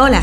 Hola, 0.00 0.22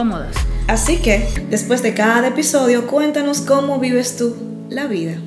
Así 0.67 0.97
que, 0.97 1.29
después 1.51 1.83
de 1.83 1.93
cada 1.93 2.29
episodio, 2.29 2.87
cuéntanos 2.87 3.41
cómo 3.41 3.77
vives 3.77 4.17
tú 4.17 4.35
la 4.67 4.87
vida. 4.87 5.17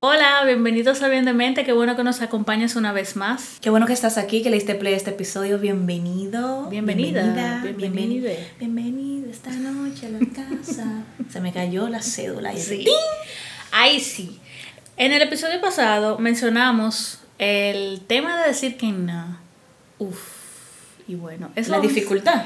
Hola, 0.00 0.42
bienvenidos 0.44 1.00
a 1.04 1.08
Bien 1.08 1.24
de 1.24 1.34
Mente, 1.34 1.64
qué 1.64 1.72
bueno 1.72 1.94
que 1.94 2.02
nos 2.02 2.20
acompañas 2.20 2.74
una 2.74 2.92
vez 2.92 3.14
más. 3.14 3.58
Qué 3.60 3.70
bueno 3.70 3.86
que 3.86 3.92
estás 3.92 4.18
aquí, 4.18 4.42
que 4.42 4.50
le 4.50 4.56
diste 4.56 4.74
play 4.74 4.94
a 4.94 4.96
este 4.96 5.10
episodio, 5.10 5.60
bienvenido. 5.60 6.68
Bienvenida. 6.68 7.62
Bienvenida. 7.62 8.32
Bienvenido, 8.58 9.30
esta 9.30 9.50
noche 9.50 10.06
a 10.06 10.10
la 10.10 10.18
casa. 10.18 11.04
Se 11.28 11.40
me 11.40 11.52
cayó 11.52 11.88
la 11.88 12.02
cédula. 12.02 12.52
Y 12.54 12.58
sí. 12.58 12.88
Ahí 13.70 14.00
sí. 14.00 14.40
En 14.96 15.12
el 15.12 15.22
episodio 15.22 15.60
pasado 15.60 16.18
mencionamos 16.18 17.20
el 17.38 18.00
tema 18.08 18.40
de 18.42 18.48
decir 18.48 18.76
que 18.76 18.90
no. 18.90 19.38
Uf. 19.98 20.37
Y 21.08 21.14
bueno, 21.14 21.50
es 21.56 21.68
la 21.68 21.80
dificultad. 21.80 22.44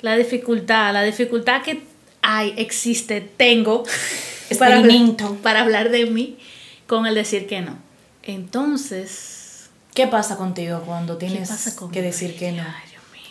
La 0.00 0.16
dificultad, 0.16 0.92
la 0.92 1.02
dificultad 1.02 1.62
que 1.62 1.82
hay, 2.22 2.54
existe, 2.56 3.20
tengo 3.20 3.84
para 4.58 4.78
hablar, 4.78 5.16
para 5.42 5.60
hablar 5.60 5.90
de 5.90 6.06
mí 6.06 6.38
con 6.86 7.06
el 7.06 7.14
decir 7.14 7.46
que 7.46 7.60
no. 7.60 7.76
Entonces, 8.22 9.70
¿qué 9.94 10.06
pasa 10.06 10.36
contigo 10.36 10.82
cuando 10.86 11.18
tienes 11.18 11.50
que 11.92 12.00
decir 12.00 12.36
que 12.36 12.52
no? 12.52 12.64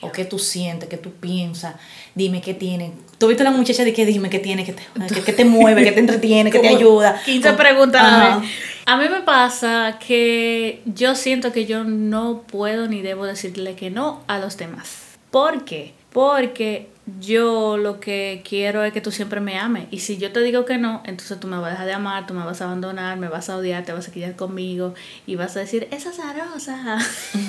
o 0.02 0.11
qué 0.11 0.25
tú 0.25 0.39
sientes, 0.39 0.88
qué 0.88 0.98
tú 0.98 1.11
piensas, 1.11 1.76
dime 2.16 2.42
qué 2.42 2.53
tiene. 2.53 2.94
Tú 3.17 3.28
viste 3.28 3.44
a 3.44 3.50
la 3.50 3.52
muchacha 3.52 3.83
de 3.83 3.94
que 3.94 4.05
dime 4.05 4.30
qué 4.30 4.39
tiene, 4.39 4.64
qué 4.64 4.73
te, 4.73 5.33
te 5.33 5.45
mueve, 5.45 5.83
qué 5.83 5.92
te 5.92 6.00
entretiene, 6.00 6.52
qué 6.52 6.59
te 6.59 6.70
ayuda. 6.70 7.22
15 7.26 7.53
preguntas 7.53 8.42
a 8.90 8.98
mí 8.98 9.08
me 9.08 9.22
pasa 9.22 10.00
que 10.00 10.82
yo 10.84 11.14
siento 11.14 11.52
que 11.52 11.68
yo 11.68 11.84
no 11.84 12.42
puedo 12.42 12.88
ni 12.88 13.04
debo 13.04 13.28
decirle 13.28 13.76
que 13.76 13.92
no 13.92 14.23
a 14.26 14.40
los 14.40 14.58
demás. 14.58 15.20
¿Por 15.30 15.64
qué? 15.64 15.94
Porque 16.12 16.90
yo 17.20 17.78
lo 17.78 18.00
que 18.00 18.42
quiero 18.44 18.84
es 18.84 18.92
que 18.92 19.00
tú 19.00 19.12
siempre 19.12 19.42
me 19.42 19.60
ames. 19.60 19.86
Y 19.92 20.00
si 20.00 20.17
yo 20.17 20.32
te 20.32 20.40
digo 20.40 20.66
que 20.66 20.80
no, 20.80 21.04
entonces 21.06 21.40
tú 21.40 21.45
me 21.45 21.60
vas 21.60 21.67
a 21.67 21.72
dejar 21.73 21.86
de 21.86 21.94
amar, 21.94 22.26
tú 22.26 22.34
me 22.34 22.44
vas 22.44 22.62
a 22.62 22.66
abandonar, 22.66 23.20
me 23.20 23.28
vas 23.28 23.52
a 23.52 23.58
odiar, 23.58 23.86
te 23.86 23.94
vas 23.94 24.08
a 24.08 24.12
quedar 24.12 24.36
conmigo 24.36 24.95
y 25.28 25.36
vas 25.36 25.56
a 25.56 25.60
decir, 25.60 25.88
esa 25.92 26.12
zarosa, 26.12 26.98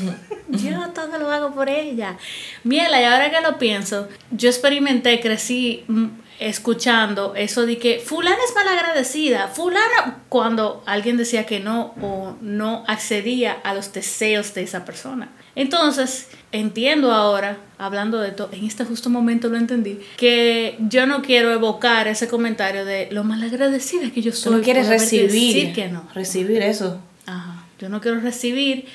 yo 0.51 0.91
todo 0.91 1.19
lo 1.19 1.31
hago 1.31 1.55
por 1.55 1.71
ella. 1.71 2.19
Miela, 2.65 3.01
y 3.01 3.05
ahora 3.05 3.31
que 3.31 3.41
lo 3.41 3.57
pienso, 3.57 4.09
yo 4.31 4.51
experimenté, 4.51 5.19
crecí 5.21 5.85
mm, 5.89 6.09
escuchando 6.41 7.35
eso 7.37 7.67
de 7.67 7.79
que 7.79 8.01
fulana 8.01 8.39
es 8.47 8.55
malagradecida, 8.55 9.49
fulana 9.49 10.23
cuando 10.29 10.83
alguien 10.87 11.17
decía 11.17 11.47
que 11.47 11.61
no 11.61 11.95
o 12.01 12.35
no 12.41 12.85
accedía 12.89 13.53
a 13.63 13.75
los 13.75 13.93
deseos 13.93 14.55
de 14.55 14.63
esa 14.63 14.85
persona. 14.85 15.31
Entonces, 15.55 16.29
entiendo 16.53 17.13
ahora, 17.13 17.59
hablando 17.77 18.21
de 18.21 18.29
esto, 18.29 18.49
en 18.53 18.65
este 18.65 18.85
justo 18.85 19.11
momento 19.11 19.49
lo 19.49 19.59
entendí, 19.59 20.01
que 20.17 20.77
yo 20.81 21.07
no 21.07 21.23
quiero 21.23 21.53
evocar 21.53 22.09
ese 22.09 22.29
comentario 22.29 22.85
de 22.85 23.09
lo 23.11 23.25
malagradecida 23.25 24.11
que 24.11 24.23
yo 24.23 24.33
soy. 24.33 24.53
Tú 24.53 24.59
no 24.59 24.65
quieres 24.65 24.89
recibir. 24.89 25.31
Decir 25.31 25.75
que 25.75 25.89
no. 25.89 26.09
Recibir 26.15 26.63
eso. 26.63 27.01
Ajá. 27.27 27.65
Yo 27.79 27.89
no 27.89 28.01
quiero 28.01 28.21
recibir 28.21 28.87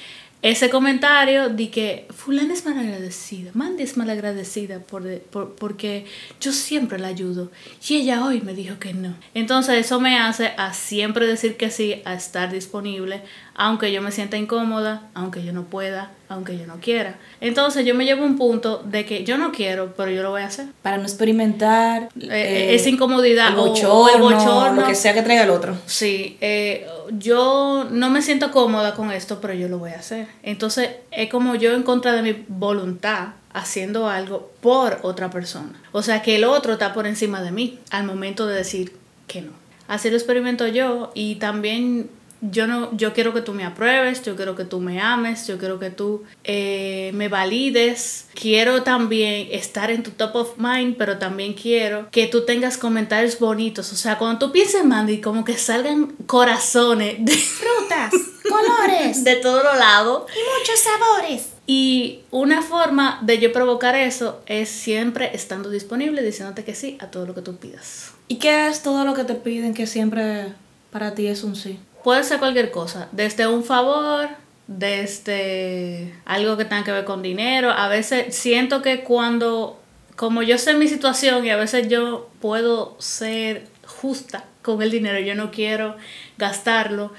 ese 0.42 0.70
comentario 0.70 1.50
de 1.50 1.72
que 1.72 2.08
fulana 2.12 2.54
es 2.54 2.66
malagradecida, 2.66 3.52
Mandy 3.54 3.84
es 3.84 3.98
malagradecida 3.98 4.80
por, 4.80 5.20
por, 5.22 5.56
porque 5.56 6.06
yo 6.40 6.52
siempre 6.52 7.00
la 7.00 7.08
ayudo 7.08 7.52
y 7.88 7.96
ella 7.96 8.24
hoy 8.24 8.42
me 8.42 8.54
dijo 8.54 8.78
que 8.78 8.94
no. 8.94 9.16
Entonces 9.34 9.86
eso 9.86 10.00
me 10.00 10.20
hace 10.20 10.54
a 10.58 10.74
siempre 10.74 11.26
decir 11.26 11.58
que 11.58 11.72
sí, 11.72 12.02
a 12.06 12.14
estar 12.14 12.52
disponible, 12.52 13.24
aunque 13.56 13.92
yo 13.92 14.02
me 14.02 14.12
sienta 14.12 14.38
incómoda, 14.38 15.10
aunque 15.14 15.44
yo 15.44 15.54
no 15.54 15.64
pueda, 15.64 16.12
aunque 16.28 16.58
yo 16.58 16.68
no 16.68 16.76
quiera. 16.82 17.18
Entonces 17.40 17.86
yo 17.86 17.96
me 17.96 18.04
llevo 18.04 18.26
un 18.26 18.38
punto 18.38 18.84
de 18.86 19.06
que 19.06 19.24
yo 19.24 19.38
no 19.38 19.52
quiero, 19.52 19.94
pero 19.96 20.12
yo 20.12 20.24
lo 20.24 20.32
voy 20.32 20.42
a 20.42 20.48
hacer. 20.48 20.68
Para 20.82 20.98
no 20.98 21.04
experimentar 21.04 22.10
eh, 22.20 22.30
eh, 22.30 22.76
esa 22.76 22.90
incomodidad 22.90 23.50
el 23.50 23.56
bochorno, 23.56 23.94
o 23.94 24.10
el 24.10 24.22
bochorno. 24.22 24.82
Lo 24.82 24.88
que 24.88 24.96
sea 24.96 25.14
que 25.14 25.22
traiga 25.22 25.44
el 25.44 25.50
otro. 25.50 25.78
Sí, 25.86 26.38
eh, 26.42 26.86
yo 27.18 27.88
no 27.90 28.10
me 28.10 28.22
siento 28.22 28.52
cómoda 28.52 28.94
con 28.94 29.12
esto, 29.12 29.40
pero 29.40 29.54
yo 29.54 29.70
lo 29.70 29.80
voy 29.80 29.92
a 29.92 30.00
hacer. 30.00 30.28
Entonces 30.44 30.90
es 31.12 31.30
como 31.30 31.56
yo 31.56 31.74
en 31.74 31.84
contra 31.84 32.12
de 32.12 32.22
mi 32.22 32.46
voluntad 32.50 33.30
haciendo 33.54 34.10
algo 34.10 34.52
por 34.60 35.00
otra 35.04 35.30
persona. 35.30 35.82
O 35.94 36.02
sea 36.02 36.22
que 36.22 36.36
el 36.36 36.44
otro 36.44 36.74
está 36.74 36.94
por 36.94 37.08
encima 37.08 37.42
de 37.42 37.52
mí 37.52 37.80
al 37.90 38.04
momento 38.04 38.48
de 38.48 38.56
decir 38.56 38.94
que 39.28 39.42
no. 39.42 39.52
Así 39.88 40.10
lo 40.10 40.18
experimento 40.18 40.68
yo 40.68 41.12
y 41.14 41.36
también 41.36 42.10
yo 42.52 42.68
no, 42.68 42.96
yo 42.96 43.14
quiero 43.14 43.34
que 43.34 43.42
tú 43.42 43.54
me 43.54 43.66
apruebes, 43.66 44.24
yo 44.24 44.36
quiero 44.36 44.56
que 44.56 44.66
tú 44.66 44.80
me 44.80 45.02
ames, 45.02 45.48
yo 45.48 45.58
quiero 45.58 45.80
que 45.80 45.90
tú 45.90 46.24
eh, 46.44 47.12
me 47.14 47.30
valides. 47.30 48.28
Quiero 48.34 48.84
también 48.84 49.48
estar 49.52 49.92
en 49.92 50.04
tu 50.04 50.12
top 50.12 50.36
of 50.36 50.58
mind, 50.58 50.96
pero 50.98 51.18
también 51.18 51.54
quiero 51.54 52.10
que 52.12 52.28
tú 52.28 52.46
tengas 52.46 52.78
comentarios 52.78 53.40
bonitos. 53.40 53.92
O 53.94 53.96
sea, 53.96 54.18
cuando 54.18 54.46
tú 54.48 54.52
pienses, 54.52 54.84
Mandy, 54.86 55.22
como 55.22 55.44
que 55.46 55.58
salgan 55.58 56.16
corazones 56.26 57.16
de 57.20 57.36
frutas, 57.36 58.14
colores, 58.50 59.24
de 59.24 59.36
todos 59.38 59.64
los 59.64 59.78
lados. 59.78 60.24
Y 60.32 60.60
muchos 60.60 60.80
sabores. 60.80 61.50
Y 61.68 62.20
una 62.30 62.62
forma 62.62 63.20
de 63.24 63.40
yo 63.40 63.52
provocar 63.52 63.96
eso 63.96 64.42
es 64.46 64.70
siempre 64.70 65.32
estando 65.34 65.70
disponible, 65.70 66.22
diciéndote 66.22 66.64
que 66.64 66.76
sí 66.76 66.98
a 67.00 67.08
todo 67.08 67.26
lo 67.26 67.34
que 67.34 67.42
tú 67.42 67.58
pidas. 67.58 68.12
¿Y 68.28 68.36
qué 68.36 68.68
es 68.68 68.84
todo 68.84 69.04
lo 69.04 69.14
que 69.16 69.24
te 69.24 69.34
piden 69.36 69.74
que 69.74 69.88
siempre 69.88 70.54
para 70.92 71.16
ti 71.16 71.28
es 71.28 71.44
un 71.44 71.56
sí? 71.56 71.80
Puede 72.06 72.24
ser 72.24 72.38
cualquier 72.38 72.70
cosa, 72.70 73.10
desde 73.14 73.48
un 73.48 73.64
favor, 73.64 74.30
desde 74.68 76.14
algo 76.26 76.56
que 76.56 76.64
tenga 76.64 76.84
que 76.84 76.92
ver 76.92 77.04
con 77.04 77.24
dinero. 77.24 77.72
A 77.72 77.88
veces 77.88 78.36
siento 78.36 78.84
que 78.84 79.04
cuando, 79.04 79.82
como 80.16 80.44
yo 80.44 80.60
sé 80.60 80.76
mi 80.76 80.88
situación 80.88 81.44
y 81.48 81.50
a 81.50 81.56
veces 81.56 81.88
yo 81.90 82.30
puedo 82.42 82.96
ser 83.00 83.66
justa 83.88 84.46
con 84.62 84.84
el 84.84 84.92
dinero, 84.92 85.20
yo 85.20 85.34
no 85.34 85.50
quiero 85.50 85.96
gastarlo 86.38 87.12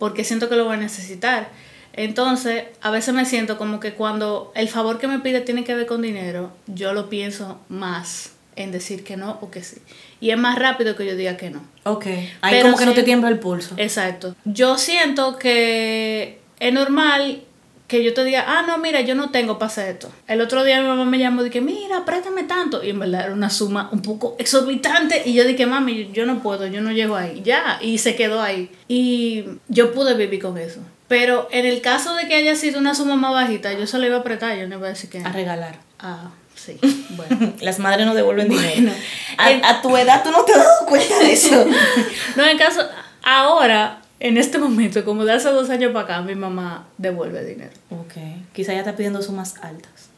porque 0.00 0.24
siento 0.24 0.48
que 0.48 0.56
lo 0.56 0.64
voy 0.64 0.74
a 0.74 0.78
necesitar. 0.78 1.48
Entonces, 1.92 2.64
a 2.80 2.90
veces 2.90 3.14
me 3.14 3.24
siento 3.26 3.58
como 3.58 3.78
que 3.78 3.94
cuando 3.94 4.50
el 4.56 4.68
favor 4.68 4.98
que 4.98 5.06
me 5.06 5.20
pide 5.20 5.40
tiene 5.42 5.62
que 5.62 5.76
ver 5.76 5.86
con 5.86 6.02
dinero, 6.02 6.50
yo 6.66 6.94
lo 6.94 7.08
pienso 7.08 7.60
más 7.68 8.32
en 8.56 8.72
decir 8.72 9.04
que 9.04 9.16
no 9.16 9.38
o 9.40 9.52
que 9.52 9.62
sí. 9.62 9.80
Y 10.22 10.30
es 10.30 10.38
más 10.38 10.56
rápido 10.56 10.94
que 10.94 11.04
yo 11.04 11.16
diga 11.16 11.36
que 11.36 11.50
no. 11.50 11.60
Ok. 11.82 12.06
Ahí 12.42 12.62
como 12.62 12.76
que 12.76 12.86
no 12.86 12.92
te 12.92 13.02
tiembla 13.02 13.28
el 13.28 13.40
pulso. 13.40 13.74
Exacto. 13.76 14.36
Yo 14.44 14.78
siento 14.78 15.36
que 15.36 16.38
es 16.60 16.72
normal 16.72 17.42
que 17.88 18.04
yo 18.04 18.14
te 18.14 18.22
diga, 18.22 18.44
ah, 18.46 18.62
no, 18.64 18.78
mira, 18.78 19.00
yo 19.00 19.16
no 19.16 19.30
tengo 19.30 19.58
para 19.58 19.66
hacer 19.66 19.88
esto. 19.88 20.12
El 20.28 20.40
otro 20.40 20.62
día 20.62 20.80
mi 20.80 20.86
mamá 20.86 21.04
me 21.04 21.18
llamó 21.18 21.40
y 21.40 21.46
dije, 21.46 21.60
mira, 21.60 22.04
préstame 22.04 22.44
tanto. 22.44 22.84
Y 22.84 22.90
en 22.90 23.00
verdad 23.00 23.24
era 23.24 23.32
una 23.32 23.50
suma 23.50 23.88
un 23.90 24.00
poco 24.00 24.36
exorbitante. 24.38 25.22
Y 25.24 25.34
yo 25.34 25.44
dije, 25.44 25.66
mami, 25.66 26.12
yo 26.12 26.24
no 26.24 26.40
puedo, 26.40 26.68
yo 26.68 26.82
no 26.82 26.92
llego 26.92 27.16
ahí. 27.16 27.42
Ya, 27.44 27.80
y 27.82 27.98
se 27.98 28.14
quedó 28.14 28.40
ahí. 28.40 28.70
Y 28.86 29.44
yo 29.66 29.92
pude 29.92 30.14
vivir 30.14 30.40
con 30.40 30.56
eso. 30.56 30.78
Pero 31.08 31.48
en 31.50 31.66
el 31.66 31.80
caso 31.80 32.14
de 32.14 32.28
que 32.28 32.36
haya 32.36 32.54
sido 32.54 32.78
una 32.78 32.94
suma 32.94 33.16
más 33.16 33.32
bajita, 33.32 33.72
yo 33.72 33.88
se 33.88 33.98
lo 33.98 34.06
iba 34.06 34.18
a 34.18 34.20
apretar, 34.20 34.56
yo 34.56 34.68
no 34.68 34.76
iba 34.76 34.86
a 34.86 34.90
decir 34.90 35.10
que... 35.10 35.18
A 35.18 35.32
regalar. 35.32 35.80
Ah, 35.98 36.30
Sí, 36.64 36.78
bueno. 37.10 37.54
Las 37.60 37.78
madres 37.78 38.06
no 38.06 38.14
devuelven 38.14 38.48
dinero. 38.48 38.92
A, 39.38 39.82
tu 39.82 39.96
edad 39.96 40.22
tú 40.22 40.30
no 40.30 40.44
te 40.44 40.52
has 40.52 40.58
dado 40.58 40.86
cuenta 40.86 41.18
de 41.18 41.32
eso. 41.32 41.64
no, 42.36 42.46
en 42.46 42.58
caso, 42.58 42.82
ahora, 43.22 44.00
en 44.20 44.36
este 44.38 44.58
momento, 44.58 45.04
como 45.04 45.24
de 45.24 45.32
hace 45.32 45.48
dos 45.48 45.70
años 45.70 45.92
para 45.92 46.04
acá, 46.04 46.22
mi 46.22 46.34
mamá 46.34 46.86
devuelve 46.98 47.44
dinero. 47.44 47.72
Ok. 47.90 48.14
Quizá 48.52 48.72
ya 48.72 48.80
está 48.80 48.94
pidiendo 48.94 49.22
sumas 49.22 49.56
altas 49.62 50.11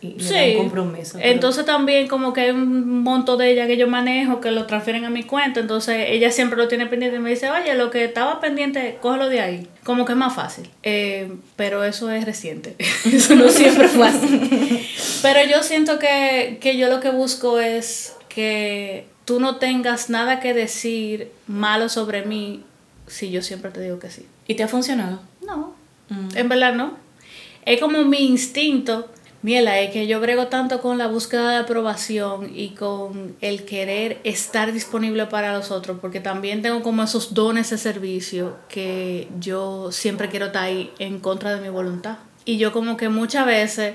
y, 0.00 0.20
sí. 0.20 0.54
compromiso. 0.56 1.18
Entonces 1.20 1.64
también 1.64 2.08
como 2.08 2.32
que 2.32 2.42
hay 2.42 2.50
un 2.50 3.02
monto 3.02 3.36
de 3.36 3.50
ella 3.50 3.66
que 3.66 3.76
yo 3.76 3.88
manejo 3.88 4.40
que 4.40 4.50
lo 4.50 4.66
transfieren 4.66 5.04
a 5.04 5.10
mi 5.10 5.24
cuenta, 5.24 5.60
entonces 5.60 6.06
ella 6.08 6.30
siempre 6.30 6.56
lo 6.56 6.68
tiene 6.68 6.86
pendiente 6.86 7.16
y 7.16 7.20
me 7.20 7.30
dice, 7.30 7.50
oye, 7.50 7.74
lo 7.74 7.90
que 7.90 8.04
estaba 8.04 8.40
pendiente, 8.40 8.98
cógelo 9.00 9.28
de 9.28 9.40
ahí. 9.40 9.68
Como 9.84 10.04
que 10.04 10.12
es 10.12 10.18
más 10.18 10.34
fácil. 10.34 10.68
Eh, 10.82 11.32
pero 11.56 11.84
eso 11.84 12.10
es 12.10 12.24
reciente. 12.24 12.76
eso 13.12 13.34
no 13.34 13.48
siempre 13.48 13.88
fue 13.88 14.08
así. 14.08 14.88
pero 15.22 15.40
yo 15.48 15.62
siento 15.62 15.98
que, 15.98 16.58
que 16.60 16.76
yo 16.76 16.88
lo 16.88 17.00
que 17.00 17.10
busco 17.10 17.58
es 17.58 18.14
que 18.28 19.06
tú 19.24 19.40
no 19.40 19.56
tengas 19.56 20.10
nada 20.10 20.40
que 20.40 20.54
decir 20.54 21.30
malo 21.46 21.88
sobre 21.88 22.24
mí 22.24 22.64
si 23.06 23.30
yo 23.30 23.42
siempre 23.42 23.70
te 23.70 23.80
digo 23.80 23.98
que 23.98 24.10
sí. 24.10 24.26
¿Y 24.46 24.54
te 24.54 24.62
ha 24.62 24.68
funcionado? 24.68 25.20
No. 25.46 25.74
Mm. 26.08 26.36
En 26.36 26.48
verdad 26.48 26.74
no. 26.74 26.96
Es 27.64 27.80
como 27.80 28.02
mi 28.04 28.26
instinto 28.26 29.11
Miela, 29.42 29.80
es 29.80 29.90
que 29.90 30.06
yo 30.06 30.20
brego 30.20 30.46
tanto 30.46 30.80
con 30.80 30.98
la 30.98 31.08
búsqueda 31.08 31.50
de 31.50 31.56
aprobación 31.56 32.52
y 32.54 32.70
con 32.70 33.34
el 33.40 33.64
querer 33.64 34.20
estar 34.22 34.72
disponible 34.72 35.26
para 35.26 35.52
los 35.52 35.72
otros, 35.72 35.98
porque 36.00 36.20
también 36.20 36.62
tengo 36.62 36.80
como 36.82 37.02
esos 37.02 37.34
dones 37.34 37.70
de 37.70 37.78
servicio 37.78 38.56
que 38.68 39.26
yo 39.40 39.90
siempre 39.90 40.28
quiero 40.28 40.46
estar 40.46 40.62
ahí 40.62 40.92
en 41.00 41.18
contra 41.18 41.56
de 41.56 41.60
mi 41.60 41.70
voluntad. 41.70 42.18
Y 42.44 42.56
yo 42.58 42.72
como 42.72 42.96
que 42.96 43.08
muchas 43.08 43.44
veces 43.44 43.94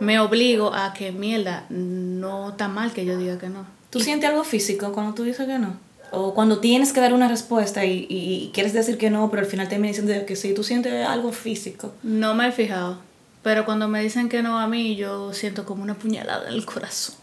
me 0.00 0.20
obligo 0.20 0.74
a 0.74 0.92
que, 0.92 1.12
mierda, 1.12 1.64
no 1.70 2.50
está 2.50 2.68
mal 2.68 2.92
que 2.92 3.06
yo 3.06 3.16
diga 3.16 3.38
que 3.38 3.48
no. 3.48 3.66
¿Tú 3.88 4.00
sientes 4.00 4.28
algo 4.28 4.44
físico 4.44 4.92
cuando 4.92 5.14
tú 5.14 5.22
dices 5.22 5.46
que 5.46 5.58
no? 5.58 5.78
O 6.10 6.34
cuando 6.34 6.58
tienes 6.58 6.92
que 6.92 7.00
dar 7.00 7.14
una 7.14 7.28
respuesta 7.28 7.86
y, 7.86 8.06
y, 8.10 8.50
quieres 8.52 8.74
decir 8.74 8.98
que 8.98 9.08
no, 9.08 9.30
pero 9.30 9.42
al 9.42 9.48
final 9.48 9.68
terminas 9.68 9.96
diciendo 9.96 10.26
que 10.26 10.36
sí, 10.36 10.52
tú 10.52 10.62
sientes 10.62 11.06
algo 11.06 11.32
físico. 11.32 11.94
No 12.02 12.34
me 12.34 12.48
he 12.48 12.52
fijado. 12.52 12.98
Pero 13.44 13.66
cuando 13.66 13.86
me 13.88 14.02
dicen 14.02 14.30
que 14.30 14.42
no 14.42 14.58
a 14.58 14.66
mí, 14.66 14.96
yo 14.96 15.34
siento 15.34 15.66
como 15.66 15.82
una 15.82 15.94
puñalada 15.94 16.48
en 16.48 16.54
el 16.54 16.64
corazón. 16.64 17.14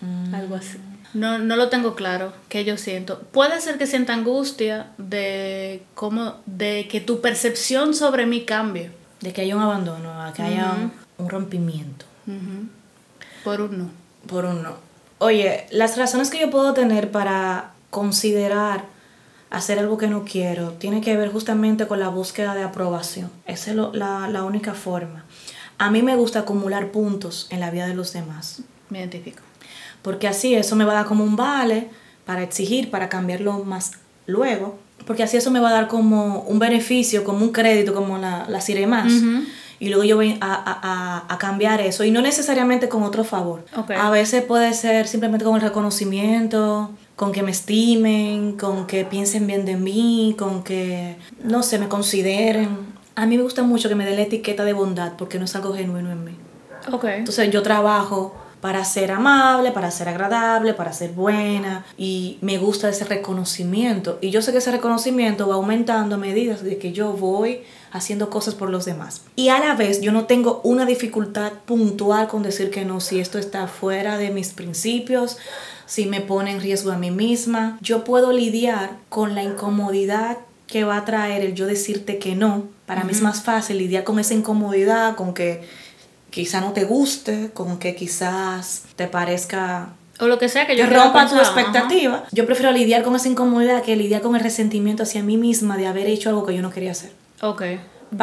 Mm. 0.00 0.34
Algo 0.34 0.56
así. 0.56 0.78
No, 1.12 1.38
no 1.38 1.56
lo 1.56 1.68
tengo 1.68 1.94
claro, 1.94 2.32
que 2.48 2.64
yo 2.64 2.78
siento. 2.78 3.20
Puede 3.32 3.60
ser 3.60 3.76
que 3.76 3.86
sienta 3.86 4.14
angustia 4.14 4.88
de 4.96 5.82
cómo, 5.94 6.36
de 6.46 6.88
que 6.90 7.00
tu 7.00 7.20
percepción 7.20 7.94
sobre 7.94 8.24
mí 8.24 8.44
cambie. 8.44 8.90
De 9.20 9.32
que 9.32 9.42
haya 9.42 9.56
un 9.56 9.62
abandono, 9.62 10.10
que 10.34 10.42
haya 10.42 10.74
un, 11.18 11.28
rompimiento. 11.28 12.06
Por 13.44 13.60
un 13.60 13.78
no. 13.78 13.90
Por 14.26 14.46
un 14.46 14.62
no. 14.62 14.76
Oye, 15.18 15.66
las 15.70 15.98
razones 15.98 16.30
que 16.30 16.40
yo 16.40 16.50
puedo 16.50 16.72
tener 16.72 17.10
para 17.10 17.72
considerar 17.90 18.84
hacer 19.50 19.78
algo 19.78 19.98
que 19.98 20.08
no 20.08 20.24
quiero 20.24 20.72
tiene 20.72 21.00
que 21.00 21.16
ver 21.16 21.30
justamente 21.30 21.86
con 21.86 22.00
la 22.00 22.08
búsqueda 22.08 22.54
de 22.54 22.62
aprobación. 22.62 23.30
Esa 23.46 23.70
es 23.70 23.76
la, 23.76 24.28
la 24.28 24.44
única 24.44 24.74
forma. 24.74 25.24
A 25.78 25.90
mí 25.90 26.02
me 26.02 26.16
gusta 26.16 26.40
acumular 26.40 26.90
puntos 26.90 27.46
en 27.50 27.60
la 27.60 27.70
vida 27.70 27.86
de 27.86 27.94
los 27.94 28.12
demás. 28.12 28.62
Me 28.90 28.98
identifico. 28.98 29.42
Porque 30.02 30.28
así 30.28 30.54
eso 30.54 30.76
me 30.76 30.84
va 30.84 30.92
a 30.92 30.96
dar 30.96 31.06
como 31.06 31.24
un 31.24 31.36
vale 31.36 31.88
para 32.24 32.42
exigir, 32.42 32.90
para 32.90 33.08
cambiarlo 33.08 33.64
más 33.64 33.92
luego. 34.26 34.78
Porque 35.06 35.22
así 35.22 35.36
eso 35.36 35.50
me 35.50 35.60
va 35.60 35.70
a 35.70 35.72
dar 35.72 35.88
como 35.88 36.42
un 36.42 36.58
beneficio, 36.58 37.24
como 37.24 37.44
un 37.44 37.52
crédito, 37.52 37.94
como 37.94 38.18
la, 38.18 38.46
la 38.48 38.60
Sire 38.60 38.86
más. 38.86 39.12
Y 39.80 39.88
luego 39.90 40.02
yo 40.02 40.16
voy 40.16 40.36
a, 40.40 41.24
a, 41.28 41.38
cambiar 41.38 41.80
eso. 41.80 42.04
Y 42.04 42.10
no 42.10 42.20
necesariamente 42.20 42.88
con 42.88 43.04
otro 43.04 43.22
favor. 43.22 43.64
A 43.96 44.10
veces 44.10 44.42
puede 44.42 44.74
ser 44.74 45.06
simplemente 45.06 45.44
con 45.44 45.54
el 45.54 45.62
reconocimiento, 45.62 46.90
con 47.14 47.32
que 47.32 47.42
me 47.42 47.52
estimen, 47.52 48.56
con 48.56 48.86
que 48.86 49.04
piensen 49.04 49.46
bien 49.46 49.64
de 49.64 49.76
mí, 49.76 50.34
con 50.36 50.64
que, 50.64 51.16
no 51.42 51.62
sé, 51.62 51.78
me 51.78 51.88
consideren 51.88 52.97
a 53.18 53.26
mí 53.26 53.36
me 53.36 53.42
gusta 53.42 53.64
mucho 53.64 53.88
que 53.88 53.96
me 53.96 54.06
dé 54.06 54.14
la 54.14 54.22
etiqueta 54.22 54.64
de 54.64 54.72
bondad 54.72 55.14
porque 55.18 55.40
no 55.40 55.46
es 55.46 55.56
algo 55.56 55.74
genuino 55.74 56.12
en 56.12 56.24
mí. 56.24 56.36
Okay. 56.92 57.18
Entonces 57.18 57.50
yo 57.50 57.62
trabajo 57.64 58.32
para 58.60 58.84
ser 58.84 59.10
amable, 59.10 59.72
para 59.72 59.90
ser 59.90 60.08
agradable, 60.08 60.72
para 60.72 60.92
ser 60.92 61.10
buena 61.10 61.84
y 61.96 62.38
me 62.42 62.58
gusta 62.58 62.88
ese 62.88 63.04
reconocimiento. 63.04 64.18
Y 64.20 64.30
yo 64.30 64.40
sé 64.40 64.52
que 64.52 64.58
ese 64.58 64.70
reconocimiento 64.70 65.48
va 65.48 65.56
aumentando 65.56 66.14
a 66.14 66.18
medida 66.18 66.54
de 66.54 66.78
que 66.78 66.92
yo 66.92 67.12
voy 67.12 67.62
haciendo 67.90 68.30
cosas 68.30 68.54
por 68.54 68.70
los 68.70 68.84
demás. 68.84 69.22
Y 69.34 69.48
a 69.48 69.58
la 69.58 69.74
vez 69.74 70.00
yo 70.00 70.12
no 70.12 70.26
tengo 70.26 70.60
una 70.62 70.86
dificultad 70.86 71.52
puntual 71.66 72.28
con 72.28 72.44
decir 72.44 72.70
que 72.70 72.84
no, 72.84 73.00
si 73.00 73.18
esto 73.18 73.38
está 73.38 73.66
fuera 73.66 74.16
de 74.16 74.30
mis 74.30 74.52
principios, 74.52 75.38
si 75.86 76.06
me 76.06 76.20
pone 76.20 76.52
en 76.52 76.60
riesgo 76.60 76.92
a 76.92 76.98
mí 76.98 77.10
misma. 77.10 77.78
Yo 77.80 78.04
puedo 78.04 78.30
lidiar 78.30 78.90
con 79.08 79.34
la 79.34 79.42
incomodidad 79.42 80.38
que 80.68 80.84
va 80.84 80.98
a 80.98 81.04
traer 81.04 81.42
el 81.42 81.54
yo 81.54 81.66
decirte 81.66 82.18
que 82.18 82.36
no. 82.36 82.68
Para 82.86 83.02
mí 83.02 83.10
es 83.10 83.22
más 83.22 83.42
fácil 83.42 83.78
lidiar 83.78 84.04
con 84.04 84.20
esa 84.20 84.34
incomodidad, 84.34 85.16
con 85.16 85.34
que 85.34 85.62
quizá 86.30 86.60
no 86.60 86.72
te 86.72 86.84
guste, 86.84 87.50
con 87.52 87.78
que 87.78 87.96
quizás 87.96 88.84
te 88.94 89.08
parezca 89.08 89.94
o 90.20 90.26
lo 90.26 90.38
que 90.38 90.48
sea 90.48 90.66
que 90.66 90.76
yo 90.76 90.86
rompa 90.86 91.28
tu 91.28 91.36
expectativa. 91.36 92.24
Yo 92.32 92.44
prefiero 92.44 92.72
lidiar 92.72 93.02
con 93.02 93.14
esa 93.14 93.28
incomodidad 93.28 93.82
que 93.82 93.94
lidiar 93.94 94.20
con 94.20 94.34
el 94.34 94.42
resentimiento 94.42 95.04
hacia 95.04 95.22
mí 95.22 95.36
misma 95.36 95.76
de 95.76 95.86
haber 95.86 96.08
hecho 96.08 96.28
algo 96.28 96.44
que 96.44 96.54
yo 96.54 96.62
no 96.62 96.70
quería 96.70 96.90
hacer. 96.90 97.12
Ok. 97.40 97.62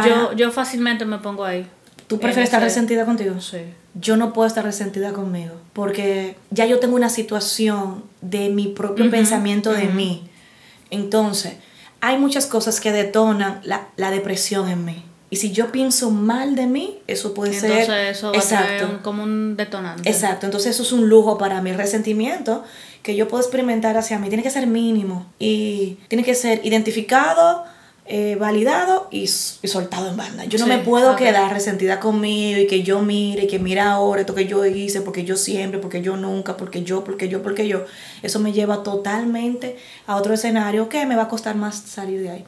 yo, 0.05 0.33
yo 0.33 0.51
fácilmente 0.51 1.05
me 1.05 1.19
pongo 1.19 1.45
ahí. 1.45 1.65
¿Tú 2.07 2.19
prefieres 2.19 2.49
estar 2.49 2.61
resentida 2.61 3.05
contigo? 3.05 3.39
Sí. 3.39 3.59
Yo 3.95 4.17
no 4.17 4.33
puedo 4.33 4.47
estar 4.47 4.63
resentida 4.63 5.13
conmigo 5.13 5.55
porque 5.73 6.35
ya 6.51 6.65
yo 6.65 6.79
tengo 6.79 6.95
una 6.95 7.09
situación 7.09 8.03
de 8.21 8.49
mi 8.49 8.67
propio 8.67 9.09
pensamiento 9.09 9.71
de 9.71 9.87
mí. 9.87 10.29
Entonces, 10.91 11.53
hay 12.05 12.17
muchas 12.19 12.45
cosas 12.45 12.79
que 12.79 12.91
detonan 12.91 13.61
la, 13.63 13.87
la 13.97 14.11
depresión 14.11 14.69
en 14.69 14.85
mí. 14.85 15.03
Y 15.31 15.37
si 15.37 15.51
yo 15.51 15.71
pienso 15.71 16.11
mal 16.11 16.55
de 16.55 16.67
mí, 16.67 16.99
eso 17.07 17.33
puede 17.33 17.53
ser... 17.53 17.89
eso 17.89 18.31
va 18.31 18.37
exacto, 18.37 18.99
como 19.01 19.23
un 19.23 19.57
detonante. 19.57 20.07
Exacto, 20.07 20.45
entonces 20.45 20.75
eso 20.75 20.83
es 20.83 20.91
un 20.91 21.09
lujo 21.09 21.39
para 21.39 21.61
mi 21.61 21.73
resentimiento 21.73 22.63
que 23.01 23.15
yo 23.15 23.27
puedo 23.27 23.41
experimentar 23.41 23.97
hacia 23.97 24.19
mí. 24.19 24.27
Tiene 24.29 24.43
que 24.43 24.51
ser 24.51 24.67
mínimo 24.67 25.25
y 25.39 25.97
tiene 26.07 26.23
que 26.23 26.35
ser 26.35 26.61
identificado, 26.63 27.65
eh, 28.07 28.37
validado 28.39 29.07
y, 29.09 29.23
y, 29.23 29.27
soltado 29.27 30.07
en 30.07 30.15
banda. 30.15 30.45
Yo 30.45 30.59
no 30.59 30.67
me 30.67 30.77
puedo 30.77 31.15
quedar 31.15 31.51
resentida 31.51 31.99
conmigo 31.99 32.59
y 32.59 32.67
que 32.67 32.83
yo 32.83 33.01
mire, 33.01 33.45
y 33.45 33.47
que 33.47 33.57
mira 33.57 33.93
ahora 33.93 34.21
esto 34.21 34.35
que 34.35 34.45
yo 34.45 34.63
hice, 34.63 35.01
porque 35.01 35.23
yo 35.23 35.35
siempre, 35.35 35.79
porque 35.79 36.03
yo 36.03 36.15
nunca, 36.15 36.55
porque 36.55 36.83
yo, 36.83 37.03
porque 37.03 37.29
yo, 37.29 37.41
porque 37.41 37.67
yo. 37.67 37.85
Eso 38.21 38.39
me 38.39 38.53
lleva 38.53 38.83
totalmente 38.83 39.77
a 40.05 40.17
otro 40.17 40.35
escenario 40.35 40.87
que 40.87 41.03
me 41.07 41.15
va 41.15 41.23
a 41.23 41.27
costar 41.27 41.55
más 41.55 41.77
salir 41.77 42.21
de 42.21 42.29
ahí. 42.29 42.45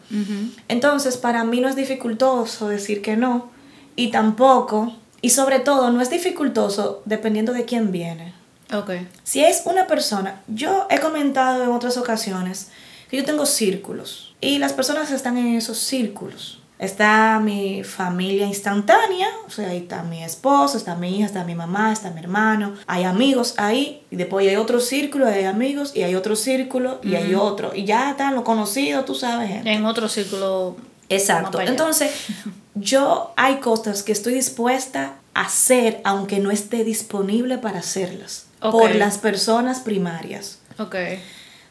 Entonces, 0.68 1.18
para 1.18 1.44
mí 1.44 1.59
no 1.59 1.69
es 1.69 1.75
dificultoso 1.75 2.69
decir 2.69 3.01
que 3.01 3.18
no 3.18 3.50
y 3.95 4.12
tampoco, 4.12 4.95
y 5.24 5.31
sobre 5.31 5.59
todo, 5.59 5.89
no 5.89 6.01
es 6.01 6.12
dificultoso 6.12 7.01
dependiendo 7.06 7.51
de 7.51 7.65
quién 7.65 7.92
viene. 7.92 8.36
Okay. 8.71 9.07
Si 9.24 9.44
es 9.44 9.63
una 9.65 9.88
persona, 9.88 10.44
yo 10.48 10.86
he 10.92 11.00
comentado 11.00 11.63
en 11.63 11.71
otras 11.71 11.98
ocasiones 11.98 12.68
que 13.09 13.18
yo 13.18 13.25
tengo 13.25 13.48
círculos 13.48 14.27
y 14.42 14.60
las 14.60 14.74
personas 14.74 15.12
están 15.12 15.38
en 15.38 15.56
esos 15.56 15.78
círculos. 15.78 16.60
Está 16.80 17.39
mi 17.39 17.84
familia 17.84 18.45
instantánea, 18.45 19.28
o 19.48 19.50
sea, 19.50 19.69
ahí 19.69 19.78
está 19.78 20.04
mi 20.04 20.24
esposo, 20.24 20.78
está 20.78 20.94
mi 20.94 21.18
hija, 21.18 21.25
está 21.25 21.44
mi 21.44 21.56
mamá, 21.56 21.92
está 21.92 22.12
mi 22.12 22.19
hermano. 22.19 22.75
Hay 22.86 23.04
amigos 23.04 23.56
ahí, 23.57 24.04
y 24.12 24.16
después 24.16 24.48
hay 24.48 24.57
otro 24.57 24.80
círculo, 24.80 25.25
hay 25.25 25.45
amigos, 25.45 25.95
y 25.95 26.04
hay 26.04 26.13
otro 26.13 26.36
círculo, 26.36 27.00
y 27.01 27.16
hay 27.16 27.34
otro. 27.34 27.74
Y 27.74 27.86
ya 27.86 28.12
están 28.12 28.36
los 28.36 28.44
conocidos, 28.44 29.06
tú 29.06 29.16
sabes. 29.16 29.66
En 29.66 29.86
otro 29.86 30.07
círculo. 30.07 30.75
Exacto. 31.10 31.60
Entonces, 31.62 32.12
yo 32.75 33.33
hay 33.38 33.56
cosas 33.56 34.04
que 34.04 34.12
estoy 34.12 34.36
dispuesta 34.36 35.16
a 35.33 35.42
hacer, 35.42 36.00
aunque 36.04 36.38
no 36.38 36.51
esté 36.51 36.83
disponible 36.83 37.57
para 37.57 37.80
hacerlas, 37.80 38.45
por 38.59 38.94
las 38.94 39.18
personas 39.18 39.80
primarias. 39.80 40.59
Ok. 40.78 40.95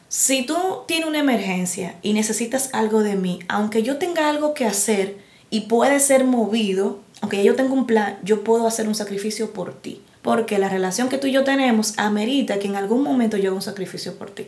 Si 0.09 0.45
tú 0.45 0.55
tienes 0.87 1.07
una 1.07 1.19
emergencia 1.19 1.95
y 2.01 2.13
necesitas 2.13 2.69
algo 2.73 3.03
de 3.03 3.15
mí, 3.15 3.39
aunque 3.49 3.83
yo 3.83 3.97
tenga 3.97 4.29
algo 4.29 4.53
que 4.53 4.65
hacer 4.65 5.17
y 5.49 5.61
puede 5.61 5.99
ser 5.99 6.23
movido, 6.23 6.99
aunque 7.21 7.43
yo 7.43 7.55
tenga 7.55 7.73
un 7.73 7.85
plan, 7.85 8.17
yo 8.23 8.43
puedo 8.43 8.67
hacer 8.67 8.87
un 8.87 8.95
sacrificio 8.95 9.51
por 9.51 9.73
ti. 9.73 10.01
Porque 10.21 10.59
la 10.59 10.69
relación 10.69 11.09
que 11.09 11.17
tú 11.17 11.27
y 11.27 11.31
yo 11.31 11.43
tenemos 11.43 11.97
amerita 11.97 12.59
que 12.59 12.67
en 12.67 12.75
algún 12.75 13.01
momento 13.01 13.37
yo 13.37 13.49
haga 13.49 13.55
un 13.55 13.61
sacrificio 13.61 14.15
por 14.17 14.29
ti. 14.29 14.47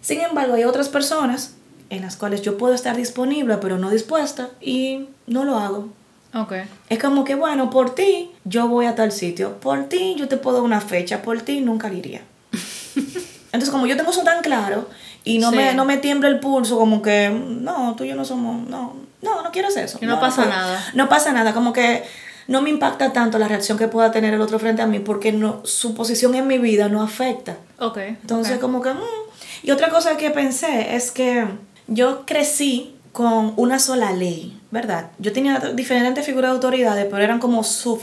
Sin 0.00 0.20
embargo, 0.20 0.54
hay 0.54 0.64
otras 0.64 0.88
personas 0.88 1.54
en 1.90 2.02
las 2.02 2.16
cuales 2.16 2.42
yo 2.42 2.56
puedo 2.56 2.72
estar 2.72 2.96
disponible, 2.96 3.58
pero 3.58 3.78
no 3.78 3.90
dispuesta, 3.90 4.50
y 4.60 5.08
no 5.26 5.44
lo 5.44 5.58
hago. 5.58 5.88
Okay. 6.34 6.62
Es 6.88 6.98
como 6.98 7.24
que, 7.24 7.34
bueno, 7.34 7.68
por 7.68 7.94
ti 7.94 8.30
yo 8.44 8.66
voy 8.68 8.86
a 8.86 8.94
tal 8.94 9.12
sitio, 9.12 9.60
por 9.60 9.84
ti 9.90 10.14
yo 10.16 10.26
te 10.26 10.38
puedo 10.38 10.56
dar 10.56 10.64
una 10.64 10.80
fecha, 10.80 11.20
por 11.20 11.42
ti 11.42 11.60
nunca 11.60 11.92
iría. 11.92 12.22
Entonces, 13.52 13.70
como 13.70 13.86
yo 13.86 13.96
tengo 13.96 14.10
eso 14.10 14.22
tan 14.22 14.42
claro 14.42 14.88
y 15.24 15.38
no, 15.38 15.52
me, 15.52 15.74
no 15.74 15.84
me 15.84 15.98
tiembla 15.98 16.28
el 16.28 16.40
pulso, 16.40 16.78
como 16.78 17.02
que, 17.02 17.28
no, 17.30 17.94
tú 17.96 18.04
y 18.04 18.08
yo 18.08 18.16
no 18.16 18.24
somos, 18.24 18.66
no, 18.68 18.96
no, 19.20 19.42
no 19.42 19.50
quiero 19.52 19.68
hacer 19.68 19.84
eso. 19.84 19.98
Y 20.00 20.06
no, 20.06 20.18
pasa 20.18 20.46
nada. 20.46 20.82
No 20.94 21.08
pasa 21.08 21.32
nada, 21.32 21.52
como 21.52 21.72
que 21.72 22.02
no 22.48 22.62
me 22.62 22.70
impacta 22.70 23.12
tanto 23.12 23.38
la 23.38 23.48
reacción 23.48 23.78
que 23.78 23.88
pueda 23.88 24.10
tener 24.10 24.34
el 24.34 24.40
otro 24.40 24.58
frente 24.58 24.82
a 24.82 24.86
mí 24.86 24.98
porque 24.98 25.32
no, 25.32 25.60
su 25.64 25.94
posición 25.94 26.34
en 26.34 26.46
mi 26.46 26.58
vida 26.58 26.88
no 26.88 27.02
afecta. 27.02 27.56
Ok. 27.78 27.98
Entonces, 27.98 28.58
como 28.58 28.80
que, 28.80 28.92
mm. 28.94 29.00
y 29.62 29.70
otra 29.70 29.90
cosa 29.90 30.16
que 30.16 30.30
pensé 30.30 30.96
es 30.96 31.10
que 31.10 31.46
yo 31.86 32.24
crecí 32.26 32.96
con 33.12 33.52
una 33.56 33.78
sola 33.78 34.12
ley, 34.12 34.58
¿verdad? 34.70 35.10
Yo 35.18 35.32
tenía 35.32 35.58
diferentes 35.74 36.24
figuras 36.24 36.50
de 36.50 36.54
autoridades, 36.54 37.06
pero 37.10 37.22
eran 37.22 37.38
como 37.38 37.62
sub 37.62 38.00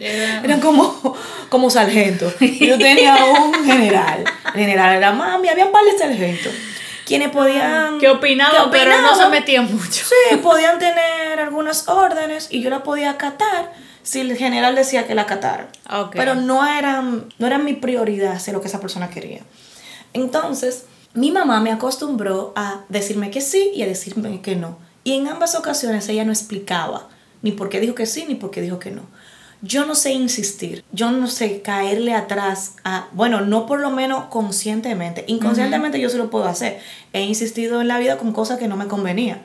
eran 0.00 0.60
como, 0.60 1.16
como 1.48 1.70
sargentos. 1.70 2.34
Yo 2.40 2.78
tenía 2.78 3.16
un 3.24 3.54
general. 3.64 4.24
El 4.46 4.52
general 4.52 4.96
era 4.96 5.12
mami, 5.12 5.48
había 5.48 5.66
un 5.66 5.72
par 5.72 5.84
de 5.84 5.96
sargentos. 5.96 6.52
Quienes 7.06 7.30
podían. 7.30 7.98
Que 7.98 8.08
opinaban, 8.08 8.70
pero 8.70 9.00
no 9.02 9.14
se 9.14 9.28
metían 9.28 9.70
mucho. 9.72 10.04
Sí, 10.04 10.36
podían 10.42 10.78
tener 10.78 11.38
algunas 11.38 11.88
órdenes 11.88 12.48
y 12.50 12.62
yo 12.62 12.70
la 12.70 12.82
podía 12.82 13.10
acatar 13.10 13.72
si 14.02 14.20
el 14.20 14.36
general 14.36 14.74
decía 14.74 15.06
que 15.06 15.14
la 15.14 15.22
acatara. 15.22 15.68
Pero 16.12 16.34
no 16.34 16.66
eran, 16.66 17.26
no 17.38 17.46
era 17.46 17.58
mi 17.58 17.74
prioridad 17.74 18.32
hacer 18.32 18.54
lo 18.54 18.60
que 18.60 18.68
esa 18.68 18.80
persona 18.80 19.10
quería. 19.10 19.42
Entonces, 20.12 20.86
mi 21.12 21.30
mamá 21.30 21.60
me 21.60 21.72
acostumbró 21.72 22.52
a 22.56 22.80
decirme 22.88 23.30
que 23.30 23.40
sí 23.40 23.70
y 23.74 23.82
a 23.82 23.86
decirme 23.86 24.40
que 24.40 24.56
no. 24.56 24.78
Y 25.04 25.14
en 25.14 25.28
ambas 25.28 25.54
ocasiones 25.54 26.08
ella 26.08 26.24
no 26.24 26.32
explicaba 26.32 27.08
ni 27.42 27.52
por 27.52 27.68
qué 27.68 27.80
dijo 27.80 27.94
que 27.94 28.06
sí 28.06 28.24
ni 28.26 28.34
por 28.34 28.50
qué 28.50 28.62
dijo 28.62 28.78
que 28.78 28.90
no 28.90 29.02
yo 29.64 29.86
no 29.86 29.94
sé 29.94 30.12
insistir, 30.12 30.84
yo 30.92 31.10
no 31.10 31.26
sé 31.26 31.62
caerle 31.62 32.14
atrás 32.14 32.74
a, 32.84 33.08
bueno, 33.12 33.40
no 33.40 33.64
por 33.64 33.80
lo 33.80 33.90
menos 33.90 34.26
conscientemente, 34.26 35.24
inconscientemente 35.26 35.98
yo 35.98 36.10
se 36.10 36.18
lo 36.18 36.28
puedo 36.28 36.44
hacer. 36.44 36.80
He 37.14 37.22
insistido 37.22 37.80
en 37.80 37.88
la 37.88 37.98
vida 37.98 38.18
con 38.18 38.32
cosas 38.32 38.58
que 38.58 38.68
no 38.68 38.76
me 38.76 38.86
convenían. 38.86 39.42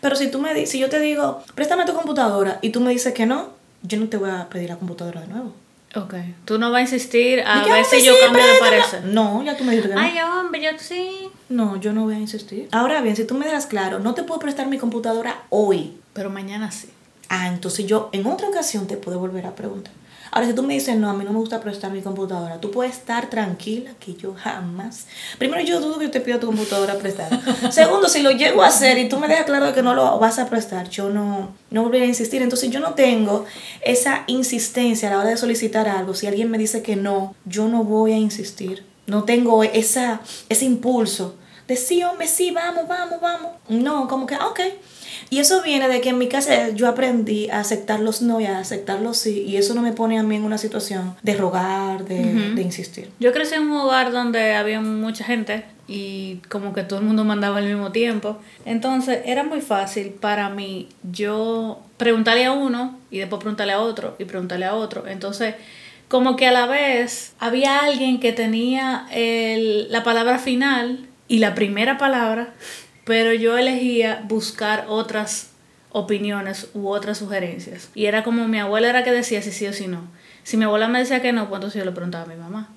Pero 0.00 0.14
si 0.14 0.30
tú 0.30 0.38
me 0.38 0.66
si 0.66 0.78
yo 0.78 0.88
te 0.88 1.00
digo, 1.00 1.42
préstame 1.54 1.84
tu 1.84 1.94
computadora 1.94 2.58
y 2.62 2.70
tú 2.70 2.80
me 2.80 2.90
dices 2.90 3.12
que 3.12 3.26
no, 3.26 3.50
yo 3.82 3.98
no 3.98 4.08
te 4.08 4.16
voy 4.16 4.30
a 4.30 4.48
pedir 4.48 4.68
la 4.68 4.76
computadora 4.76 5.22
de 5.22 5.26
nuevo. 5.26 5.52
Ok. 5.96 6.14
Tú 6.44 6.58
no 6.58 6.70
vas 6.70 6.78
a 6.78 6.82
insistir 6.82 7.40
a 7.40 7.64
ver 7.64 7.84
si 7.84 8.04
yo 8.04 8.14
cambio 8.20 8.44
de 8.46 8.58
parecer. 8.60 9.04
No, 9.04 9.42
ya 9.42 9.56
tú 9.56 9.64
me 9.64 9.72
dijiste 9.72 9.88
que 9.88 9.94
no. 9.94 10.00
Ay, 10.00 10.16
hombre, 10.20 10.62
yo 10.62 10.70
sí. 10.78 11.28
No, 11.48 11.76
yo 11.80 11.92
no 11.92 12.04
voy 12.04 12.14
a 12.14 12.18
insistir. 12.20 12.68
Ahora 12.70 13.00
bien, 13.00 13.16
si 13.16 13.24
tú 13.24 13.34
me 13.34 13.46
das 13.46 13.66
claro, 13.66 13.98
no 13.98 14.14
te 14.14 14.22
puedo 14.22 14.38
prestar 14.38 14.68
mi 14.68 14.78
computadora 14.78 15.42
hoy. 15.48 15.96
Pero 16.12 16.30
mañana 16.30 16.70
sí. 16.70 16.88
Ah, 17.28 17.48
entonces 17.48 17.86
yo 17.86 18.08
en 18.12 18.26
otra 18.26 18.48
ocasión 18.48 18.86
te 18.86 18.96
puedo 18.96 19.18
volver 19.18 19.46
a 19.46 19.54
preguntar. 19.54 19.92
Ahora, 20.30 20.48
si 20.48 20.54
tú 20.54 20.62
me 20.62 20.74
dices, 20.74 20.96
no, 20.96 21.08
a 21.08 21.14
mí 21.14 21.24
no 21.24 21.32
me 21.32 21.38
gusta 21.38 21.60
prestar 21.60 21.92
mi 21.92 22.02
computadora, 22.02 22.60
tú 22.60 22.70
puedes 22.70 22.94
estar 22.94 23.30
tranquila 23.30 23.92
que 23.98 24.14
yo 24.14 24.34
jamás. 24.34 25.06
Primero, 25.38 25.62
yo 25.62 25.80
dudo 25.80 25.98
que 25.98 26.08
te 26.08 26.20
pido 26.20 26.38
tu 26.38 26.46
computadora 26.46 26.96
prestada. 26.96 27.40
Segundo, 27.70 28.08
si 28.08 28.22
lo 28.22 28.32
llego 28.32 28.62
a 28.62 28.66
hacer 28.66 28.98
y 28.98 29.08
tú 29.08 29.18
me 29.18 29.28
dejas 29.28 29.46
claro 29.46 29.72
que 29.72 29.82
no 29.82 29.94
lo 29.94 30.18
vas 30.18 30.38
a 30.38 30.50
prestar, 30.50 30.90
yo 30.90 31.08
no, 31.10 31.54
no 31.70 31.84
volveré 31.84 32.04
a 32.04 32.08
insistir. 32.08 32.42
Entonces, 32.42 32.70
yo 32.70 32.80
no 32.80 32.94
tengo 32.94 33.46
esa 33.82 34.24
insistencia 34.26 35.08
a 35.08 35.12
la 35.12 35.18
hora 35.20 35.30
de 35.30 35.36
solicitar 35.36 35.88
algo. 35.88 36.12
Si 36.12 36.26
alguien 36.26 36.50
me 36.50 36.58
dice 36.58 36.82
que 36.82 36.96
no, 36.96 37.34
yo 37.44 37.68
no 37.68 37.84
voy 37.84 38.12
a 38.12 38.18
insistir. 38.18 38.84
No 39.06 39.24
tengo 39.24 39.62
esa, 39.62 40.20
ese 40.48 40.64
impulso 40.64 41.36
de 41.66 41.76
sí, 41.76 42.02
hombre, 42.02 42.28
sí, 42.28 42.50
vamos, 42.50 42.86
vamos, 42.86 43.20
vamos. 43.20 43.52
No, 43.68 44.06
como 44.08 44.26
que, 44.26 44.34
ah, 44.34 44.48
ok. 44.48 44.60
Y 45.30 45.38
eso 45.38 45.62
viene 45.62 45.88
de 45.88 46.00
que 46.00 46.10
en 46.10 46.18
mi 46.18 46.28
casa 46.28 46.70
yo 46.70 46.88
aprendí 46.88 47.48
a 47.50 47.60
aceptar 47.60 48.00
los 48.00 48.22
no 48.22 48.40
y 48.40 48.46
a 48.46 48.58
aceptar 48.58 49.00
los 49.00 49.18
sí. 49.18 49.42
Y 49.46 49.56
eso 49.56 49.74
no 49.74 49.82
me 49.82 49.92
pone 49.92 50.18
a 50.18 50.22
mí 50.22 50.36
en 50.36 50.44
una 50.44 50.58
situación 50.58 51.16
de 51.22 51.36
rogar, 51.36 52.04
de, 52.04 52.52
de 52.54 52.62
insistir. 52.62 53.10
Yo 53.20 53.32
crecí 53.32 53.54
en 53.54 53.62
un 53.62 53.76
hogar 53.76 54.12
donde 54.12 54.54
había 54.54 54.80
mucha 54.80 55.24
gente 55.24 55.64
y 55.88 56.40
como 56.48 56.72
que 56.72 56.82
todo 56.82 56.98
el 56.98 57.04
mundo 57.04 57.24
mandaba 57.24 57.58
al 57.58 57.66
mismo 57.66 57.92
tiempo. 57.92 58.38
Entonces 58.64 59.20
era 59.24 59.44
muy 59.44 59.60
fácil 59.60 60.10
para 60.10 60.48
mí 60.48 60.88
yo 61.10 61.80
preguntarle 61.96 62.44
a 62.44 62.52
uno 62.52 62.98
y 63.10 63.18
después 63.18 63.40
preguntarle 63.40 63.72
a 63.72 63.80
otro 63.80 64.16
y 64.18 64.24
preguntarle 64.24 64.66
a 64.66 64.74
otro. 64.74 65.06
Entonces 65.06 65.54
como 66.08 66.36
que 66.36 66.46
a 66.46 66.52
la 66.52 66.66
vez 66.66 67.34
había 67.38 67.80
alguien 67.80 68.20
que 68.20 68.32
tenía 68.32 69.06
el, 69.10 69.90
la 69.90 70.02
palabra 70.02 70.38
final 70.38 71.06
y 71.28 71.38
la 71.38 71.54
primera 71.54 71.98
palabra 71.98 72.54
pero 73.06 73.32
yo 73.32 73.56
elegía 73.56 74.24
buscar 74.26 74.86
otras 74.88 75.50
opiniones 75.92 76.68
u 76.74 76.88
otras 76.88 77.18
sugerencias. 77.18 77.88
Y 77.94 78.06
era 78.06 78.24
como 78.24 78.48
mi 78.48 78.58
abuela 78.58 78.90
era 78.90 79.04
que 79.04 79.12
decía 79.12 79.40
si 79.42 79.52
sí 79.52 79.64
o 79.68 79.72
si 79.72 79.86
no. 79.86 80.08
Si 80.42 80.56
mi 80.56 80.64
abuela 80.64 80.88
me 80.88 80.98
decía 80.98 81.22
que 81.22 81.32
no, 81.32 81.48
pues 81.48 81.58
entonces 81.58 81.78
yo 81.78 81.84
le 81.84 81.92
preguntaba 81.92 82.24
a 82.24 82.26
mi 82.26 82.34
mamá. 82.34 82.68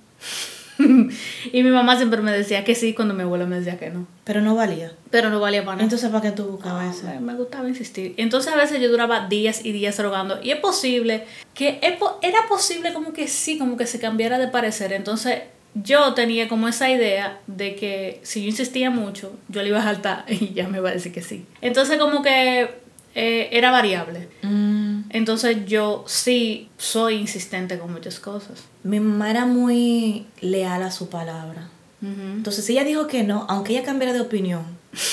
y 1.51 1.63
mi 1.63 1.71
mamá 1.71 1.97
siempre 1.97 2.21
me 2.21 2.31
decía 2.31 2.63
que 2.63 2.75
sí 2.75 2.93
cuando 2.93 3.15
mi 3.15 3.23
abuela 3.23 3.47
me 3.47 3.57
decía 3.57 3.79
que 3.79 3.89
no. 3.89 4.05
Pero 4.23 4.41
no 4.41 4.53
valía. 4.53 4.91
Pero 5.09 5.31
no 5.31 5.39
valía 5.39 5.61
para 5.61 5.77
nada. 5.77 5.85
Entonces, 5.85 6.11
¿para 6.11 6.21
qué 6.21 6.31
tú 6.31 6.45
buscabas 6.45 6.97
eso? 6.97 7.07
Me 7.19 7.33
gustaba 7.33 7.67
insistir. 7.67 8.13
Entonces, 8.17 8.53
a 8.53 8.55
veces 8.55 8.79
yo 8.79 8.87
duraba 8.87 9.27
días 9.27 9.65
y 9.65 9.71
días 9.71 9.97
rogando. 9.97 10.39
Y 10.43 10.51
es 10.51 10.59
posible 10.59 11.25
que... 11.55 11.79
Era 12.21 12.47
posible 12.47 12.93
como 12.93 13.13
que 13.13 13.27
sí, 13.27 13.57
como 13.57 13.77
que 13.77 13.87
se 13.87 13.99
cambiara 13.99 14.37
de 14.37 14.47
parecer. 14.47 14.93
Entonces, 14.93 15.41
yo 15.75 16.13
tenía 16.13 16.47
como 16.47 16.67
esa 16.67 16.89
idea 16.89 17.39
de 17.47 17.75
que 17.75 18.19
si 18.23 18.41
yo 18.41 18.47
insistía 18.47 18.89
mucho, 18.89 19.33
yo 19.47 19.61
le 19.61 19.69
iba 19.69 19.79
a 19.79 19.83
saltar 19.83 20.25
y 20.29 20.53
ya 20.53 20.67
me 20.67 20.79
iba 20.79 20.89
a 20.89 20.93
decir 20.93 21.11
que 21.11 21.21
sí. 21.21 21.45
Entonces 21.61 21.97
como 21.97 22.21
que 22.21 22.69
eh, 23.15 23.49
era 23.51 23.71
variable. 23.71 24.29
Mm. 24.41 25.01
Entonces 25.09 25.65
yo 25.65 26.03
sí 26.07 26.69
soy 26.77 27.15
insistente 27.15 27.79
con 27.79 27.91
muchas 27.91 28.19
cosas. 28.19 28.65
Mi 28.83 28.99
mamá 28.99 29.29
era 29.29 29.45
muy 29.45 30.25
leal 30.41 30.83
a 30.83 30.91
su 30.91 31.09
palabra. 31.09 31.69
Entonces 32.01 32.63
si 32.63 32.73
ella 32.73 32.85
dijo 32.85 33.07
que 33.07 33.23
no, 33.23 33.45
aunque 33.49 33.73
ella 33.73 33.83
cambiara 33.83 34.13
de 34.13 34.21
opinión, 34.21 34.63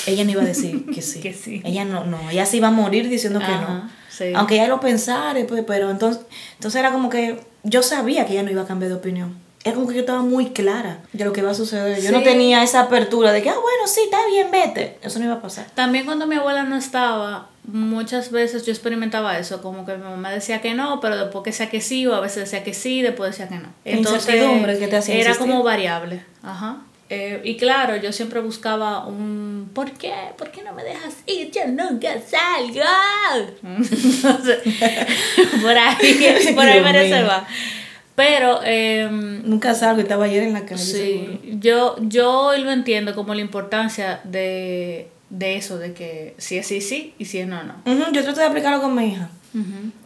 ella 0.05 0.23
no 0.23 0.31
iba 0.31 0.41
a 0.41 0.45
decir 0.45 0.85
que 0.93 1.01
sí. 1.01 1.19
que 1.19 1.33
sí. 1.33 1.61
Ella 1.65 1.83
no, 1.83 2.05
no, 2.05 2.29
ella 2.29 2.45
se 2.45 2.57
iba 2.57 2.69
a 2.69 2.71
morir 2.71 3.09
diciendo 3.09 3.39
que 3.39 3.47
no. 3.47 3.89
Aunque 4.35 4.55
ella 4.55 4.67
lo 4.67 4.79
pensara, 4.79 5.39
pues, 5.45 5.63
pero 5.67 5.91
entonces, 5.91 6.23
entonces 6.53 6.79
era 6.79 6.91
como 6.91 7.09
que 7.09 7.41
yo 7.63 7.83
sabía 7.83 8.25
que 8.25 8.33
ella 8.33 8.43
no 8.43 8.51
iba 8.51 8.61
a 8.61 8.65
cambiar 8.65 8.89
de 8.89 8.95
opinión 8.95 9.46
era 9.67 9.75
como 9.75 9.87
que 9.87 9.95
yo 9.95 9.99
estaba 10.01 10.21
muy 10.21 10.51
clara 10.51 10.99
de 11.11 11.25
lo 11.25 11.33
que 11.33 11.41
iba 11.41 11.51
a 11.51 11.53
suceder. 11.53 12.01
Yo 12.01 12.11
no 12.11 12.23
tenía 12.23 12.63
esa 12.63 12.81
apertura 12.81 13.31
de 13.33 13.41
que, 13.41 13.49
ah, 13.49 13.55
bueno, 13.55 13.87
sí, 13.87 14.01
está 14.05 14.25
bien, 14.27 14.49
vete. 14.49 14.97
Eso 15.01 15.19
no 15.19 15.25
iba 15.25 15.35
a 15.35 15.41
pasar. 15.41 15.65
También 15.75 16.05
cuando 16.05 16.25
mi 16.25 16.35
abuela 16.35 16.63
no 16.63 16.77
estaba, 16.77 17.49
muchas 17.65 18.31
veces 18.31 18.65
yo 18.65 18.71
experimentaba 18.71 19.37
eso, 19.37 19.61
como 19.61 19.85
que 19.85 19.95
mi 19.97 20.03
mamá 20.03 20.31
decía 20.31 20.61
que 20.61 20.73
no, 20.73 20.99
pero 21.01 21.17
después 21.17 21.43
que 21.43 21.51
decía 21.51 21.69
que 21.69 21.81
sí, 21.81 22.07
o 22.07 22.15
a 22.15 22.21
veces 22.21 22.45
decía 22.45 22.63
que 22.63 22.73
sí, 22.73 23.01
después 23.01 23.31
decía 23.31 23.49
que 23.49 23.61
no. 23.61 23.69
Entonces, 23.83 24.25
que 24.25 24.87
te 24.87 24.95
hacía 24.95 25.15
Era 25.15 25.35
como 25.35 25.63
variable. 25.63 26.23
Ajá. 26.43 26.77
Eh, 27.09 27.41
y 27.45 27.55
claro, 27.55 27.95
yo 27.95 28.11
siempre 28.11 28.41
buscaba 28.41 29.05
un 29.07 29.71
¿por 29.73 29.91
qué? 29.91 30.13
¿Por 30.37 30.51
qué 30.51 30.61
no 30.61 30.73
me 30.73 30.83
dejas 30.83 31.15
ir? 31.25 31.51
Yo 31.51 31.65
nunca 31.67 32.09
salgo. 32.19 32.81
Entonces, 33.63 34.59
por 35.61 35.77
ahí, 35.77 36.53
por 36.53 36.65
ahí 36.65 36.81
me 37.09 37.23
va. 37.23 37.47
Pero... 38.17 38.61
Em, 38.63 39.47
Nunca 39.47 39.75
salgo, 39.75 40.01
estaba 40.01 40.25
ayer 40.25 40.41
en 40.41 40.53
la 40.53 40.65
calle. 40.65 40.81
Sí, 40.81 41.39
yo, 41.59 41.95
yo 42.01 42.51
lo 42.57 42.71
entiendo 42.71 43.13
como 43.13 43.35
la 43.35 43.41
importancia 43.41 44.21
de, 44.23 45.07
eso, 45.39 45.77
de 45.77 45.93
que 45.93 46.33
si 46.39 46.57
es 46.57 46.65
sí, 46.65 46.81
sí 46.81 47.13
y 47.19 47.25
si 47.25 47.37
es 47.37 47.47
no, 47.47 47.61
no. 47.61 47.75
Yo 48.11 48.23
trato 48.23 48.39
de 48.39 48.47
aplicarlo 48.47 48.81
con 48.81 48.95
mi 48.95 49.09
hija. 49.09 49.29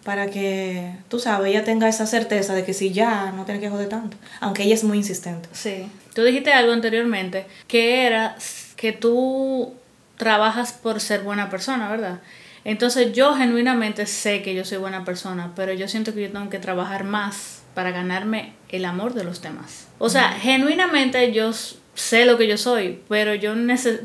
Para 0.04 0.28
que, 0.28 0.94
tú 1.08 1.20
sabes, 1.20 1.52
ella 1.52 1.64
tenga 1.64 1.88
esa 1.88 2.06
certeza 2.06 2.54
de 2.54 2.66
que 2.66 2.74
si 2.74 2.92
ya 2.92 3.32
no 3.32 3.46
tiene 3.46 3.62
que 3.62 3.70
joder 3.70 3.88
tanto. 3.88 4.18
Aunque 4.42 4.64
ella 4.64 4.76
es 4.76 4.84
muy 4.84 4.98
insistente. 4.98 5.48
Sí. 5.54 5.88
Tú 6.14 6.24
dijiste 6.24 6.52
algo 6.52 6.74
anteriormente, 6.74 7.46
que 7.68 8.06
era 8.08 8.36
que 8.76 8.92
tú 8.92 9.74
trabajas 10.18 10.74
por 10.74 11.00
ser 11.00 11.22
buena 11.22 11.50
persona, 11.50 11.90
¿verdad? 11.90 12.20
Entonces 12.66 13.14
yo 13.14 13.36
genuinamente 13.36 14.06
sé 14.06 14.42
que 14.42 14.54
yo 14.54 14.66
soy 14.66 14.80
buena 14.80 15.06
persona, 15.06 15.54
pero 15.56 15.72
yo 15.72 15.88
siento 15.88 16.14
que 16.14 16.24
yo 16.24 16.32
tengo 16.32 16.50
que 16.50 16.60
trabajar 16.60 17.06
más 17.06 17.61
para 17.74 17.92
ganarme 17.92 18.54
el 18.70 18.86
amor 18.86 19.14
de 19.14 19.24
los 19.24 19.42
demás. 19.42 19.88
O 19.98 20.10
sea, 20.10 20.32
genuinamente 20.32 21.32
yo 21.32 21.52
sé 21.94 22.26
lo 22.26 22.38
que 22.38 22.48
yo 22.48 22.58
soy, 22.58 23.02
pero 23.10 23.36
yo 23.36 23.54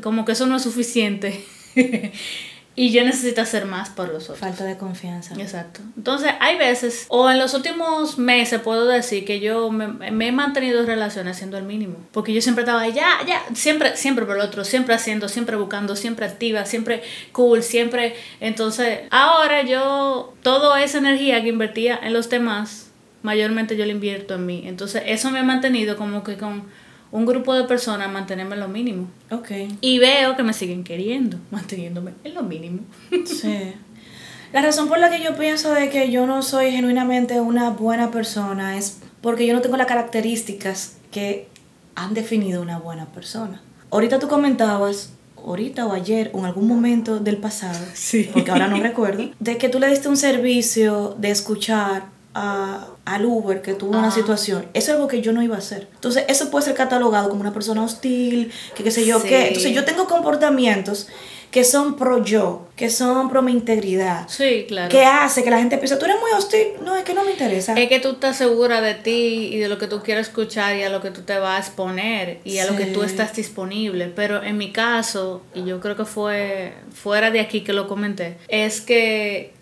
como 0.01 0.25
que 0.25 0.33
eso 0.33 0.45
no 0.47 0.57
es 0.57 0.63
suficiente. 0.63 1.43
y 2.75 2.91
yo 2.91 3.03
necesito 3.03 3.41
hacer 3.41 3.65
más 3.65 3.89
por 3.89 4.09
los 4.09 4.25
otros. 4.25 4.37
Falta 4.37 4.63
de 4.63 4.77
confianza. 4.77 5.33
Exacto. 5.33 5.81
Entonces, 5.97 6.31
hay 6.39 6.57
veces, 6.57 7.07
o 7.09 7.29
en 7.29 7.39
los 7.39 7.55
últimos 7.55 8.19
meses 8.19 8.61
puedo 8.61 8.85
decir 8.85 9.25
que 9.25 9.39
yo 9.39 9.71
me, 9.71 10.27
he 10.27 10.31
mantenido 10.31 10.85
relaciones 10.85 11.37
haciendo 11.37 11.57
el 11.57 11.63
mínimo. 11.63 11.95
Porque 12.11 12.33
yo 12.33 12.41
siempre 12.41 12.63
estaba 12.63 12.87
ya, 12.87 13.17
ya, 13.25 13.43
siempre, 13.55 13.97
siempre 13.97 14.25
por 14.25 14.35
el 14.35 14.41
otro, 14.41 14.63
siempre 14.63 14.93
haciendo, 14.93 15.27
siempre 15.27 15.55
buscando, 15.55 15.95
siempre 15.95 16.27
activa, 16.27 16.65
siempre 16.65 17.01
cool, 17.31 17.63
siempre. 17.63 18.15
Entonces, 18.39 18.99
ahora 19.09 19.63
yo, 19.63 20.35
toda 20.43 20.83
esa 20.83 20.99
energía 20.99 21.41
que 21.41 21.49
invertía 21.49 21.99
en 22.01 22.13
los 22.13 22.29
demás, 22.29 22.86
mayormente 23.21 23.77
yo 23.77 23.85
lo 23.85 23.91
invierto 23.91 24.35
en 24.35 24.45
mí. 24.45 24.63
Entonces, 24.65 25.03
eso 25.05 25.31
me 25.31 25.39
ha 25.39 25.43
mantenido 25.43 25.97
como 25.97 26.23
que 26.23 26.37
con 26.37 26.63
un 27.11 27.25
grupo 27.25 27.53
de 27.53 27.63
personas 27.63 28.11
mantenerme 28.11 28.55
en 28.55 28.61
lo 28.61 28.67
mínimo. 28.67 29.07
Ok. 29.31 29.51
Y 29.81 29.99
veo 29.99 30.35
que 30.35 30.43
me 30.43 30.53
siguen 30.53 30.83
queriendo, 30.83 31.37
manteniéndome 31.51 32.13
en 32.23 32.33
lo 32.33 32.43
mínimo. 32.43 32.79
Sí. 33.25 33.73
La 34.53 34.61
razón 34.61 34.87
por 34.87 34.97
la 34.97 35.09
que 35.09 35.21
yo 35.21 35.35
pienso 35.35 35.73
de 35.73 35.89
que 35.89 36.09
yo 36.09 36.25
no 36.25 36.41
soy 36.41 36.71
genuinamente 36.71 37.41
una 37.41 37.69
buena 37.69 38.11
persona 38.11 38.77
es 38.77 38.99
porque 39.21 39.45
yo 39.45 39.53
no 39.53 39.61
tengo 39.61 39.75
las 39.75 39.87
características 39.87 40.97
que 41.11 41.47
han 41.95 42.13
definido 42.13 42.61
una 42.61 42.79
buena 42.79 43.07
persona. 43.07 43.61
Ahorita 43.91 44.19
tú 44.19 44.27
comentabas, 44.27 45.11
ahorita 45.35 45.85
o 45.85 45.93
ayer 45.93 46.31
o 46.33 46.39
en 46.39 46.45
algún 46.45 46.67
momento 46.67 47.19
del 47.19 47.37
pasado, 47.37 47.79
sí. 47.93 48.29
porque 48.31 48.51
ahora 48.51 48.67
no 48.67 48.77
recuerdo, 48.77 49.29
de 49.39 49.57
que 49.57 49.69
tú 49.69 49.79
le 49.79 49.87
diste 49.87 50.07
un 50.07 50.17
servicio 50.17 51.15
de 51.17 51.31
escuchar 51.31 52.05
a, 52.37 52.87
al 53.05 53.25
Uber 53.25 53.63
que 53.63 53.73
tuvo 53.73 53.97
una 53.97 54.11
situación, 54.11 54.67
eso 54.75 54.91
es 54.91 54.95
algo 54.95 55.07
que 55.07 55.21
yo 55.21 55.33
no 55.33 55.41
iba 55.41 55.55
a 55.55 55.59
hacer. 55.59 55.87
Entonces, 55.95 56.25
eso 56.27 56.51
puede 56.51 56.65
ser 56.65 56.75
catalogado 56.75 57.29
como 57.29 57.41
una 57.41 57.51
persona 57.51 57.83
hostil, 57.83 58.51
que 58.75 58.83
qué 58.83 58.91
sé 58.91 59.05
yo 59.05 59.23
qué. 59.23 59.47
Entonces, 59.47 59.73
yo 59.73 59.83
tengo 59.85 60.07
comportamientos 60.07 61.07
que 61.51 61.63
son 61.63 61.95
pro 61.95 62.23
yo, 62.23 62.67
que 62.75 62.89
son 62.89 63.29
pro 63.29 63.41
mi 63.41 63.53
integridad. 63.53 64.27
Sí, 64.27 64.65
claro. 64.67 64.89
Que 64.89 65.05
hace 65.05 65.43
que 65.43 65.49
la 65.49 65.57
gente 65.57 65.77
piense, 65.77 65.95
tú 65.95 66.05
eres 66.05 66.17
muy 66.19 66.31
hostil. 66.31 66.67
No, 66.83 66.95
es 66.95 67.03
que 67.03 67.13
no 67.13 67.23
me 67.23 67.31
interesa. 67.31 67.73
Es 67.73 67.87
que 67.89 67.99
tú 67.99 68.11
estás 68.11 68.37
segura 68.37 68.81
de 68.81 68.95
ti 68.95 69.49
y 69.53 69.57
de 69.57 69.69
lo 69.69 69.77
que 69.77 69.87
tú 69.87 70.01
quieres 70.03 70.27
escuchar 70.27 70.75
y 70.75 70.83
a 70.83 70.89
lo 70.89 71.01
que 71.01 71.09
tú 71.09 71.21
te 71.21 71.39
vas 71.39 71.55
a 71.55 71.59
exponer 71.59 72.39
y 72.43 72.59
a 72.59 72.65
lo 72.69 72.75
que 72.75 72.85
tú 72.85 73.01
estás 73.03 73.33
disponible. 73.33 74.11
Pero 74.13 74.43
en 74.43 74.57
mi 74.57 74.71
caso, 74.71 75.41
y 75.55 75.63
yo 75.63 75.79
creo 75.79 75.95
que 75.95 76.05
fue 76.05 76.73
fuera 76.93 77.31
de 77.31 77.39
aquí 77.39 77.61
que 77.61 77.73
lo 77.73 77.87
comenté, 77.87 78.37
es 78.49 78.81
que 78.81 79.53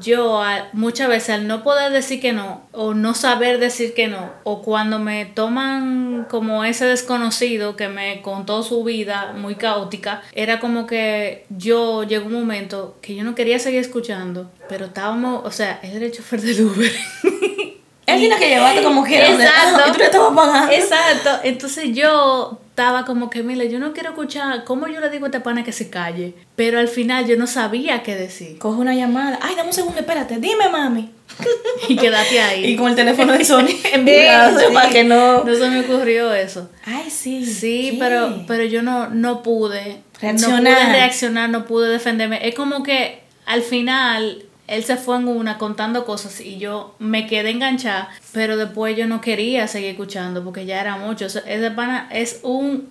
yo 0.00 0.42
muchas 0.72 1.08
veces 1.08 1.30
al 1.30 1.46
no 1.46 1.62
poder 1.62 1.92
decir 1.92 2.20
que 2.20 2.32
no 2.32 2.62
o 2.72 2.94
no 2.94 3.14
saber 3.14 3.58
decir 3.58 3.94
que 3.94 4.08
no 4.08 4.30
o 4.44 4.62
cuando 4.62 4.98
me 4.98 5.24
toman 5.26 6.26
como 6.30 6.64
ese 6.64 6.86
desconocido 6.86 7.76
que 7.76 7.88
me 7.88 8.22
contó 8.22 8.62
su 8.62 8.84
vida 8.84 9.32
muy 9.36 9.56
caótica 9.56 10.22
era 10.32 10.60
como 10.60 10.86
que 10.86 11.46
yo 11.50 12.04
llegó 12.04 12.26
un 12.26 12.34
momento 12.34 12.96
que 13.02 13.14
yo 13.14 13.24
no 13.24 13.34
quería 13.34 13.58
seguir 13.58 13.80
escuchando 13.80 14.50
pero 14.68 14.86
estábamos 14.86 15.44
o 15.44 15.50
sea 15.50 15.80
es 15.82 15.94
el 15.94 16.12
chofer 16.12 16.40
del 16.40 16.62
Uber 16.62 16.92
Él 18.04 18.18
tiene 18.18 18.36
que 18.36 18.48
llevarte 18.48 18.82
como 18.82 19.04
quiera. 19.04 19.28
Exacto. 19.28 19.82
Y 19.88 19.92
tú 19.92 19.98
le 19.98 20.04
estabas 20.04 20.34
pagando. 20.34 20.72
Exacto. 20.72 21.30
Entonces 21.44 21.94
yo 21.94 22.58
estaba 22.72 23.04
como 23.04 23.28
que, 23.28 23.42
mira, 23.42 23.66
yo 23.66 23.78
no 23.78 23.92
quiero 23.92 24.08
escuchar 24.10 24.64
cómo 24.64 24.88
yo 24.88 24.98
le 24.98 25.10
digo 25.10 25.26
a 25.26 25.28
este 25.28 25.40
pana 25.40 25.62
que 25.62 25.72
se 25.72 25.90
calle. 25.90 26.32
Pero 26.56 26.78
al 26.78 26.88
final 26.88 27.26
yo 27.26 27.36
no 27.36 27.46
sabía 27.46 28.02
qué 28.02 28.16
decir. 28.16 28.58
Coge 28.58 28.80
una 28.80 28.94
llamada. 28.94 29.38
Ay, 29.42 29.54
dame 29.56 29.68
un 29.68 29.74
segundo, 29.74 30.00
espérate. 30.00 30.38
Dime, 30.38 30.70
mami. 30.70 31.10
Y 31.88 31.96
quédate 31.96 32.40
ahí. 32.40 32.64
Y 32.64 32.76
con 32.76 32.88
el 32.88 32.96
teléfono 32.96 33.34
de 33.34 33.44
Sony 33.44 33.66
en 33.92 34.06
Sí, 34.06 34.64
para 34.72 34.88
que 34.88 35.04
no... 35.04 35.44
No 35.44 35.54
se 35.54 35.68
me 35.68 35.80
ocurrió 35.80 36.32
eso. 36.32 36.70
Ay, 36.86 37.10
sí. 37.10 37.44
Sí, 37.44 37.90
¿qué? 37.92 37.96
pero, 37.98 38.42
pero 38.46 38.64
yo 38.64 38.80
no, 38.82 39.10
no 39.10 39.42
pude 39.42 40.00
Reaccionar. 40.22 40.62
No 40.62 40.70
pude 40.70 40.92
reaccionar, 40.92 41.50
no 41.50 41.64
pude 41.66 41.88
defenderme. 41.90 42.48
Es 42.48 42.54
como 42.54 42.82
que 42.82 43.20
al 43.44 43.60
final 43.60 44.44
él 44.72 44.84
se 44.84 44.96
fue 44.96 45.16
en 45.16 45.28
una 45.28 45.58
contando 45.58 46.06
cosas 46.06 46.40
y 46.40 46.56
yo 46.56 46.94
me 46.98 47.26
quedé 47.26 47.50
enganchada, 47.50 48.08
pero 48.32 48.56
después 48.56 48.96
yo 48.96 49.06
no 49.06 49.20
quería 49.20 49.68
seguir 49.68 49.90
escuchando 49.90 50.42
porque 50.42 50.64
ya 50.64 50.80
era 50.80 50.96
mucho. 50.96 51.26
O 51.26 51.28
sea, 51.28 51.42
ese 51.46 51.70
pana 51.70 52.08
es 52.10 52.40
un, 52.42 52.88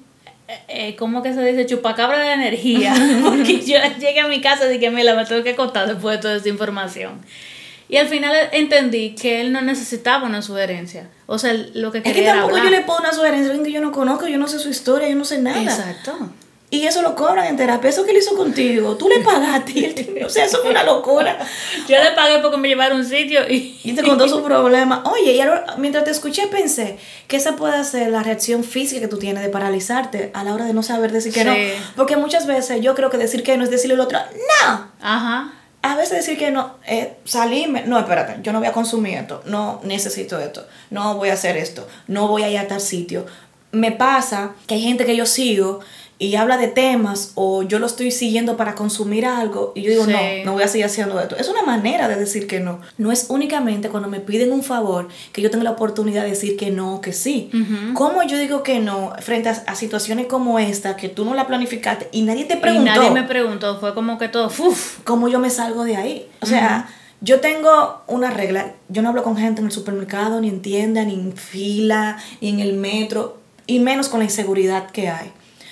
eh, 0.48 0.60
eh, 0.68 0.96
¿cómo 0.96 1.24
que 1.24 1.34
se 1.34 1.44
dice? 1.44 1.66
Chupacabra 1.66 2.20
de 2.20 2.34
energía. 2.34 2.94
porque 3.24 3.62
yo 3.62 3.80
llegué 4.00 4.20
a 4.20 4.28
mi 4.28 4.42
casa 4.42 4.68
y 4.68 4.78
dije, 4.78 4.92
mira, 4.92 5.16
me 5.16 5.26
tengo 5.26 5.44
que 5.44 5.56
contar 5.56 5.88
después 5.88 6.18
de 6.18 6.22
toda 6.22 6.36
esta 6.36 6.50
información. 6.50 7.20
Y 7.90 7.98
al 7.98 8.08
final 8.08 8.34
entendí 8.52 9.16
que 9.16 9.42
él 9.42 9.52
no 9.52 9.60
necesitaba 9.62 10.28
una 10.28 10.44
sugerencia. 10.44 11.10
O 11.26 11.40
sea, 11.40 11.54
lo 11.74 11.92
que 11.92 11.98
Es 11.98 12.04
quería 12.04 12.22
que 12.22 12.30
era 12.30 12.34
tampoco 12.42 12.64
yo 12.64 12.70
le 12.70 12.82
puedo 12.82 13.00
una 13.00 13.12
sugerencia 13.12 13.48
a 13.48 13.56
alguien 13.56 13.66
que 13.66 13.72
yo 13.72 13.82
no 13.82 13.92
conozco, 13.92 14.28
yo 14.28 14.38
no 14.38 14.48
sé 14.48 14.60
su 14.60 14.70
historia, 14.70 15.10
yo 15.10 15.16
no 15.16 15.26
sé 15.26 15.40
nada. 15.40 15.64
Exacto. 15.64 16.30
Y 16.74 16.86
eso 16.88 17.02
lo 17.02 17.16
cobran 17.16 17.48
en 17.48 17.58
terapia. 17.58 17.90
Eso 17.90 18.06
que 18.06 18.12
él 18.12 18.18
hizo 18.18 18.34
contigo, 18.34 18.96
tú 18.96 19.10
le 19.10 19.20
pagaste. 19.20 20.24
O 20.26 20.30
sea, 20.30 20.46
eso 20.46 20.60
fue 20.62 20.72
una 20.72 20.84
locura. 20.84 21.38
Yo 21.86 22.02
le 22.02 22.12
pagué 22.12 22.40
porque 22.40 22.56
me 22.56 22.70
llevaron 22.70 22.98
a 22.98 23.02
un 23.02 23.06
sitio 23.06 23.42
y... 23.50 23.78
Y 23.84 23.92
te 23.92 24.02
contó 24.02 24.26
su 24.30 24.42
problema. 24.44 25.04
Oye, 25.06 25.34
y 25.34 25.42
ahora, 25.42 25.76
mientras 25.78 26.06
te 26.06 26.12
escuché 26.12 26.48
pensé 26.48 26.98
que 27.28 27.36
esa 27.36 27.58
puede 27.58 27.84
ser 27.84 28.10
la 28.10 28.24
reacción 28.24 28.64
física 28.64 29.02
que 29.02 29.10
tú 29.10 29.20
tienes 29.20 29.44
de 29.44 29.50
paralizarte 29.50 30.32
a 30.34 30.46
la 30.46 30.54
hora 30.54 30.64
de 30.64 30.74
no 30.74 30.82
saber 30.82 31.12
decir 31.12 31.34
que 31.34 31.44
no. 31.44 31.54
Porque 31.98 32.16
muchas 32.16 32.48
veces 32.48 32.80
yo 32.80 32.96
creo 32.96 33.10
que 33.10 33.18
decir 33.18 33.44
que 33.44 33.58
no 33.58 33.66
es 33.66 33.70
decirle 33.70 33.96
al 33.96 34.00
otro, 34.00 34.20
no. 34.64 34.92
Ajá. 35.02 35.54
A 35.82 35.96
veces 35.96 36.26
decir 36.26 36.38
que 36.38 36.52
no, 36.52 36.76
es 36.88 37.08
salirme, 37.26 37.84
no, 37.86 38.00
espérate, 38.00 38.38
yo 38.44 38.54
no 38.54 38.60
voy 38.60 38.68
a 38.68 38.72
consumir 38.72 39.18
esto, 39.18 39.42
no 39.46 39.82
necesito 39.84 40.40
esto, 40.40 40.66
no 40.92 41.16
voy 41.16 41.30
a 41.30 41.34
hacer 41.34 41.58
esto, 41.58 41.88
no 42.08 42.28
voy 42.28 42.44
a 42.44 42.50
ir 42.50 42.60
a 42.60 42.68
tal 42.68 42.80
sitio. 42.80 43.26
Me 43.72 43.92
pasa 43.92 44.52
que 44.68 44.76
hay 44.76 44.82
gente 44.82 45.06
que 45.06 45.16
yo 45.16 45.26
sigo 45.26 45.80
y 46.24 46.36
habla 46.36 46.58
de 46.58 46.68
temas 46.68 47.32
o 47.34 47.64
yo 47.64 47.80
lo 47.80 47.88
estoy 47.88 48.12
siguiendo 48.12 48.56
para 48.56 48.76
consumir 48.76 49.26
algo 49.26 49.72
y 49.74 49.82
yo 49.82 49.90
digo, 49.90 50.06
Sí. 50.06 50.12
no, 50.12 50.20
no 50.46 50.54
voy 50.54 50.62
a 50.62 50.68
seguir 50.68 50.86
haciendo 50.86 51.20
esto. 51.20 51.36
Es 51.36 51.50
una 51.50 51.64
manera 51.64 52.08
de 52.08 52.16
decir 52.16 52.46
que 52.46 52.60
no. 52.60 52.80
No 53.00 53.12
es 53.12 53.26
únicamente 53.30 53.90
cuando 53.90 54.08
me 54.08 54.20
piden 54.20 54.52
un 54.52 54.62
favor 54.62 55.08
que 55.34 55.42
yo 55.42 55.50
tengo 55.50 55.64
la 55.64 55.72
oportunidad 55.72 56.22
de 56.24 56.30
decir 56.30 56.58
que 56.58 56.70
no 56.70 56.96
o 56.98 57.02
que 57.02 57.12
sí. 57.12 57.50
Ujú. 57.52 57.96
¿Cómo 57.96 58.22
yo 58.22 58.38
digo 58.38 58.62
que 58.62 58.80
no 58.80 59.14
frente 59.20 59.50
a, 59.50 59.64
a 59.66 59.74
situaciones 59.76 60.28
como 60.28 60.60
esta 60.60 60.96
que 60.96 61.10
tú 61.10 61.26
no 61.26 61.34
la 61.34 61.48
planificaste 61.48 62.08
y 62.12 62.22
nadie 62.22 62.46
te 62.46 62.54
Y 62.54 62.58
preguntó? 62.58 62.86
nadie 62.86 63.10
me 63.10 63.24
preguntó, 63.24 63.80
fue 63.80 63.96
como 63.96 64.20
que 64.20 64.28
todo, 64.30 64.46
¡uf! 64.48 65.00
cómo 65.04 65.28
yo 65.28 65.40
me 65.40 65.50
salgo 65.50 65.84
de 65.86 65.96
ahí. 65.96 66.28
O 66.42 66.46
sea, 66.46 66.88
yo 67.22 67.40
tengo 67.40 68.04
una 68.08 68.30
regla, 68.30 68.74
yo 68.90 69.02
no 69.02 69.10
hablo 69.10 69.24
con 69.24 69.38
gente 69.38 69.62
en 69.62 69.66
el 69.68 69.72
supermercado, 69.72 70.40
ni 70.40 70.50
en 70.50 70.62
tienda, 70.62 71.04
ni 71.04 71.16
en 71.16 71.36
fila, 71.36 72.18
ni 72.42 72.50
en 72.50 72.60
el 72.60 72.74
metro, 72.74 73.38
y 73.66 73.80
menos 73.80 74.08
con 74.08 74.20
la 74.20 74.26
inseguridad 74.26 74.92
que 74.92 75.10
hay. 75.10 75.32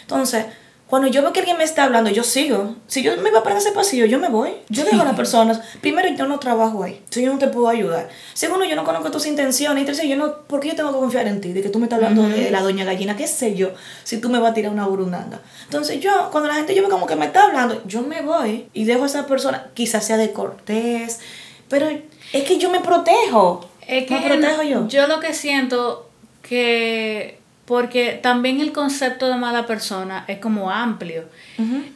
Entonces, 0.09 0.47
cuando 0.87 1.07
yo 1.07 1.21
veo 1.21 1.31
que 1.31 1.41
alguien 1.41 1.59
me 1.59 1.63
está 1.63 1.83
hablando, 1.83 2.09
yo 2.09 2.23
sigo. 2.23 2.75
Si 2.87 3.03
yo 3.03 3.15
me 3.17 3.29
voy 3.29 3.41
para 3.43 3.59
ese 3.59 3.71
pasillo, 3.71 4.07
yo 4.07 4.17
me 4.17 4.27
voy. 4.27 4.53
Yo 4.69 4.83
dejo 4.83 5.03
a 5.03 5.05
las 5.05 5.15
personas. 5.15 5.61
Primero, 5.81 6.09
yo 6.09 6.25
no 6.25 6.39
trabajo 6.39 6.83
ahí. 6.83 7.03
Si 7.11 7.21
yo 7.21 7.31
no 7.31 7.37
te 7.37 7.45
puedo 7.45 7.69
ayudar. 7.69 8.09
Segundo, 8.33 8.65
yo 8.65 8.75
no 8.75 8.83
conozco 8.83 9.11
tus 9.11 9.27
intenciones. 9.27 9.83
Y 9.83 9.85
tercero, 9.85 10.09
yo 10.09 10.15
no, 10.15 10.37
¿por 10.47 10.61
qué 10.61 10.69
yo 10.69 10.75
tengo 10.75 10.91
que 10.91 10.97
confiar 10.97 11.27
en 11.27 11.41
ti? 11.41 11.53
De 11.53 11.61
que 11.61 11.69
tú 11.69 11.77
me 11.77 11.85
estás 11.85 11.97
hablando 11.97 12.27
de 12.27 12.49
la 12.49 12.63
doña 12.63 12.85
gallina. 12.85 13.15
¿Qué 13.15 13.27
sé 13.27 13.53
yo? 13.53 13.69
Si 14.03 14.19
tú 14.19 14.29
me 14.29 14.39
vas 14.39 14.49
a 14.49 14.53
tirar 14.55 14.71
una 14.71 14.87
burundanga. 14.87 15.41
Entonces, 15.65 15.99
yo, 15.99 16.29
cuando 16.31 16.49
la 16.49 16.55
gente 16.55 16.73
yo 16.73 16.81
veo 16.81 16.89
como 16.89 17.05
que 17.05 17.15
me 17.15 17.27
está 17.27 17.43
hablando, 17.43 17.83
yo 17.85 18.01
me 18.01 18.23
voy 18.23 18.67
y 18.73 18.85
dejo 18.85 19.03
a 19.03 19.05
esa 19.05 19.27
persona, 19.27 19.69
quizás 19.75 20.03
sea 20.03 20.17
de 20.17 20.31
cortés, 20.33 21.19
pero 21.67 21.87
es 21.87 22.43
que 22.45 22.57
yo 22.57 22.71
me 22.71 22.79
protejo. 22.79 23.69
Es 23.85 24.07
que 24.07 24.19
me 24.19 24.25
protejo 24.25 24.63
yo. 24.63 24.87
Yo 24.87 25.05
lo 25.05 25.19
que 25.19 25.35
siento 25.35 26.09
que... 26.41 27.38
Porque 27.69 28.19
también 28.19 28.61
el 28.61 28.71
concepto 28.71 29.27
de 29.27 29.35
mala 29.35 29.67
persona 29.67 30.25
es 30.27 30.39
como 30.39 30.71
amplio. 30.71 31.25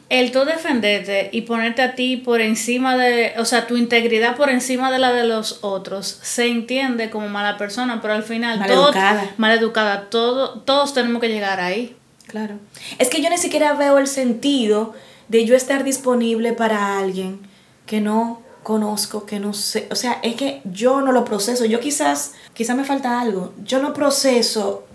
El 0.08 0.30
tú 0.30 0.44
defenderte 0.44 1.30
y 1.32 1.40
ponerte 1.40 1.82
a 1.82 1.96
ti 1.96 2.16
por 2.16 2.40
encima 2.40 2.96
de, 2.96 3.32
o 3.38 3.44
sea, 3.44 3.66
tu 3.66 3.76
integridad 3.76 4.36
por 4.36 4.50
encima 4.50 4.92
de 4.92 5.00
la 5.00 5.12
de 5.12 5.24
los 5.24 5.58
otros, 5.62 6.20
se 6.22 6.46
entiende 6.46 7.10
como 7.10 7.28
mala 7.28 7.58
persona, 7.58 8.00
pero 8.00 8.14
al 8.14 8.22
final 8.22 8.60
Maleducada. 8.60 9.20
todo 9.22 9.30
maleducada, 9.36 10.10
todo, 10.10 10.60
todos 10.60 10.94
tenemos 10.94 11.20
que 11.20 11.28
llegar 11.28 11.58
ahí. 11.58 11.96
Claro. 12.28 12.60
Es 13.00 13.08
que 13.08 13.20
yo 13.20 13.28
ni 13.28 13.38
siquiera 13.38 13.72
veo 13.72 13.98
el 13.98 14.06
sentido 14.06 14.94
de 15.26 15.44
yo 15.44 15.56
estar 15.56 15.82
disponible 15.82 16.52
para 16.52 17.00
alguien 17.00 17.40
que 17.84 18.00
no 18.00 18.42
conozco, 18.62 19.26
que 19.26 19.40
no 19.40 19.52
sé. 19.52 19.88
O 19.90 19.96
sea, 19.96 20.20
es 20.22 20.36
que 20.36 20.62
yo 20.62 21.00
no 21.00 21.10
lo 21.10 21.24
proceso. 21.24 21.64
Yo 21.64 21.80
quizás, 21.80 22.34
quizás 22.52 22.76
me 22.76 22.84
falta 22.84 23.20
algo. 23.20 23.52
Yo 23.64 23.82
no 23.82 23.92
proceso 23.92 24.86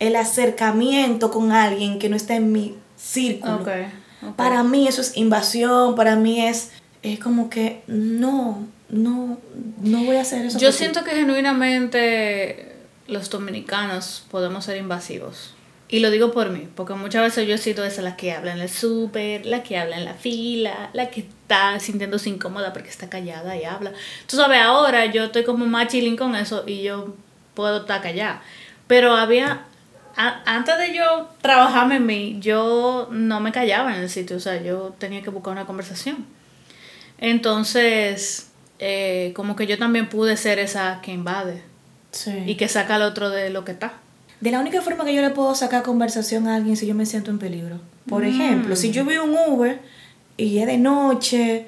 el 0.00 0.16
acercamiento 0.16 1.30
con 1.30 1.52
alguien 1.52 2.00
que 2.00 2.08
no 2.08 2.16
está 2.16 2.34
en 2.34 2.50
mi 2.50 2.74
círculo. 2.96 3.56
Ok, 3.56 3.68
ok. 4.22 4.34
Para 4.34 4.64
mí 4.64 4.88
eso 4.88 5.00
es 5.00 5.16
invasión, 5.16 5.94
para 5.94 6.16
mí 6.16 6.44
es, 6.44 6.72
es 7.02 7.20
como 7.20 7.48
que 7.48 7.82
no, 7.86 8.66
no, 8.88 9.38
no 9.80 10.04
voy 10.04 10.16
a 10.16 10.22
hacer 10.22 10.44
eso. 10.44 10.58
Yo 10.58 10.72
siento 10.72 11.04
que 11.04 11.12
genuinamente 11.12 12.76
los 13.06 13.30
dominicanos 13.30 14.24
podemos 14.30 14.64
ser 14.64 14.78
invasivos. 14.78 15.54
Y 15.92 15.98
lo 15.98 16.12
digo 16.12 16.30
por 16.30 16.50
mí, 16.50 16.68
porque 16.76 16.94
muchas 16.94 17.22
veces 17.22 17.48
yo 17.48 17.54
he 17.56 17.58
sido 17.58 17.84
esa 17.84 18.00
la 18.00 18.14
que 18.14 18.30
habla 18.30 18.52
en 18.52 18.60
el 18.60 18.68
súper, 18.68 19.44
la 19.44 19.64
que 19.64 19.76
habla 19.76 19.98
en 19.98 20.04
la 20.04 20.14
fila, 20.14 20.90
la 20.92 21.10
que 21.10 21.22
está 21.22 21.80
sintiéndose 21.80 22.30
incómoda 22.30 22.72
porque 22.72 22.88
está 22.88 23.10
callada 23.10 23.56
y 23.56 23.64
habla. 23.64 23.92
Tú 24.28 24.36
sabes, 24.36 24.60
ahora 24.62 25.06
yo 25.06 25.24
estoy 25.24 25.42
como 25.42 25.66
más 25.66 25.88
chilling 25.88 26.16
con 26.16 26.36
eso 26.36 26.62
y 26.64 26.82
yo 26.82 27.16
puedo 27.54 27.78
estar 27.78 28.00
callada. 28.02 28.40
Pero 28.86 29.16
había, 29.16 29.66
a- 30.28 30.42
antes 30.56 30.76
de 30.78 30.94
yo 30.94 31.28
trabajarme 31.40 31.96
en 31.96 32.06
mí, 32.06 32.36
yo 32.40 33.08
no 33.10 33.40
me 33.40 33.52
callaba 33.52 33.94
en 33.96 34.02
el 34.02 34.10
sitio, 34.10 34.36
o 34.36 34.40
sea, 34.40 34.60
yo 34.62 34.94
tenía 34.98 35.22
que 35.22 35.30
buscar 35.30 35.52
una 35.52 35.66
conversación. 35.66 36.26
Entonces, 37.18 38.48
eh, 38.78 39.32
como 39.36 39.56
que 39.56 39.66
yo 39.66 39.78
también 39.78 40.08
pude 40.08 40.36
ser 40.36 40.58
esa 40.58 41.00
que 41.02 41.12
invade 41.12 41.62
Sí. 42.12 42.32
y 42.46 42.54
que 42.56 42.66
saca 42.68 42.96
al 42.96 43.02
otro 43.02 43.30
de 43.30 43.50
lo 43.50 43.64
que 43.64 43.72
está. 43.72 43.92
De 44.40 44.50
la 44.50 44.58
única 44.60 44.80
forma 44.80 45.04
que 45.04 45.14
yo 45.14 45.20
le 45.22 45.30
puedo 45.30 45.54
sacar 45.54 45.82
conversación 45.82 46.48
a 46.48 46.56
alguien 46.56 46.76
si 46.76 46.86
yo 46.86 46.94
me 46.94 47.04
siento 47.06 47.30
en 47.30 47.38
peligro. 47.38 47.78
Por 48.08 48.22
Mm. 48.22 48.26
ejemplo, 48.26 48.74
si 48.76 48.90
yo 48.90 49.04
veo 49.04 49.24
un 49.24 49.36
Uber 49.52 49.80
y 50.36 50.58
es 50.58 50.66
de 50.66 50.78
noche 50.78 51.66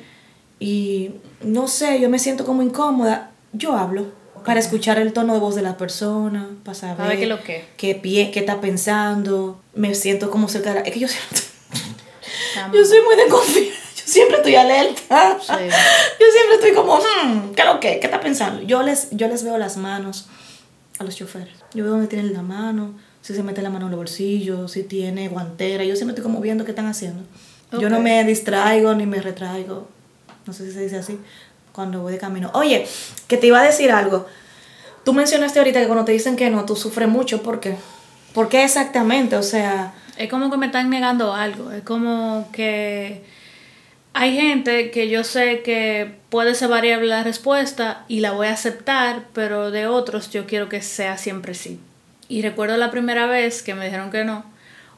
y 0.58 1.10
no 1.42 1.68
sé, 1.68 2.00
yo 2.00 2.08
me 2.08 2.18
siento 2.18 2.44
como 2.46 2.62
incómoda, 2.62 3.30
yo 3.52 3.76
hablo 3.76 4.06
para 4.44 4.60
escuchar 4.60 4.98
el 4.98 5.12
tono 5.12 5.34
de 5.34 5.40
voz 5.40 5.54
de 5.54 5.62
la 5.62 5.76
persona, 5.76 6.48
para 6.64 6.74
saber 6.74 6.96
Para 6.96 7.08
ver 7.10 7.18
qué 7.18 7.22
es 7.24 7.28
lo 7.28 7.42
que. 7.42 7.64
qué, 7.76 7.94
pie, 7.94 8.30
qué 8.30 8.40
está 8.40 8.60
pensando, 8.60 9.60
me 9.74 9.94
siento 9.94 10.30
como 10.30 10.48
cerca 10.48 10.70
de 10.74 10.80
la... 10.80 10.86
Es 10.86 10.92
que 10.92 11.00
yo 11.00 11.06
Estamos- 11.06 12.76
yo 12.76 12.84
soy 12.84 12.98
muy 13.02 13.16
desconfiada, 13.16 13.68
yo 13.96 14.02
siempre 14.04 14.36
estoy 14.38 14.54
alerta. 14.56 15.38
Sí. 15.40 15.52
Yo 16.20 16.26
siempre 16.32 16.54
estoy 16.56 16.72
como, 16.72 16.96
hmm, 16.98 17.54
¿qué 17.54 17.64
lo 17.64 17.80
que? 17.80 17.98
¿Qué 17.98 18.06
está 18.06 18.20
pensando? 18.20 18.62
Yo 18.62 18.82
les, 18.82 19.08
yo 19.10 19.26
les 19.28 19.42
veo 19.42 19.58
las 19.58 19.76
manos 19.76 20.26
a 20.98 21.04
los 21.04 21.16
choferes. 21.16 21.48
Yo 21.74 21.84
veo 21.84 21.92
dónde 21.92 22.06
tienen 22.06 22.32
la 22.32 22.42
mano, 22.42 22.94
si 23.22 23.34
se 23.34 23.42
mete 23.42 23.62
la 23.62 23.70
mano 23.70 23.86
en 23.86 23.92
los 23.92 23.98
bolsillos, 23.98 24.70
si 24.72 24.82
tiene 24.84 25.28
guantera. 25.28 25.84
Yo 25.84 25.96
siempre 25.96 26.12
estoy 26.12 26.22
como 26.22 26.40
viendo 26.40 26.64
qué 26.64 26.70
están 26.72 26.86
haciendo. 26.86 27.22
Yo 27.78 27.88
no 27.88 28.00
me 28.00 28.22
distraigo 28.24 28.94
ni 28.94 29.06
me 29.06 29.20
retraigo. 29.20 29.88
No 30.46 30.52
sé 30.52 30.66
si 30.66 30.72
se 30.72 30.82
dice 30.82 30.98
así. 30.98 31.18
Cuando 31.72 32.00
voy 32.00 32.12
de 32.12 32.18
camino. 32.18 32.50
Oye, 32.54 32.86
que 33.28 33.36
te 33.36 33.46
iba 33.46 33.60
a 33.60 33.64
decir 33.64 33.90
algo. 33.90 34.26
Tú 35.04 35.12
mencionaste 35.12 35.58
ahorita 35.58 35.80
que 35.80 35.86
cuando 35.86 36.04
te 36.04 36.12
dicen 36.12 36.36
que 36.36 36.50
no, 36.50 36.64
tú 36.64 36.76
sufres 36.76 37.08
mucho. 37.08 37.42
¿Por 37.42 37.60
qué? 37.60 37.76
¿Por 38.34 38.48
qué 38.48 38.64
exactamente? 38.64 39.36
O 39.36 39.42
sea, 39.42 39.94
Es 40.16 40.28
como 40.28 40.50
que 40.50 40.56
me 40.56 40.66
están 40.66 40.90
negando 40.90 41.34
algo. 41.34 41.70
Es 41.72 41.82
como 41.82 42.48
que 42.52 43.24
hay 44.14 44.36
gente 44.36 44.90
que 44.90 45.08
yo 45.08 45.24
sé 45.24 45.62
que 45.62 46.16
puede 46.28 46.54
ser 46.54 46.68
variable 46.68 47.08
la 47.08 47.24
respuesta 47.24 48.04
y 48.08 48.20
la 48.20 48.32
voy 48.32 48.48
a 48.48 48.52
aceptar, 48.52 49.24
pero 49.32 49.70
de 49.70 49.86
otros 49.86 50.30
yo 50.30 50.46
quiero 50.46 50.68
que 50.68 50.82
sea 50.82 51.16
siempre 51.16 51.54
sí. 51.54 51.80
Y 52.28 52.42
recuerdo 52.42 52.76
la 52.76 52.90
primera 52.90 53.26
vez 53.26 53.62
que 53.62 53.74
me 53.74 53.86
dijeron 53.86 54.10
que 54.10 54.24
no, 54.24 54.44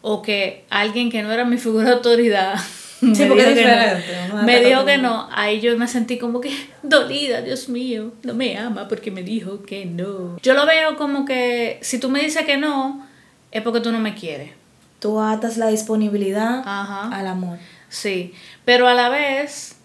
o 0.03 0.23
que 0.23 0.65
alguien 0.71 1.11
que 1.11 1.23
no 1.23 1.33
era 1.33 1.45
mi 1.45 1.59
figura 1.59 1.87
de 1.87 1.95
autoridad. 1.95 2.55
me 3.01 3.27
porque 3.27 3.45
dijo 3.47 3.69
es 3.69 4.05
que 4.05 4.29
no. 4.29 4.43
Me 4.43 4.65
dijo 4.65 4.85
que 4.85 4.99
no. 4.99 5.29
Ahí 5.33 5.61
yo 5.61 5.77
me 5.77 5.89
sentí 5.89 6.19
como 6.19 6.41
que 6.41 6.51
dolida, 6.83 7.43
Dios 7.43 7.69
mío, 7.69 8.13
no 8.23 8.35
me 8.35 8.57
ama 8.59 8.89
porque 8.89 9.11
me 9.11 9.23
dijo 9.23 9.63
que 9.63 9.85
no. 9.87 10.37
Yo 10.43 10.55
lo 10.55 10.67
veo 10.67 10.97
como 10.97 11.25
que 11.25 11.79
si 11.83 11.99
tú 11.99 12.09
me 12.11 12.21
dices 12.21 12.45
que 12.45 12.57
no, 12.57 13.07
es 13.51 13.63
porque 13.63 13.81
tú 13.81 13.93
no 13.93 13.99
me 14.01 14.15
quieres. 14.15 14.51
tú 15.01 15.21
atas 15.21 15.57
la 15.59 15.69
disponibilidad 15.69 16.63
Ajá. 16.65 17.11
al 17.15 17.27
amor. 17.27 17.59
Sí, 17.91 18.33
pero 18.65 18.89
a 18.89 18.95
la 18.95 19.09
vez, 19.11 19.77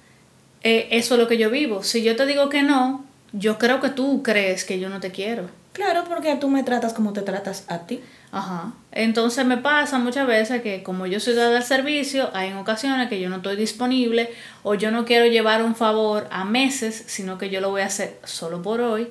eh, 0.63 0.87
eso 0.91 1.15
es 1.15 1.19
lo 1.19 1.27
que 1.27 1.37
yo 1.37 1.49
vivo. 1.49 1.83
Si 1.83 2.01
yo 2.03 2.15
te 2.15 2.25
digo 2.25 2.49
que 2.49 2.63
no, 2.63 3.05
yo 3.33 3.57
creo 3.59 3.81
que 3.81 3.89
tú 3.89 4.23
crees 4.23 4.63
que 4.65 4.79
yo 4.79 4.89
no 4.89 4.99
te 4.99 5.11
quiero. 5.11 5.49
Claro, 5.79 6.03
porque 6.09 6.35
tú 6.35 6.49
me 6.49 6.63
tratas 6.63 6.91
como 6.93 7.13
te 7.13 7.21
tratas 7.21 7.63
a 7.69 7.85
ti. 7.87 8.01
Ajá. 8.33 8.73
Entonces 8.91 9.45
me 9.45 9.55
pasa 9.55 9.97
muchas 9.97 10.27
veces 10.27 10.61
que 10.61 10.83
como 10.83 11.05
yo 11.05 11.21
soy 11.21 11.35
dada 11.35 11.55
al 11.55 11.63
servicio, 11.63 12.31
hay 12.33 12.49
en 12.49 12.57
ocasiones 12.57 13.07
que 13.07 13.21
yo 13.21 13.29
no 13.29 13.37
estoy 13.37 13.55
disponible 13.55 14.29
o 14.63 14.75
yo 14.75 14.91
no 14.91 15.05
quiero 15.05 15.25
llevar 15.27 15.63
un 15.63 15.77
favor 15.77 16.27
a 16.31 16.43
meses, 16.43 17.05
sino 17.07 17.37
que 17.37 17.49
yo 17.49 17.61
lo 17.61 17.69
voy 17.69 17.83
a 17.83 17.85
hacer 17.85 18.19
solo 18.25 18.61
por 18.61 18.81
hoy, 18.81 19.07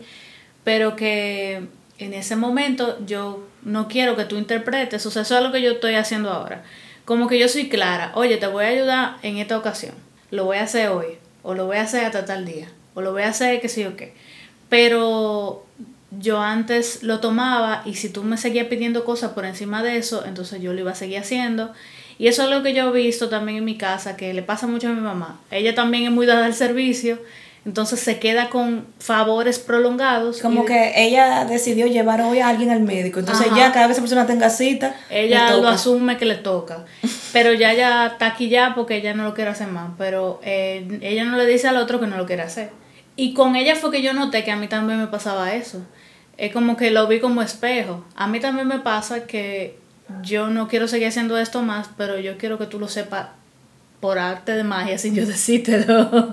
pero 0.63 0.95
que 0.95 1.63
en 1.97 2.13
ese 2.13 2.37
momento 2.37 2.99
yo 3.07 3.49
no 3.63 3.89
quiero 3.89 4.15
que 4.15 4.27
tú 4.27 4.37
interpretes, 4.37 5.07
o 5.07 5.11
sea, 5.11 5.23
eso 5.23 5.39
es 5.39 5.43
lo 5.43 5.53
que 5.53 5.63
yo 5.63 5.73
estoy 5.73 5.95
haciendo 5.95 6.31
ahora. 6.31 6.65
Como 7.07 7.29
que 7.29 7.39
yo 7.39 7.49
soy 7.49 7.71
clara, 7.71 8.13
oye, 8.15 8.37
te 8.37 8.47
voy 8.47 8.67
a 8.67 8.69
ayudar 8.69 9.17
en 9.23 9.39
esta 9.39 9.57
ocasión, 9.57 9.95
lo 10.31 10.45
voy 10.45 10.59
a 10.59 10.65
hacer 10.65 10.91
hoy, 10.91 11.17
o 11.43 11.55
lo 11.55 11.65
voy 11.65 11.79
a 11.79 11.83
hacer 11.85 12.05
hasta 12.05 12.27
tal 12.27 12.45
día, 12.45 12.69
o 12.93 13.01
lo 13.01 13.13
voy 13.13 13.23
a 13.23 13.29
hacer 13.29 13.59
que 13.63 13.71
sí 13.71 13.87
o 13.87 13.97
qué. 13.97 14.13
Pero 14.69 15.65
yo 16.11 16.41
antes 16.41 17.03
lo 17.03 17.21
tomaba 17.21 17.83
y 17.85 17.95
si 17.95 18.09
tú 18.09 18.23
me 18.23 18.39
seguías 18.39 18.67
pidiendo 18.69 19.05
cosas 19.05 19.33
por 19.33 19.45
encima 19.45 19.83
de 19.83 19.99
eso, 19.99 20.25
entonces 20.25 20.61
yo 20.63 20.73
lo 20.73 20.81
iba 20.81 20.93
a 20.93 20.95
seguir 20.95 21.19
haciendo. 21.19 21.73
Y 22.19 22.27
eso 22.27 22.43
es 22.45 22.51
lo 22.51 22.63
que 22.63 22.75
yo 22.75 22.89
he 22.89 22.93
visto 22.93 23.29
también 23.29 23.59
en 23.59 23.65
mi 23.65 23.77
casa, 23.77 24.17
que 24.17 24.35
le 24.35 24.43
pasa 24.43 24.67
mucho 24.67 24.89
a 24.89 24.93
mi 24.93 25.01
mamá. 25.01 25.41
Ella 25.51 25.75
también 25.75 26.05
es 26.05 26.11
muy 26.11 26.27
dada 26.27 26.47
al 26.47 26.55
servicio, 26.55 27.21
entonces 27.65 28.01
se 28.01 28.19
queda 28.19 28.49
con 28.49 28.87
favores 28.99 29.59
prolongados. 29.61 30.41
Como 30.41 30.65
que 30.65 30.95
ella 30.97 31.45
decidió 31.45 31.87
llevar 31.87 32.23
hoy 32.23 32.41
a 32.41 32.49
alguien 32.49 32.71
al 32.71 32.81
médico, 32.81 33.21
entonces 33.21 33.49
ya 33.55 33.73
cada 33.73 33.87
vez 33.87 33.97
que 33.97 34.01
esa 34.01 34.01
persona 34.01 34.27
tenga 34.27 34.51
cita, 34.51 34.97
ella 35.11 35.57
lo 35.57 35.69
asume 35.69 36.17
que 36.17 36.25
le 36.25 36.37
toca. 36.37 36.87
Pero 37.33 37.53
ya 37.53 37.75
ya 37.75 38.07
está 38.07 38.27
aquí 38.27 38.49
ya 38.49 38.75
porque 38.75 38.97
ella 38.97 39.15
no 39.15 39.25
lo 39.25 39.35
quiere 39.35 39.51
hacer 39.51 39.69
más, 39.69 39.91
pero 39.99 40.41
eh, 40.43 40.99
ella 41.03 41.25
no 41.25 41.37
le 41.37 41.45
dice 41.45 41.69
al 41.69 41.77
otro 41.77 42.01
que 42.01 42.07
no 42.07 42.17
lo 42.17 42.25
quiere 42.25 42.41
hacer. 42.41 42.71
Y 43.19 43.35
con 43.35 43.57
ella 43.57 43.75
fue 43.75 43.91
que 43.91 44.01
yo 44.01 44.13
noté 44.13 44.45
que 44.45 44.53
a 44.53 44.57
mí 44.57 44.69
también 44.69 45.01
me 45.01 45.09
pasaba 45.09 45.53
eso. 45.53 45.85
Es 46.37 46.53
como 46.53 46.77
que 46.77 46.93
lo 46.93 47.09
vi 47.09 47.19
como 47.19 47.43
espejo. 47.43 48.05
A 48.15 48.29
mí 48.29 48.39
también 48.39 48.69
me 48.69 48.79
pasa 48.79 49.27
que 49.27 49.77
yo 50.23 50.47
no 50.47 50.69
quiero 50.69 50.87
seguir 50.87 51.09
haciendo 51.09 51.37
esto 51.37 51.63
más, 51.63 51.91
pero 51.97 52.21
yo 52.21 52.39
quiero 52.39 52.59
que 52.59 52.67
tú 52.67 52.79
lo 52.79 52.87
sepas 52.87 53.31
por 53.99 54.21
arte 54.21 54.53
de 54.53 54.63
magia 54.63 54.99
sin 54.99 55.17
yo 55.17 55.27
decírtelo. 55.27 56.33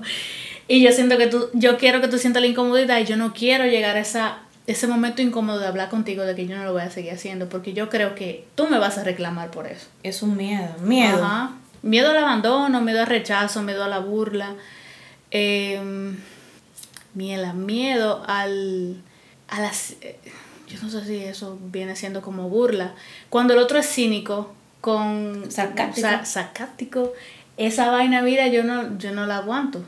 y 0.68 0.84
yo 0.84 0.92
siento 0.92 1.18
que 1.18 1.26
tú, 1.26 1.50
yo 1.54 1.80
quiero 1.80 2.02
que 2.02 2.08
tú 2.08 2.20
sientas 2.20 2.44
la 2.44 2.50
incomodidad 2.50 3.00
y 3.00 3.06
yo 3.06 3.18
no 3.18 3.34
quiero 3.34 3.66
llegar 3.66 3.96
a 3.96 4.02
esa, 4.02 4.38
ese 4.68 4.86
momento 4.86 5.24
incómodo 5.24 5.58
de 5.58 5.66
hablar 5.66 5.90
contigo 5.90 6.22
de 6.22 6.36
que 6.36 6.46
yo 6.46 6.56
no 6.56 6.66
lo 6.66 6.74
voy 6.74 6.84
a 6.84 6.92
seguir 6.92 7.14
haciendo, 7.14 7.50
porque 7.50 7.74
yo 7.74 7.90
creo 7.90 8.14
que 8.14 8.46
tú 8.54 8.68
me 8.68 8.78
vas 8.78 9.00
a 9.00 9.04
reclamar 9.04 9.50
por 9.50 9.66
eso. 9.66 9.88
Es 10.04 10.22
un 10.22 10.38
miedo, 10.38 10.70
miedo. 10.84 11.26
Ajá. 11.26 11.54
Miedo 11.82 12.12
al 12.12 12.18
abandono, 12.18 12.80
miedo 12.82 13.00
al 13.00 13.08
rechazo, 13.08 13.64
miedo 13.64 13.84
a 13.84 13.88
la 13.88 13.98
burla. 13.98 14.54
Eh, 15.32 15.82
miedo 17.16 18.24
al, 18.28 19.02
a 19.48 19.62
las... 19.62 19.96
Eh, 20.02 20.18
yo 20.68 20.80
no 20.82 20.90
sé 20.90 21.06
si 21.06 21.18
eso 21.18 21.58
viene 21.62 21.96
siendo 21.96 22.22
como 22.22 22.50
burla. 22.50 22.96
Cuando 23.30 23.54
el 23.54 23.60
otro 23.60 23.80
es 23.80 23.88
cínico, 23.88 24.54
con... 24.82 25.50
Sarcástico. 25.50 27.14
esa 27.58 27.92
vaina 27.92 28.22
vida 28.22 28.48
yo 28.48 28.64
no, 28.64 28.98
yo 28.98 29.12
no 29.12 29.26
la 29.26 29.38
aguanto. 29.38 29.84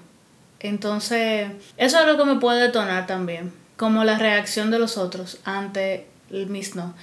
Entonces, 0.60 1.50
eso 1.78 2.00
es 2.00 2.08
lo 2.08 2.18
que 2.18 2.26
me 2.26 2.40
puede 2.40 2.62
detonar 2.62 3.06
también, 3.06 3.54
como 3.76 4.04
la 4.04 4.18
reacción 4.18 4.72
de 4.72 4.80
los 4.80 4.98
otros 4.98 5.40
ante 5.44 6.08
el 6.32 6.48
mismo. 6.48 6.94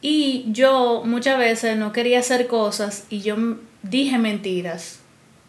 Y 0.00 0.44
yo 0.48 1.02
muchas 1.04 1.38
veces 1.38 1.76
no 1.76 1.92
quería 1.92 2.20
hacer 2.20 2.46
cosas 2.46 3.04
y 3.10 3.20
yo 3.20 3.36
dije 3.82 4.18
mentiras 4.18 5.00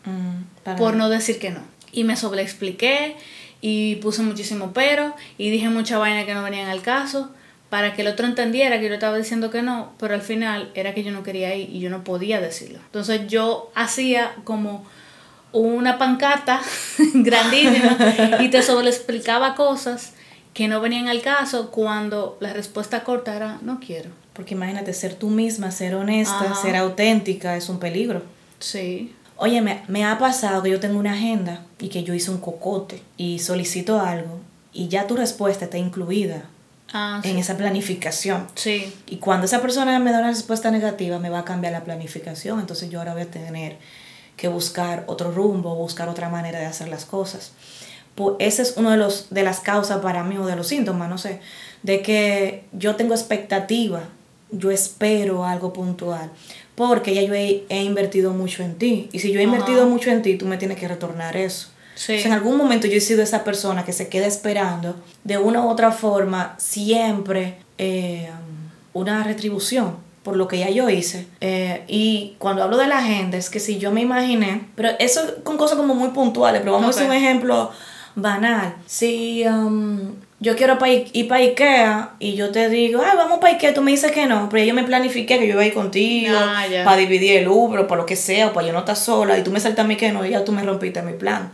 mm, 0.06 0.76
por 0.78 0.96
no 0.96 1.10
decir 1.10 1.40
que 1.40 1.52
no. 1.52 1.62
Y 1.92 2.04
me 2.04 2.16
sobreexpliqué 2.16 3.16
y 3.62 3.96
puse 3.98 4.24
muchísimo 4.24 4.72
pero 4.74 5.16
y 5.38 5.50
dije 5.52 5.70
mucha 5.70 5.98
vaina 5.98 6.26
que 6.26 6.34
no 6.34 6.44
venían 6.44 6.68
al 6.68 6.82
caso 6.82 7.32
para 7.70 7.94
que 7.94 8.02
el 8.02 8.10
otro 8.10 8.28
entendiera 8.28 8.82
que 8.82 8.90
yo 8.90 8.94
estaba 8.94 9.18
diciendo 9.18 9.50
que 9.50 9.62
no, 9.62 9.94
pero 9.98 10.14
al 10.14 10.22
final 10.22 10.72
era 10.74 10.94
que 10.94 11.04
yo 11.04 11.12
no 11.14 11.24
quería 11.24 11.56
ir 11.56 11.70
y 11.70 11.80
yo 11.80 11.90
no 11.90 12.04
podía 12.04 12.42
decirlo. 12.42 12.80
Entonces 12.88 13.28
yo 13.28 13.72
hacía 13.76 14.36
como 14.44 14.86
una 15.54 15.98
pancata 15.98 16.62
grandísima 17.14 17.98
y 18.42 18.50
te 18.50 18.62
sobre 18.62 18.90
explicaba 18.90 19.56
cosas 19.56 20.14
que 20.54 20.68
no 20.68 20.82
venían 20.82 21.08
al 21.08 21.22
caso 21.22 21.72
cuando 21.72 22.38
la 22.42 22.52
respuesta 22.52 23.06
corta 23.06 23.38
era 23.38 23.60
no 23.62 23.80
quiero. 23.80 24.10
Porque 24.34 24.54
imagínate, 24.54 24.94
ser 24.94 25.16
tú 25.16 25.30
misma, 25.30 25.72
ser 25.72 25.96
honesta, 25.96 26.54
ser 26.56 26.76
auténtica 26.76 27.56
es 27.56 27.70
un 27.70 27.80
peligro. 27.80 28.22
Sí. 28.60 29.14
Oye, 29.44 29.60
me, 29.60 30.06
ha 30.06 30.20
pasado 30.20 30.62
que 30.62 30.70
yo 30.70 30.80
tengo 30.80 31.00
una 31.00 31.14
agenda 31.14 31.66
y 31.80 31.90
que 31.90 32.04
yo 32.04 32.14
hice 32.14 32.30
un 32.30 32.38
cocote 32.38 33.02
y 33.18 33.40
solicito 33.40 34.00
algo 34.00 34.40
y 34.72 34.88
ya 34.88 35.08
tu 35.08 35.16
respuesta 35.16 35.66
está 35.66 35.80
incluida 35.80 36.44
ah, 36.94 37.22
en 37.24 37.40
esa 37.40 37.58
planificación. 37.58 38.48
Sí. 38.54 38.94
Y 39.08 39.18
cuando 39.18 39.46
esa 39.46 39.60
persona 39.60 39.98
me 39.98 40.12
da 40.12 40.20
una 40.20 40.28
respuesta 40.28 40.70
negativa, 40.70 41.18
me 41.18 41.32
va 41.32 41.40
a 41.40 41.44
cambiar 41.44 41.74
la 41.74 41.84
planificación. 41.84 42.60
Entonces 42.60 42.92
yo 42.92 43.00
ahora 43.00 43.14
voy 43.14 43.24
a 43.24 43.32
tener 43.32 43.78
que 44.38 44.48
buscar 44.48 45.06
otro 45.08 45.32
rumbo, 45.32 45.74
buscar 45.74 46.08
otra 46.08 46.30
manera 46.30 46.60
de 46.60 46.68
hacer 46.68 46.90
las 46.90 47.06
cosas. 47.06 47.54
Pues 48.14 48.36
ese 48.38 48.62
es 48.62 48.76
uno 48.78 48.92
de, 48.92 48.98
los, 48.98 49.32
de 49.32 49.42
las 49.42 49.60
causas 49.60 50.02
para 50.02 50.24
mí 50.24 50.38
o 50.38 50.46
de 50.46 50.56
los 50.56 50.68
síntomas, 50.68 51.10
no 51.10 51.18
sé, 51.18 51.42
de 51.82 52.04
que 52.04 52.66
yo 52.74 52.96
tengo 52.96 53.16
expectativa, 53.16 54.04
yo 54.52 54.70
espero 54.70 55.46
algo 55.46 55.74
puntual 55.74 56.30
porque 56.76 57.14
ya 57.14 57.22
yo 57.22 57.34
he, 57.34 57.66
invertido 57.70 58.32
mucho 58.34 58.64
en 58.64 58.76
ti. 58.76 59.10
Y 59.12 59.20
si 59.20 59.32
yo 59.32 59.40
he 59.40 59.44
invertido 59.44 59.88
mucho 59.88 60.10
en 60.10 60.22
ti, 60.22 60.36
tú 60.36 60.46
me 60.46 60.58
tienes 60.58 60.78
que 60.78 60.88
retornar 60.88 61.38
eso. 61.38 61.70
Sí. 61.94 62.14
en 62.14 62.32
algún 62.32 62.58
momento 62.58 62.88
yo 62.88 62.98
he 62.98 63.02
sido 63.02 63.22
esa 63.22 63.44
persona 63.44 63.84
que 63.84 63.92
se 63.92 64.08
queda 64.08 64.26
esperando 64.26 64.96
de 65.26 65.38
una 65.38 65.64
u 65.64 65.70
otra 65.70 65.92
forma 65.92 66.56
siempre 66.58 67.58
eh, 67.78 68.30
una 68.94 69.24
retribución 69.24 69.98
por 70.24 70.38
lo 70.38 70.48
que 70.48 70.60
ya 70.60 70.70
yo 70.70 70.90
hice. 70.90 71.28
Eh, 71.42 71.84
y 71.88 72.36
cuando 72.38 72.64
hablo 72.64 72.78
de 72.78 72.88
la 72.88 73.00
agenda, 73.00 73.38
es 73.38 73.50
que 73.50 73.60
si 73.60 73.78
yo 73.78 73.92
me 73.92 74.02
imaginé, 74.02 74.68
pero 74.76 74.90
eso 75.00 75.22
con 75.44 75.58
cosas 75.58 75.78
como 75.78 75.96
muy 75.96 76.10
puntuales, 76.10 76.62
pero 76.62 76.74
vamos 76.74 76.88
a 76.88 76.90
hacer 76.92 77.08
un 77.10 77.16
ejemplo 77.16 77.72
banal. 78.16 78.76
Si 78.86 79.44
um, 79.48 80.14
yo 80.42 80.56
quiero 80.56 80.80
ir 80.84 81.28
para 81.28 81.42
Ikea 81.42 82.16
y 82.18 82.34
yo 82.34 82.50
te 82.50 82.68
digo, 82.68 83.00
ay, 83.06 83.16
vamos 83.16 83.38
para 83.38 83.54
Ikea, 83.54 83.76
tú 83.76 83.84
me 83.84 83.92
dices 83.92 84.12
que 84.12 84.26
no, 84.26 84.50
pero 84.50 84.66
yo 84.66 84.74
me 84.74 84.84
planifiqué 84.84 85.38
que 85.38 85.46
yo 85.46 85.54
iba 85.54 85.62
a 85.62 85.68
ir 85.68 85.74
contigo 85.76 86.36
ah, 86.36 86.66
para 86.84 86.98
dividir 86.98 87.38
el 87.38 87.48
Uber, 87.48 87.86
para 87.86 88.02
lo 88.02 88.08
que 88.08 88.16
sea, 88.16 88.48
o 88.48 88.54
para 88.54 88.66
yo 88.66 88.74
no 88.74 88.80
estar 88.80 88.96
sola, 88.96 89.38
y 89.38 89.44
tú 89.44 89.52
me 89.52 89.60
saltas 89.60 89.86
a 89.86 89.88
mí 89.88 89.98
que 89.98 90.12
no, 90.12 90.26
y 90.26 90.32
ya 90.32 90.44
tú 90.44 90.52
me 90.52 90.64
rompiste 90.64 91.04
mi 91.04 91.14
plan. 91.14 91.52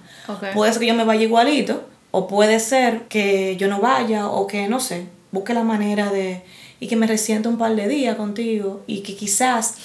Puede 0.54 0.71
ser 0.71 0.80
que 0.80 0.88
yo 0.88 0.93
me 0.93 1.04
vaya 1.04 1.23
igualito, 1.23 1.86
o 2.12 2.30
puede 2.30 2.62
ser 2.62 3.02
que 3.10 3.58
yo 3.58 3.67
no 3.67 3.82
vaya, 3.82 4.28
o 4.28 4.47
que 4.47 4.69
no 4.69 4.80
sé, 4.80 5.04
busque 5.34 5.54
la 5.54 5.63
manera 5.63 6.10
de. 6.10 6.43
y 6.80 6.88
que 6.88 6.95
me 6.95 7.08
resiente 7.08 7.50
un 7.50 7.58
par 7.58 7.76
de 7.76 7.89
días 7.89 8.15
contigo, 8.15 8.84
y 8.88 9.02
que 9.02 9.17
quizás. 9.17 9.76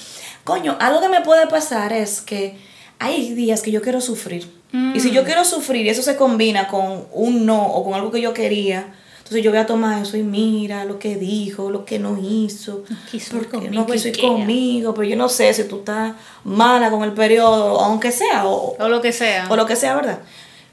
Coño, 0.44 0.76
algo 0.78 1.00
que 1.00 1.08
me 1.08 1.22
puede 1.22 1.48
pasar 1.48 1.92
es 1.92 2.20
que 2.20 2.56
hay 3.00 3.34
días 3.34 3.62
que 3.62 3.72
yo 3.72 3.82
quiero 3.82 4.00
sufrir 4.00 4.61
y 4.72 5.00
si 5.00 5.10
yo 5.10 5.22
mm. 5.22 5.24
quiero 5.26 5.44
sufrir 5.44 5.84
y 5.84 5.90
eso 5.90 6.02
se 6.02 6.16
combina 6.16 6.68
con 6.68 7.04
un 7.12 7.44
no 7.44 7.62
o 7.66 7.84
con 7.84 7.94
algo 7.94 8.10
que 8.10 8.20
yo 8.20 8.32
quería, 8.32 8.94
entonces 9.18 9.42
yo 9.44 9.50
voy 9.50 9.60
a 9.60 9.66
tomar 9.66 10.02
eso 10.02 10.16
y 10.16 10.22
mira 10.22 10.84
lo 10.84 10.98
que 10.98 11.16
dijo, 11.16 11.70
lo 11.70 11.84
que 11.84 11.98
no 11.98 12.18
hizo, 12.18 12.84
porque 13.30 13.70
no 13.70 13.86
quiso 13.86 14.08
ir 14.08 14.20
conmigo, 14.20 14.94
pero 14.94 15.08
yo 15.08 15.16
no 15.16 15.28
sé 15.28 15.52
si 15.54 15.64
tú 15.64 15.78
estás 15.78 16.14
mala 16.44 16.90
con 16.90 17.02
el 17.02 17.12
periodo, 17.12 17.80
aunque 17.80 18.12
sea, 18.12 18.46
o, 18.46 18.76
o 18.78 18.88
lo 18.88 19.00
que 19.00 19.12
sea. 19.12 19.46
O 19.50 19.56
lo 19.56 19.66
que 19.66 19.76
sea, 19.76 19.94
¿verdad? 19.94 20.18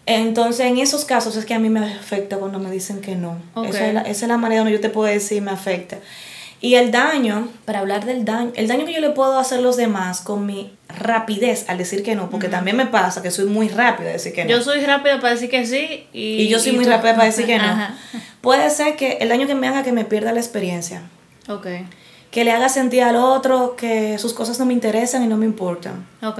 Entonces, 0.06 0.66
en 0.66 0.80
esos 0.80 1.06
casos 1.06 1.36
es 1.36 1.46
que 1.46 1.54
a 1.54 1.60
mí 1.60 1.70
me 1.70 1.82
afecta 1.82 2.38
cuando 2.38 2.58
me 2.58 2.72
dicen 2.72 3.00
que 3.00 3.16
no. 3.16 3.38
Esa, 3.68 3.88
es 3.88 3.94
la, 3.94 4.02
esa 4.02 4.26
es 4.26 4.28
la 4.28 4.38
manera 4.38 4.62
donde 4.62 4.74
yo 4.74 4.82
te 4.82 4.90
puedo 4.90 5.08
decir 5.08 5.40
me 5.44 5.52
afecta. 5.52 6.00
Y 6.62 6.76
el 6.76 6.91
daño, 6.91 7.48
para 7.65 7.80
hablar 7.80 8.06
del 8.06 8.26
daño, 8.26 8.52
el 8.56 8.67
daño 8.67 8.86
que 8.86 8.93
yo 8.93 9.00
le 9.00 9.12
puedo 9.12 9.39
hacer 9.39 9.60
a 9.60 9.62
los 9.62 9.78
demás 9.78 10.19
con 10.19 10.45
mi 10.45 10.74
rapidez 10.89 11.65
al 11.69 11.78
decir 11.78 12.04
que 12.04 12.15
no, 12.15 12.30
porque 12.30 12.50
también 12.50 12.76
me 12.76 12.86
pasa 12.86 13.22
que 13.22 13.32
soy 13.32 13.45
muy 13.45 13.69
rápida 13.69 14.10
a 14.10 14.13
decir 14.13 14.34
que 14.34 14.43
no. 14.43 14.50
Yo 14.50 14.62
soy 14.62 14.82
rápida 14.82 15.22
para 15.22 15.34
decir 15.34 15.50
que 15.50 15.65
sí 15.65 16.08
y, 16.12 16.50
yo 16.50 16.60
soy 16.60 16.74
muy 16.74 16.84
rápida 16.84 17.13
para 17.13 17.26
decir 17.26 17.45
que 17.45 17.58
no. 17.58 17.65
Puede 18.41 18.69
ser 18.69 18.98
que 18.98 19.19
el 19.22 19.30
daño 19.30 19.48
que 19.48 19.56
me 19.56 19.67
haga 19.67 19.84
que 19.84 19.93
me 19.93 20.04
pierda 20.04 20.34
la 20.34 20.39
experiencia. 20.39 21.04
Ok. 21.48 21.67
Que 22.30 22.43
le 22.43 22.52
haga 22.52 22.67
sentir 22.67 23.04
al 23.04 23.15
otro 23.15 23.76
que 23.78 24.17
sus 24.17 24.34
cosas 24.34 24.60
no 24.60 24.65
me 24.65 24.74
interesan 24.74 25.24
y 25.24 25.28
no 25.28 25.38
me 25.38 25.45
importan. 25.45 26.06
Ok. 26.22 26.39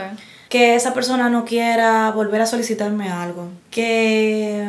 Que 0.50 0.76
esa 0.76 0.94
persona 0.94 1.30
no 1.30 1.46
quiera 1.46 2.12
volver 2.12 2.42
a 2.42 2.46
solicitarme 2.46 3.10
algo. 3.10 3.50
Que 3.72 4.66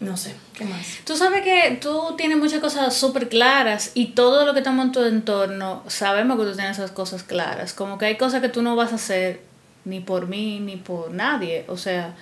no 0.00 0.16
sé, 0.16 0.34
¿qué 0.54 0.64
más? 0.64 1.00
Tú 1.04 1.16
sabes 1.16 1.42
que 1.42 1.78
tú 1.80 2.14
tienes 2.16 2.38
muchas 2.38 2.60
cosas 2.60 2.94
súper 2.94 3.28
claras 3.28 3.90
y 3.94 4.08
todo 4.08 4.46
lo 4.46 4.52
que 4.52 4.60
estamos 4.60 4.86
en 4.86 4.92
tu 4.92 5.02
entorno, 5.04 5.82
sabemos 5.86 6.38
que 6.38 6.44
tú 6.44 6.54
tienes 6.54 6.78
esas 6.78 6.92
cosas 6.92 7.22
claras. 7.22 7.72
Como 7.72 7.98
que 7.98 8.06
hay 8.06 8.16
cosas 8.16 8.40
que 8.40 8.48
tú 8.48 8.62
no 8.62 8.76
vas 8.76 8.92
a 8.92 8.96
hacer 8.96 9.40
ni 9.84 10.00
por 10.00 10.28
mí 10.28 10.60
ni 10.60 10.76
por 10.76 11.10
nadie. 11.10 11.64
O 11.68 11.76
sea, 11.76 12.14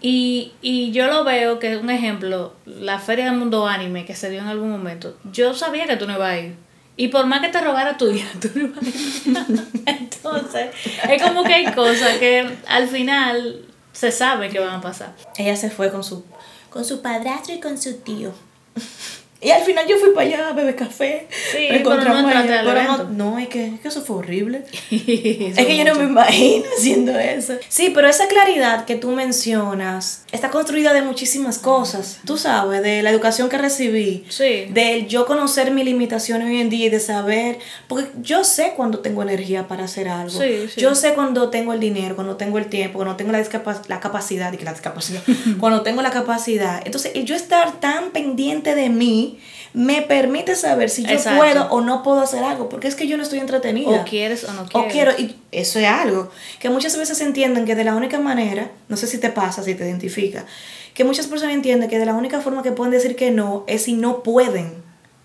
y, 0.00 0.52
y 0.60 0.92
yo 0.92 1.06
lo 1.06 1.24
veo 1.24 1.58
que 1.58 1.76
un 1.76 1.90
ejemplo, 1.90 2.54
la 2.66 2.98
Feria 2.98 3.26
del 3.26 3.36
Mundo 3.36 3.66
Anime 3.66 4.04
que 4.04 4.14
se 4.14 4.30
dio 4.30 4.40
en 4.40 4.48
algún 4.48 4.70
momento, 4.70 5.16
yo 5.30 5.54
sabía 5.54 5.86
que 5.86 5.96
tú 5.96 6.06
no 6.06 6.14
ibas 6.14 6.30
a 6.30 6.38
ir. 6.38 6.54
Y 6.96 7.08
por 7.08 7.24
más 7.26 7.40
que 7.40 7.48
te 7.48 7.60
rogara 7.60 7.96
tu 7.96 8.10
hija, 8.12 8.28
tú 8.40 8.50
no 8.54 8.66
ibas 8.66 8.82
a 8.82 8.86
ir. 8.86 9.82
Entonces, 9.86 10.70
es 11.08 11.22
como 11.22 11.44
que 11.44 11.54
hay 11.54 11.72
cosas 11.72 12.18
que 12.18 12.58
al 12.66 12.88
final 12.88 13.64
se 13.92 14.10
sabe 14.10 14.48
que 14.48 14.60
van 14.60 14.76
a 14.76 14.80
pasar. 14.80 15.14
Ella 15.36 15.56
se 15.56 15.70
fue 15.70 15.90
con 15.90 16.04
su 16.04 16.24
con 16.70 16.84
su 16.84 17.02
padrastro 17.02 17.54
y 17.54 17.60
con 17.60 17.80
su 17.80 17.94
tío. 17.98 18.32
Y 19.42 19.50
al 19.50 19.62
final 19.62 19.86
yo 19.88 19.96
fui 19.96 20.10
para 20.10 20.26
allá 20.26 20.48
a 20.48 20.52
beber 20.52 20.76
café. 20.76 21.26
Sí, 21.52 21.58
me 21.60 21.68
no 21.70 21.74
encontramos 21.76 22.24
entraste 22.24 22.52
allá, 22.52 22.60
al 22.60 22.66
pero 22.66 23.04
no, 23.08 23.30
no, 23.30 23.38
es 23.38 23.48
que, 23.48 23.66
es 23.68 23.80
que 23.80 23.88
eso 23.88 24.02
fue 24.02 24.16
horrible. 24.16 24.64
es 24.90 25.66
que 25.66 25.76
yo 25.78 25.84
no 25.84 25.94
me 25.94 26.04
imagino 26.04 26.64
haciendo 26.78 27.18
eso. 27.18 27.54
Sí, 27.68 27.90
pero 27.94 28.06
esa 28.06 28.28
claridad 28.28 28.84
que 28.84 28.96
tú 28.96 29.10
mencionas 29.12 30.24
está 30.30 30.50
construida 30.50 30.92
de 30.92 31.00
muchísimas 31.00 31.58
cosas. 31.58 32.18
Tú 32.26 32.36
sabes, 32.36 32.82
de 32.82 33.02
la 33.02 33.10
educación 33.10 33.48
que 33.48 33.56
recibí, 33.56 34.24
Sí. 34.28 34.66
de 34.70 35.06
yo 35.08 35.24
conocer 35.24 35.70
mis 35.70 35.86
limitaciones 35.86 36.46
hoy 36.48 36.60
en 36.60 36.68
día 36.68 36.86
y 36.86 36.90
de 36.90 37.00
saber, 37.00 37.58
porque 37.88 38.10
yo 38.20 38.44
sé 38.44 38.74
cuando 38.76 38.98
tengo 38.98 39.22
energía 39.22 39.66
para 39.68 39.84
hacer 39.84 40.08
algo. 40.08 40.38
Sí, 40.38 40.68
sí. 40.72 40.80
Yo 40.80 40.94
sé 40.94 41.14
cuando 41.14 41.48
tengo 41.48 41.72
el 41.72 41.80
dinero, 41.80 42.14
cuando 42.14 42.36
tengo 42.36 42.58
el 42.58 42.66
tiempo, 42.66 42.98
cuando 42.98 43.16
tengo 43.16 43.32
la, 43.32 43.42
la 43.88 44.00
capacidad, 44.00 44.52
y 44.52 44.58
que 44.58 44.64
la 44.64 44.72
discapacidad, 44.72 45.22
cuando 45.60 45.80
tengo 45.82 46.02
la 46.02 46.10
capacidad. 46.10 46.82
Entonces, 46.84 47.12
el 47.14 47.24
yo 47.24 47.34
estar 47.34 47.80
tan 47.80 48.10
pendiente 48.10 48.74
de 48.74 48.90
mí 48.90 49.29
me 49.72 50.02
permite 50.02 50.56
saber 50.56 50.90
si 50.90 51.04
yo 51.04 51.10
Exacto. 51.10 51.38
puedo 51.38 51.66
o 51.70 51.80
no 51.80 52.02
puedo 52.02 52.20
hacer 52.20 52.42
algo, 52.42 52.68
porque 52.68 52.88
es 52.88 52.94
que 52.94 53.06
yo 53.06 53.16
no 53.16 53.22
estoy 53.22 53.38
entretenida. 53.38 54.02
O 54.02 54.04
quieres 54.04 54.44
o 54.44 54.52
no 54.52 54.62
O 54.62 54.66
quieres. 54.66 54.92
quiero, 54.92 55.12
y 55.18 55.36
eso 55.52 55.78
es 55.78 55.86
algo 55.86 56.30
que 56.58 56.70
muchas 56.70 56.96
veces 56.96 57.20
entienden 57.20 57.64
que 57.66 57.74
de 57.74 57.84
la 57.84 57.94
única 57.94 58.18
manera, 58.18 58.70
no 58.88 58.96
sé 58.96 59.06
si 59.06 59.18
te 59.18 59.30
pasa, 59.30 59.62
si 59.62 59.74
te 59.74 59.84
identifica, 59.84 60.44
que 60.94 61.04
muchas 61.04 61.26
personas 61.28 61.54
entienden 61.54 61.88
que 61.88 61.98
de 61.98 62.06
la 62.06 62.14
única 62.14 62.40
forma 62.40 62.62
que 62.62 62.72
pueden 62.72 62.92
decir 62.92 63.16
que 63.16 63.30
no 63.30 63.64
es 63.66 63.82
si 63.82 63.92
no 63.94 64.22
pueden. 64.22 64.74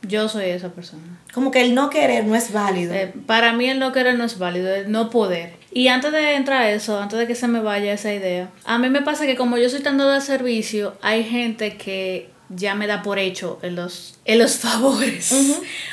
Yo 0.08 0.30
soy 0.30 0.46
esa 0.46 0.70
persona. 0.70 1.02
Como 1.34 1.50
que 1.50 1.62
el 1.62 1.74
no 1.74 1.90
querer 1.90 2.26
no 2.26 2.36
es 2.36 2.54
válido. 2.54 2.94
Eh, 2.94 3.12
para 3.26 3.54
mí 3.54 3.68
el 3.68 3.80
no 3.80 3.92
querer 3.92 4.16
no 4.18 4.24
es 4.24 4.38
válido, 4.38 4.74
el 4.74 4.92
no 4.92 5.10
poder. 5.10 5.54
Y 5.72 5.88
antes 5.88 6.12
de 6.12 6.36
entrar 6.36 6.62
a 6.62 6.72
eso, 6.72 7.00
antes 7.00 7.18
de 7.18 7.28
que 7.28 7.36
se 7.36 7.48
me 7.48 7.60
vaya 7.60 7.92
esa 7.92 8.14
idea, 8.14 8.50
a 8.64 8.78
mí 8.78 8.90
me 8.90 9.02
pasa 9.02 9.26
que 9.26 9.36
como 9.36 9.58
yo 9.58 9.68
soy 9.70 9.82
tan 9.82 9.98
de 9.98 10.22
servicio, 10.22 10.94
hay 11.02 11.24
gente 11.24 11.76
que 11.76 12.30
ya 12.50 12.76
me 12.76 12.88
da 12.88 13.02
por 13.02 13.20
hecho 13.20 13.60
en 13.62 13.76
los, 13.76 14.16
en 14.26 14.40
los 14.40 14.56
favores. 14.60 15.34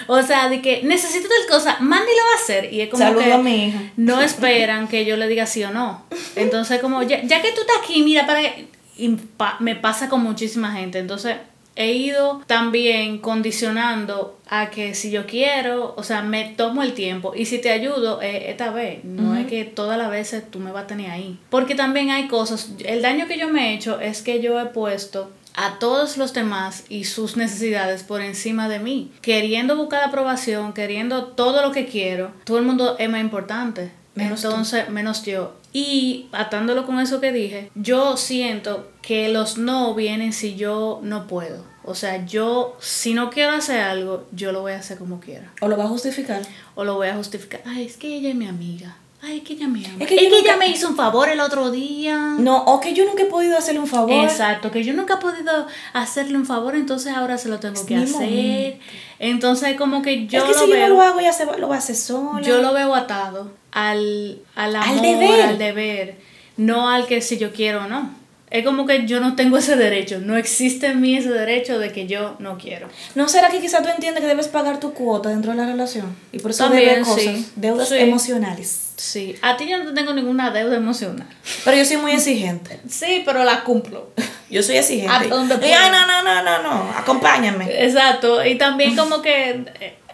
O 0.06 0.22
sea, 0.22 0.48
de 0.48 0.60
que 0.62 0.82
necesito 0.82 1.28
tal 1.28 1.58
cosa, 1.58 1.76
Mandy 1.80 2.10
lo 2.10 2.24
va 2.26 2.32
a 2.38 2.42
hacer. 2.42 2.72
Y 2.72 2.80
es 2.82 2.88
como 2.90 3.02
Saludo 3.04 3.24
que 3.24 3.32
a 3.32 3.38
mi 3.38 3.66
hija. 3.68 3.80
no 3.96 4.20
esperan 4.20 4.88
que 4.88 5.04
yo 5.04 5.16
le 5.16 5.28
diga 5.28 5.46
sí 5.46 5.62
o 5.64 5.70
no. 5.70 6.04
Entonces, 6.36 6.80
como, 6.80 7.02
ya, 7.02 7.22
ya 7.22 7.40
que 7.42 7.52
tú 7.52 7.60
estás 7.62 7.76
aquí, 7.82 8.02
mira, 8.02 8.26
para 8.26 8.40
que... 8.42 8.66
y 8.96 9.08
pa- 9.10 9.56
me 9.60 9.76
pasa 9.76 10.08
con 10.08 10.22
muchísima 10.22 10.72
gente. 10.72 10.98
Entonces, 10.98 11.36
he 11.74 11.92
ido 11.92 12.42
también 12.46 13.18
condicionando 13.18 14.38
a 14.48 14.68
que 14.70 14.94
si 14.94 15.10
yo 15.10 15.24
quiero, 15.26 15.94
o 15.96 16.02
sea, 16.02 16.20
me 16.22 16.44
tomo 16.56 16.82
el 16.82 16.92
tiempo 16.92 17.32
y 17.34 17.46
si 17.46 17.58
te 17.60 17.70
ayudo, 17.70 18.20
eh, 18.20 18.50
esta 18.50 18.70
vez, 18.70 19.02
no 19.04 19.34
es 19.36 19.46
que 19.46 19.64
todas 19.64 19.96
las 19.96 20.10
veces 20.10 20.50
tú 20.50 20.58
me 20.58 20.70
vas 20.72 20.84
a 20.84 20.86
tener 20.86 21.10
ahí. 21.10 21.38
Porque 21.48 21.74
también 21.74 22.10
hay 22.10 22.28
cosas, 22.28 22.70
el 22.84 23.00
daño 23.00 23.26
que 23.26 23.38
yo 23.38 23.48
me 23.48 23.70
he 23.70 23.74
hecho 23.74 24.00
es 24.00 24.20
que 24.20 24.42
yo 24.42 24.60
he 24.60 24.66
puesto 24.66 25.30
a 25.54 25.78
todos 25.78 26.16
los 26.16 26.32
demás 26.32 26.84
y 26.88 27.04
sus 27.04 27.36
necesidades 27.36 28.02
por 28.02 28.20
encima 28.22 28.68
de 28.68 28.78
mí, 28.78 29.12
queriendo 29.20 29.76
buscar 29.76 30.04
aprobación, 30.04 30.72
queriendo 30.72 31.26
todo 31.26 31.62
lo 31.62 31.72
que 31.72 31.86
quiero. 31.86 32.32
Todo 32.44 32.58
el 32.58 32.64
mundo 32.64 32.96
es 32.98 33.08
más 33.10 33.20
importante. 33.20 33.92
Menos 34.14 34.42
tú. 34.42 34.48
Entonces, 34.48 34.88
menos 34.90 35.24
yo. 35.24 35.54
Y 35.72 36.28
atándolo 36.32 36.86
con 36.86 37.00
eso 37.00 37.20
que 37.20 37.32
dije, 37.32 37.70
yo 37.74 38.16
siento 38.16 38.90
que 39.00 39.28
los 39.28 39.56
no 39.56 39.94
vienen 39.94 40.32
si 40.32 40.54
yo 40.54 41.00
no 41.02 41.26
puedo. 41.26 41.64
O 41.84 41.94
sea, 41.94 42.24
yo, 42.26 42.76
si 42.80 43.14
no 43.14 43.30
quiero 43.30 43.52
hacer 43.52 43.80
algo, 43.80 44.26
yo 44.32 44.52
lo 44.52 44.60
voy 44.60 44.72
a 44.72 44.78
hacer 44.78 44.98
como 44.98 45.18
quiera. 45.18 45.52
O 45.60 45.68
lo 45.68 45.76
va 45.76 45.84
a 45.84 45.88
justificar. 45.88 46.42
O 46.74 46.84
lo 46.84 46.94
voy 46.94 47.08
a 47.08 47.16
justificar. 47.16 47.62
Ay, 47.64 47.86
es 47.86 47.96
que 47.96 48.14
ella 48.14 48.28
es 48.28 48.34
mi 48.34 48.46
amiga. 48.46 48.96
Ay, 49.24 49.38
es 49.38 49.44
que 49.44 49.52
ella 49.52 49.68
me 49.68 49.78
ama. 49.86 49.94
Es 50.00 50.10
Es 50.10 50.18
que 50.18 50.28
nunca- 50.28 50.36
ella 50.40 50.56
me 50.56 50.66
hizo 50.66 50.88
un 50.88 50.96
favor 50.96 51.28
el 51.28 51.38
otro 51.38 51.70
día. 51.70 52.16
No, 52.38 52.64
o 52.64 52.80
que 52.80 52.92
yo 52.92 53.04
nunca 53.04 53.22
he 53.22 53.26
podido 53.26 53.56
hacerle 53.56 53.78
un 53.80 53.86
favor. 53.86 54.24
Exacto, 54.24 54.70
que 54.72 54.82
yo 54.82 54.92
nunca 54.94 55.14
he 55.14 55.16
podido 55.18 55.66
hacerle 55.92 56.36
un 56.36 56.44
favor, 56.44 56.74
entonces 56.74 57.14
ahora 57.14 57.38
se 57.38 57.48
lo 57.48 57.60
tengo 57.60 57.76
Es 57.80 57.82
que 57.86 57.96
hacer. 57.96 58.10
momento. 58.14 58.78
Entonces, 59.20 59.76
como 59.76 60.02
que 60.02 60.26
yo 60.26 60.38
es 60.40 60.44
que 60.44 60.52
lo 60.52 60.58
si 60.58 60.70
yo 60.70 60.76
no 60.76 60.88
lo 60.88 61.00
hago, 61.02 61.20
ella 61.20 61.32
se 61.32 61.44
va, 61.44 61.56
lo 61.56 61.68
va 61.68 61.76
a 61.76 61.78
hacer 61.78 61.94
sola. 61.94 62.40
Yo 62.42 62.60
lo 62.60 62.72
veo 62.72 62.94
atado 62.96 63.52
al, 63.70 64.40
al 64.56 64.74
amor, 64.74 65.00
deber. 65.02 65.40
al 65.42 65.58
deber, 65.58 66.16
no 66.56 66.88
al 66.90 67.06
que 67.06 67.20
si 67.22 67.38
yo 67.38 67.52
quiero 67.52 67.84
o 67.84 67.86
no. 67.86 68.10
Es 68.52 68.66
como 68.66 68.84
que 68.84 69.06
yo 69.06 69.18
no 69.18 69.34
tengo 69.34 69.56
ese 69.56 69.76
derecho, 69.76 70.18
no 70.20 70.36
existe 70.36 70.88
en 70.88 71.00
mí 71.00 71.16
ese 71.16 71.30
derecho 71.30 71.78
de 71.78 71.90
que 71.90 72.06
yo 72.06 72.36
no 72.38 72.58
quiero. 72.58 72.86
¿No 73.14 73.26
será 73.26 73.48
que 73.48 73.60
quizás 73.60 73.82
tú 73.82 73.88
entiendes 73.88 74.20
que 74.20 74.28
debes 74.28 74.48
pagar 74.48 74.78
tu 74.78 74.92
cuota 74.92 75.30
dentro 75.30 75.52
de 75.52 75.56
la 75.56 75.66
relación? 75.66 76.14
Y 76.32 76.38
por 76.38 76.50
eso 76.50 76.64
También, 76.64 76.90
debes 76.90 77.08
cosas, 77.08 77.22
sí. 77.24 77.46
deudas 77.56 77.88
Sí. 77.88 77.96
emocionales. 77.96 78.92
Sí, 78.96 79.36
a 79.40 79.56
ti 79.56 79.66
yo 79.66 79.82
no 79.82 79.94
tengo 79.94 80.12
ninguna 80.12 80.50
deuda 80.50 80.76
emocional. 80.76 81.26
Pero 81.64 81.78
yo 81.78 81.84
soy 81.86 81.96
muy 81.96 82.12
exigente. 82.12 82.78
Sí, 82.86 83.22
pero 83.24 83.42
la 83.42 83.64
cumplo. 83.64 84.10
Yo 84.50 84.62
soy 84.62 84.76
exigente. 84.76 85.12
¿A 85.14 85.28
dónde 85.28 85.54
Y, 85.66 85.72
ay, 85.72 85.90
no, 85.90 86.06
no, 86.06 86.22
no, 86.22 86.42
no, 86.42 86.62
no, 86.62 86.90
acompáñame. 86.98 87.84
Exacto, 87.86 88.44
y 88.44 88.56
también 88.58 88.94
como 88.96 89.22
que 89.22 89.64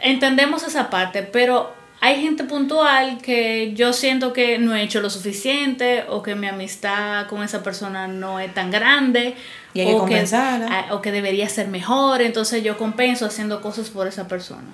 entendemos 0.00 0.62
esa 0.62 0.90
parte, 0.90 1.22
pero 1.24 1.74
hay 2.00 2.20
gente 2.22 2.44
puntual 2.44 3.18
que 3.18 3.72
yo 3.74 3.92
siento 3.92 4.32
que 4.32 4.58
no 4.58 4.74
he 4.74 4.82
hecho 4.82 5.00
lo 5.00 5.10
suficiente 5.10 6.04
o 6.08 6.22
que 6.22 6.34
mi 6.34 6.46
amistad 6.46 7.26
con 7.26 7.42
esa 7.42 7.62
persona 7.62 8.06
no 8.08 8.38
es 8.40 8.52
tan 8.54 8.70
grande 8.70 9.34
Y 9.74 9.80
hay 9.80 9.86
que 9.86 9.94
o 9.94 9.98
compensarla. 9.98 10.66
ah, 10.70 10.94
o 10.94 11.00
que 11.02 11.10
debería 11.12 11.48
ser 11.48 11.68
mejor, 11.68 12.22
entonces 12.22 12.62
yo 12.62 12.78
compenso 12.78 13.26
haciendo 13.26 13.60
cosas 13.60 13.90
por 13.90 14.06
esa 14.06 14.28
persona. 14.28 14.68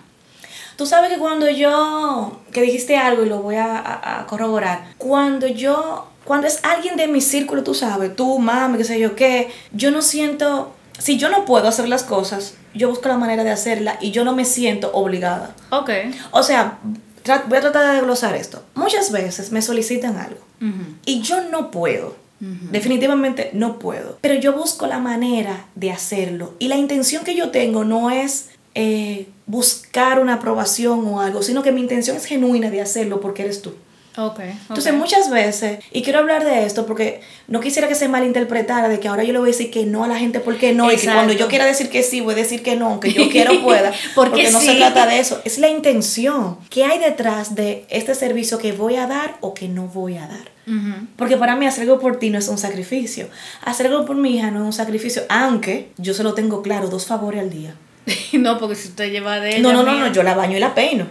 Tú 0.76 0.86
sabes 0.86 1.10
que 1.12 1.18
cuando 1.18 1.48
yo, 1.48 2.40
que 2.52 2.60
dijiste 2.62 2.96
algo 2.96 3.22
y 3.24 3.28
lo 3.28 3.38
voy 3.42 3.56
a, 3.56 3.76
a- 3.78 4.20
a 4.20 4.26
corroborar, 4.26 4.84
cuando 4.98 5.46
yo, 5.46 6.08
cuando 6.24 6.46
es 6.48 6.60
alguien 6.64 6.96
de 6.96 7.06
mi 7.06 7.20
círculo, 7.20 7.62
tú 7.62 7.74
sabes, 7.74 8.16
tú, 8.16 8.38
mami, 8.40 8.76
qué 8.78 8.84
sé 8.84 8.98
yo 8.98 9.14
qué, 9.14 9.50
yo 9.72 9.90
no 9.92 10.02
siento, 10.02 10.74
si 10.98 11.16
yo 11.16 11.28
no 11.28 11.44
puedo 11.44 11.68
hacer 11.68 11.88
las 11.88 12.02
cosas, 12.02 12.56
yo 12.74 12.88
busco 12.88 13.08
la 13.08 13.16
manera 13.16 13.44
de 13.44 13.52
hacerla 13.52 13.98
y 14.00 14.10
yo 14.10 14.24
no 14.24 14.34
me 14.34 14.44
siento 14.44 14.90
obligada. 14.94 15.54
Ok. 15.70 15.90
O 16.32 16.42
sea, 16.42 16.78
voy 17.48 17.58
a 17.58 17.60
tratar 17.60 17.86
de 17.86 17.94
desglosar 17.94 18.34
esto. 18.34 18.62
Muchas 18.74 19.10
veces 19.10 19.52
me 19.52 19.62
solicitan 19.62 20.16
algo 20.16 20.40
y 21.04 21.20
yo 21.22 21.48
no 21.50 21.70
puedo. 21.70 22.16
Definitivamente 22.70 23.50
no 23.54 23.78
puedo. 23.78 24.18
Pero 24.20 24.34
yo 24.34 24.52
busco 24.52 24.86
la 24.86 24.98
manera 24.98 25.66
de 25.74 25.90
hacerlo. 25.90 26.52
Y 26.58 26.68
la 26.68 26.76
intención 26.76 27.24
que 27.24 27.34
yo 27.34 27.50
tengo 27.50 27.84
no 27.84 28.10
es 28.10 28.50
eh, 28.74 29.28
buscar 29.46 30.20
una 30.20 30.34
aprobación 30.34 31.06
o 31.06 31.20
algo, 31.20 31.42
sino 31.42 31.62
que 31.62 31.72
mi 31.72 31.80
intención 31.80 32.16
es 32.16 32.26
genuina 32.26 32.70
de 32.70 32.82
hacerlo 32.82 33.20
porque 33.20 33.42
eres 33.42 33.62
tú. 33.62 33.72
Ok. 34.16 34.40
Entonces 34.40 34.92
ok. 34.92 34.98
muchas 34.98 35.30
veces, 35.30 35.80
y 35.92 36.02
quiero 36.02 36.20
hablar 36.20 36.44
de 36.44 36.64
esto 36.66 36.86
porque 36.86 37.20
no 37.48 37.60
quisiera 37.60 37.88
que 37.88 37.94
se 37.94 38.06
malinterpretara 38.08 38.88
de 38.88 39.00
que 39.00 39.08
ahora 39.08 39.24
yo 39.24 39.32
le 39.32 39.38
voy 39.40 39.48
a 39.48 39.52
decir 39.52 39.70
que 39.70 39.86
no 39.86 40.04
a 40.04 40.08
la 40.08 40.16
gente 40.16 40.40
porque 40.40 40.72
no, 40.72 40.86
y 40.86 40.90
que 40.90 40.94
Exacto. 40.94 41.16
cuando 41.18 41.32
yo 41.32 41.48
quiera 41.48 41.64
decir 41.66 41.90
que 41.90 42.02
sí, 42.02 42.20
voy 42.20 42.34
a 42.34 42.36
decir 42.36 42.62
que 42.62 42.76
no, 42.76 42.86
aunque 42.86 43.12
yo 43.12 43.28
quiera 43.28 43.50
pueda, 43.62 43.92
Porque 44.14 44.30
porque 44.30 44.50
no 44.50 44.60
se 44.60 44.72
sí. 44.72 44.76
trata 44.78 45.06
de 45.06 45.18
eso, 45.18 45.40
es 45.44 45.58
la 45.58 45.68
intención. 45.68 46.58
¿Qué 46.70 46.84
hay 46.84 46.98
detrás 46.98 47.54
de 47.54 47.84
este 47.88 48.14
servicio 48.14 48.58
que 48.58 48.72
voy 48.72 48.96
a 48.96 49.06
dar 49.06 49.36
o 49.40 49.52
que 49.54 49.68
no 49.68 49.88
voy 49.88 50.16
a 50.16 50.26
dar? 50.28 50.54
Ujú. 50.66 51.06
Porque 51.16 51.36
para 51.36 51.56
mí 51.56 51.66
hacer 51.66 51.82
algo 51.82 51.98
por 51.98 52.18
ti 52.18 52.30
no 52.30 52.38
es 52.38 52.48
un 52.48 52.56
sacrificio. 52.58 53.28
Hacer 53.64 53.88
algo 53.88 54.06
por 54.06 54.16
mi 54.16 54.36
hija 54.36 54.50
no 54.50 54.60
es 54.60 54.66
un 54.66 54.72
sacrificio, 54.72 55.22
aunque 55.28 55.90
yo 55.98 56.14
se 56.14 56.22
lo 56.22 56.34
tengo 56.34 56.62
claro, 56.62 56.88
dos 56.88 57.06
favores 57.06 57.40
al 57.40 57.50
día. 57.50 57.74
no, 58.34 58.58
porque 58.58 58.74
si 58.74 58.88
usted 58.88 59.10
lleva 59.10 59.40
de 59.40 59.50
ella. 59.56 59.60
No, 59.62 59.72
no, 59.72 59.82
no, 59.82 59.98
no, 59.98 60.12
yo 60.12 60.22
la 60.22 60.34
baño 60.34 60.56
y 60.56 60.60
la 60.60 60.74
peino. 60.74 61.06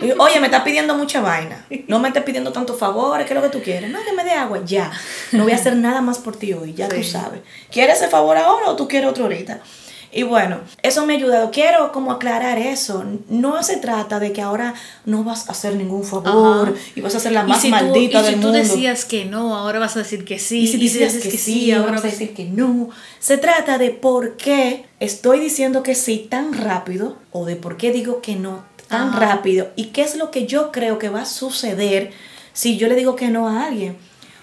Y 0.00 0.08
yo, 0.08 0.14
Oye, 0.18 0.40
me 0.40 0.46
estás 0.46 0.62
pidiendo 0.62 0.94
mucha 0.96 1.20
vaina. 1.20 1.66
No 1.88 1.98
me 1.98 2.08
estés 2.08 2.22
pidiendo 2.22 2.52
tantos 2.52 2.78
favores, 2.78 3.26
¿qué 3.26 3.34
es 3.34 3.40
lo 3.40 3.42
que 3.50 3.56
tú 3.56 3.62
quieres? 3.62 3.90
No, 3.90 3.98
que 4.04 4.12
me 4.12 4.24
dé 4.24 4.32
agua, 4.32 4.60
ya. 4.64 4.90
No 5.32 5.42
voy 5.44 5.52
a 5.52 5.56
hacer 5.56 5.76
nada 5.76 6.00
más 6.00 6.18
por 6.18 6.36
ti 6.36 6.52
hoy, 6.52 6.72
ya 6.74 6.88
tú 6.88 6.96
Sí. 6.96 7.04
sabes. 7.04 7.40
¿Quieres 7.70 7.96
ese 7.96 8.08
favor 8.08 8.36
ahora 8.36 8.68
o 8.68 8.76
tú 8.76 8.88
quieres 8.88 9.10
otro 9.10 9.24
ahorita? 9.24 9.60
Y 10.10 10.22
bueno, 10.22 10.58
eso 10.82 11.04
me 11.04 11.12
ha 11.12 11.16
ayudado. 11.16 11.50
Quiero 11.50 11.92
como 11.92 12.12
aclarar 12.12 12.58
eso. 12.58 13.04
No 13.28 13.62
se 13.62 13.76
trata 13.76 14.18
de 14.18 14.32
que 14.32 14.40
ahora 14.40 14.74
no 15.04 15.22
vas 15.22 15.48
a 15.48 15.52
hacer 15.52 15.74
ningún 15.76 16.02
favor 16.04 16.68
Ajá. 16.70 16.78
y 16.94 17.00
vas 17.02 17.14
a 17.14 17.20
ser 17.20 17.32
la 17.32 17.42
Y 17.44 17.48
más 17.48 17.60
si 17.60 17.68
tú- 17.68 17.72
maldita 17.72 18.22
y 18.30 18.34
si 18.34 18.40
tú 18.40 18.50
decías 18.50 19.04
que 19.04 19.26
no, 19.26 19.54
ahora 19.56 19.78
vas 19.78 19.96
a 19.96 19.98
decir 19.98 20.24
que 20.24 20.38
sí. 20.38 20.60
Y 20.60 20.66
si 20.68 20.76
dices 20.78 21.22
que, 21.22 21.30
sí, 21.36 21.72
ahora 21.72 21.92
vas 21.92 22.04
a 22.04 22.08
decir 22.08 22.32
que 22.34 22.44
no. 22.46 22.88
Se 23.18 23.36
trata 23.36 23.76
de 23.76 23.90
por 23.90 24.36
qué 24.36 24.86
estoy 24.98 25.40
diciendo 25.40 25.82
que 25.82 25.94
sí 25.94 26.26
tan 26.30 26.54
rápido 26.54 27.18
o 27.32 27.44
de 27.44 27.56
por 27.56 27.76
qué 27.76 27.92
digo 27.92 28.22
que 28.22 28.34
no 28.36 28.64
tan 28.88 29.08
Ajá. 29.10 29.18
rápido 29.20 29.68
y 29.76 29.86
qué 29.88 30.00
es 30.02 30.16
lo 30.16 30.30
que 30.30 30.46
yo 30.46 30.72
creo 30.72 30.98
que 30.98 31.10
va 31.10 31.22
a 31.22 31.26
suceder 31.26 32.12
si 32.54 32.78
yo 32.78 32.88
le 32.88 32.94
digo 32.94 33.14
que 33.14 33.28
no 33.28 33.46
a 33.46 33.66
alguien. 33.66 33.98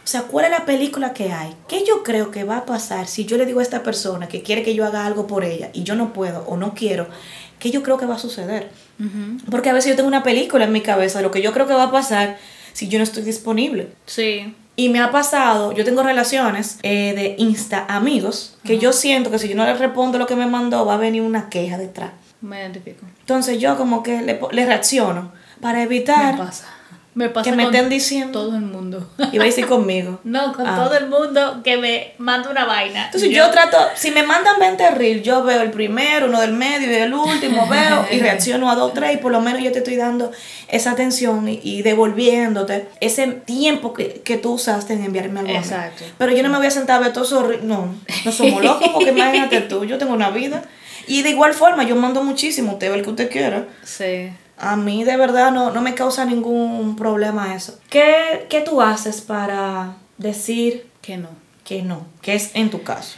O 0.06 0.08
sea, 0.08 0.22
¿cuál 0.22 0.46
es 0.46 0.52
la 0.52 0.65
película 0.65 1.13
que 1.13 1.32
hay? 1.32 1.56
¿Qué 1.68 1.84
yo 1.84 2.04
creo 2.04 2.30
que 2.30 2.44
va 2.44 2.58
a 2.58 2.65
pasar 2.68 3.08
si 3.08 3.26
yo 3.26 3.38
le 3.38 3.48
digo 3.48 3.60
a 3.60 3.63
esta 3.63 3.82
persona 3.82 4.28
que 4.28 4.44
quiere 4.44 4.62
que 4.62 4.76
yo 4.76 4.86
haga 4.86 5.04
algo 5.04 5.26
por 5.26 5.44
ella 5.44 5.72
y 5.74 5.82
yo 5.82 5.96
no 5.96 6.13
puedo 6.13 6.46
o 6.46 6.58
no 6.58 6.76
quiero? 6.76 7.08
¿Qué 7.58 7.72
yo 7.72 7.82
creo 7.82 7.98
que 7.98 8.06
va 8.06 8.13
a 8.13 8.20
suceder? 8.20 8.70
Porque 9.50 9.72
a 9.72 9.74
veces 9.74 9.89
yo 9.89 9.96
tengo 9.96 10.08
una 10.08 10.22
película 10.22 10.65
en 10.65 10.72
mi 10.72 10.82
cabeza 10.82 11.18
de 11.18 11.24
lo 11.24 11.32
que 11.32 11.41
yo 11.41 11.52
creo 11.54 11.65
que 11.65 11.74
va 11.74 11.86
a 11.86 11.91
pasar 11.91 12.38
si 12.72 12.88
yo 12.88 13.00
no 13.00 13.04
estoy 13.04 13.24
disponible. 13.24 13.88
Sí. 14.06 14.54
Y 14.76 14.89
me 14.89 15.00
ha 15.00 15.10
pasado, 15.10 15.72
yo 15.72 15.84
tengo 15.84 16.04
relaciones 16.04 16.78
eh, 16.84 17.13
de 17.15 17.36
Insta 17.39 17.88
amigos, 17.89 18.60
que 18.63 18.78
yo 18.78 18.94
siento 18.94 19.32
que 19.32 19.39
si 19.39 19.50
yo 19.50 19.56
no 19.56 19.65
le 19.65 19.74
respondo 19.74 20.20
lo 20.20 20.28
que 20.28 20.36
me 20.36 20.46
mandó, 20.46 20.86
va 20.86 20.94
a 20.94 20.98
venir 20.98 21.24
una 21.24 21.50
queja 21.50 21.80
detrás. 21.80 22.12
Me 22.41 22.60
identifico. 22.60 23.08
Entonces 23.22 23.60
yo 23.60 23.76
como 23.76 24.04
que 24.04 24.22
le, 24.22 24.65
reacciono 24.65 25.32
para 25.62 25.82
evitar... 25.82 26.36
Me 26.36 26.44
pasa. 26.44 26.74
Me 27.15 27.30
pasa 27.30 27.49
que 27.49 27.56
me 27.56 27.63
estén 27.63 27.88
diciendo. 27.89 28.41
todo 28.43 28.56
el 28.56 28.62
mundo. 28.62 29.08
Y 29.32 29.38
vais 29.38 29.56
a 29.58 29.60
ir 29.62 29.65
conmigo. 29.67 30.19
No, 30.25 30.54
con 30.54 30.67
Ah. 30.67 30.75
todo 30.75 30.95
el 30.97 31.08
mundo 31.08 31.62
que 31.63 31.78
me 31.78 32.13
manda 32.17 32.49
una 32.49 32.65
vaina. 32.65 33.06
Entonces 33.06 33.30
yo, 33.30 33.49
trato, 33.51 33.78
si 33.95 34.12
me 34.12 34.21
mandan 34.23 34.60
20 34.60 34.91
reels, 34.91 35.23
yo 35.23 35.43
veo 35.43 35.62
el 35.62 35.71
primero, 35.71 36.25
uno 36.28 36.41
del 36.41 36.51
medio 36.54 36.91
y 36.91 36.95
el 36.95 37.13
último, 37.13 37.67
veo 37.69 38.06
y 38.12 38.19
reacciono 38.19 38.69
a 38.69 38.75
dos, 38.75 38.93
tres, 38.93 39.13
y 39.13 39.17
por 39.17 39.32
lo 39.32 39.39
menos 39.41 39.63
yo 39.63 39.71
te 39.71 39.78
estoy 39.80 39.95
dando 39.95 40.32
esa 40.67 40.91
atención 40.91 41.47
y, 41.47 41.60
y 41.63 41.82
devolviéndote 41.84 42.88
ese 42.99 43.28
tiempo 43.28 43.93
que, 43.93 44.21
que 44.23 44.38
tú 44.38 44.54
usaste 44.54 44.93
en 44.93 45.04
enviarme 45.06 45.39
algo. 45.39 45.54
Exacto. 45.54 46.04
Pero 46.17 46.32
yo 46.34 46.43
no 46.43 46.49
me 46.49 46.58
voy 46.58 46.67
a 46.67 46.71
sentar 46.71 46.97
a 46.97 46.99
ver 46.99 47.13
todos 47.13 47.28
esos. 47.32 47.63
No, 47.63 47.95
no 48.25 48.32
somos 48.32 48.63
locos 48.63 48.89
porque 48.89 49.10
imagínate 49.15 49.62
tú, 49.62 49.86
yo 49.86 49.97
tengo 49.97 50.13
una 50.13 50.32
vida. 50.32 50.63
Y 51.08 51.21
de 51.21 51.30
igual 51.30 51.54
forma, 51.54 51.84
yo 51.84 51.95
mando 51.95 52.23
muchísimo, 52.23 52.73
usted 52.73 52.89
ve 52.91 52.97
el 52.97 53.04
que 53.04 53.10
usted 53.12 53.30
quiera. 53.32 53.67
Sí. 53.84 54.32
A 54.58 54.76
mí 54.76 55.04
de 55.04 55.18
verdad 55.18 55.52
no, 55.52 55.72
no 55.72 55.82
me 55.82 55.96
causa 55.96 56.26
ningún 56.26 56.96
problema 56.96 57.56
eso. 57.56 57.80
¿Qué, 57.89 58.46
¿Qué 58.50 58.62
tú 58.62 58.82
haces 58.82 59.22
para 59.22 59.96
decir 60.18 60.88
Que 61.02 61.18
no. 61.18 61.30
que 61.63 61.82
no? 61.82 62.06
Que 62.22 62.36
es 62.36 62.52
en 62.56 62.70
tu 62.70 62.84
caso. 62.84 63.18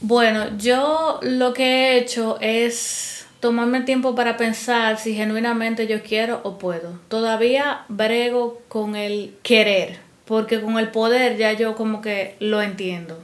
Bueno, 0.00 0.56
yo 0.58 1.18
lo 1.22 1.54
que 1.54 1.64
he 1.64 1.98
hecho 1.98 2.38
es 2.40 3.26
tomarme 3.40 3.80
tiempo 3.82 4.14
para 4.14 4.36
pensar 4.36 4.98
si 4.98 5.14
genuinamente 5.14 5.86
yo 5.86 6.02
quiero 6.02 6.40
o 6.44 6.58
puedo. 6.58 6.98
Todavía 7.08 7.84
brego 7.88 8.62
con 8.68 8.96
el 8.96 9.34
querer, 9.42 9.98
porque 10.24 10.60
con 10.60 10.78
el 10.78 10.88
poder 10.88 11.36
ya 11.36 11.52
yo 11.52 11.74
como 11.74 12.00
que 12.00 12.36
lo 12.38 12.62
entiendo. 12.62 13.18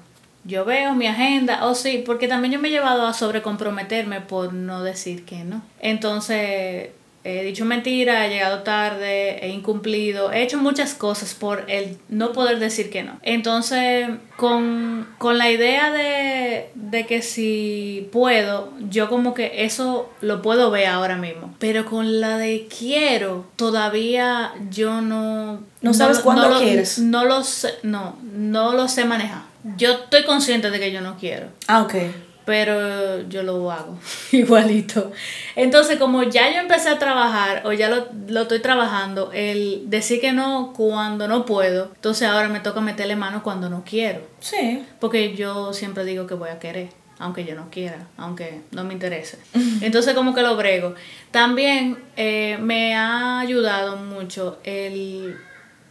Yo 0.45 0.64
veo 0.64 0.95
mi 0.95 1.07
agenda, 1.07 1.66
oh 1.66 1.75
sí, 1.75 2.03
porque 2.05 2.29
también 2.29 2.53
yo 2.53 2.59
me 2.61 2.69
he 2.69 2.71
llevado 2.71 3.07
a 3.07 3.12
sobrecomprometerme 3.12 4.21
por 4.23 4.53
no 4.55 4.83
decir 4.83 5.25
que 5.25 5.45
no. 5.45 5.62
Entonces, 5.81 6.90
he 7.24 7.44
dicho 7.44 7.64
mentira, 7.64 8.26
he 8.26 8.30
llegado 8.30 8.62
tarde, 8.62 9.44
he 9.44 9.48
incumplido, 9.48 10.33
he 10.33 10.42
hecho 10.42 10.59
muchas 10.59 10.94
cosas 10.94 11.35
por 11.35 11.64
el 11.68 11.98
no 12.09 12.33
poder 12.33 12.59
decir 12.59 12.90
que 12.90 13.02
no. 13.02 13.18
Entonces, 13.22 14.09
con, 14.37 15.06
con 15.18 15.38
la 15.38 15.50
idea 15.50 15.92
de, 15.92 16.70
de 16.74 17.06
que 17.06 17.22
si 17.22 18.09
puedo, 18.12 18.72
yo 18.88 19.09
como 19.09 19.35
que 19.35 19.64
eso 19.64 20.11
lo 20.20 20.40
puedo 20.42 20.70
ver 20.70 20.87
ahora 20.87 21.16
mismo. 21.16 21.54
Pero 21.59 21.85
con 21.85 22.20
la 22.20 22.38
de 22.38 22.66
quiero, 22.66 23.46
todavía 23.56 24.52
yo 24.70 25.00
no... 25.02 25.61
No 25.83 25.94
sabes 25.94 26.20
cuándo 26.20 26.59
quieres. 26.59 26.98
No 26.98 27.24
lo 27.24 27.42
sé, 27.44 27.74
no, 27.83 28.16
no 28.22 28.72
lo 28.74 28.88
sé 28.88 29.04
manejar. 29.04 29.42
Yo 29.76 29.92
estoy 29.92 30.24
consciente 30.24 30.70
de 30.70 30.80
que 30.80 30.90
yo 30.90 31.02
no 31.02 31.18
quiero 31.18 31.48
Ah, 31.66 31.83
ok. 31.83 31.94
Pero 32.50 33.28
yo 33.28 33.44
lo 33.44 33.70
hago 33.70 33.96
igualito. 34.32 35.12
Entonces, 35.54 35.98
como 35.98 36.24
ya 36.24 36.52
yo 36.52 36.58
empecé 36.58 36.88
a 36.88 36.98
trabajar 36.98 37.62
o 37.64 37.72
ya 37.72 37.88
lo, 37.88 38.08
lo 38.26 38.42
estoy 38.42 38.58
trabajando, 38.58 39.30
el 39.32 39.84
decir 39.88 40.20
que 40.20 40.32
no 40.32 40.72
cuando 40.76 41.28
no 41.28 41.46
puedo, 41.46 41.92
entonces 41.94 42.26
ahora 42.26 42.48
me 42.48 42.58
toca 42.58 42.80
meterle 42.80 43.14
mano 43.14 43.44
cuando 43.44 43.70
no 43.70 43.84
quiero. 43.84 44.22
Sí. 44.40 44.84
Porque 44.98 45.36
yo 45.36 45.72
siempre 45.72 46.04
digo 46.04 46.26
que 46.26 46.34
voy 46.34 46.48
a 46.48 46.58
querer, 46.58 46.88
aunque 47.20 47.44
yo 47.44 47.54
no 47.54 47.70
quiera, 47.70 48.08
aunque 48.16 48.62
no 48.72 48.82
me 48.82 48.94
interese. 48.94 49.38
Entonces 49.80 50.14
como 50.14 50.34
que 50.34 50.42
lo 50.42 50.56
brego. 50.56 50.96
También 51.30 51.98
eh, 52.16 52.58
me 52.60 52.96
ha 52.96 53.38
ayudado 53.38 53.94
mucho 53.94 54.58
el 54.64 55.38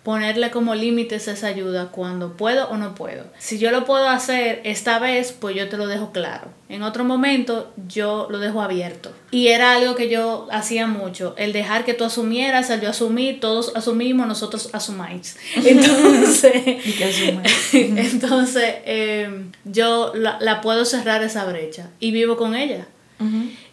ponerle 0.03 0.49
como 0.49 0.75
límites 0.75 1.27
esa 1.27 1.47
ayuda 1.47 1.89
cuando 1.91 2.37
puedo 2.37 2.69
o 2.69 2.77
no 2.77 2.95
puedo. 2.95 3.25
Si 3.37 3.59
yo 3.59 3.71
lo 3.71 3.85
puedo 3.85 4.07
hacer 4.07 4.61
esta 4.63 4.97
vez, 4.99 5.33
pues 5.33 5.55
yo 5.55 5.67
te 5.67 5.77
lo 5.77 5.87
dejo 5.87 6.11
claro. 6.11 6.47
En 6.69 6.83
otro 6.83 7.03
momento 7.03 7.73
yo 7.87 8.27
lo 8.29 8.39
dejo 8.39 8.61
abierto. 8.61 9.11
Y 9.31 9.47
era 9.47 9.73
algo 9.73 9.95
que 9.95 10.09
yo 10.09 10.47
hacía 10.51 10.87
mucho, 10.87 11.33
el 11.37 11.51
dejar 11.51 11.83
que 11.83 11.93
tú 11.93 12.05
asumieras, 12.05 12.69
al 12.69 12.81
yo 12.81 12.89
asumir, 12.89 13.39
todos 13.39 13.75
asumimos, 13.75 14.27
nosotros 14.27 14.69
asumáis. 14.73 15.37
Entonces, 15.55 16.53
entonces, 17.73 18.75
eh, 18.85 19.45
yo 19.65 20.13
la, 20.15 20.37
la 20.39 20.61
puedo 20.61 20.85
cerrar 20.85 21.23
esa 21.23 21.45
brecha 21.45 21.89
y 21.99 22.11
vivo 22.11 22.37
con 22.37 22.55
ella. 22.55 22.87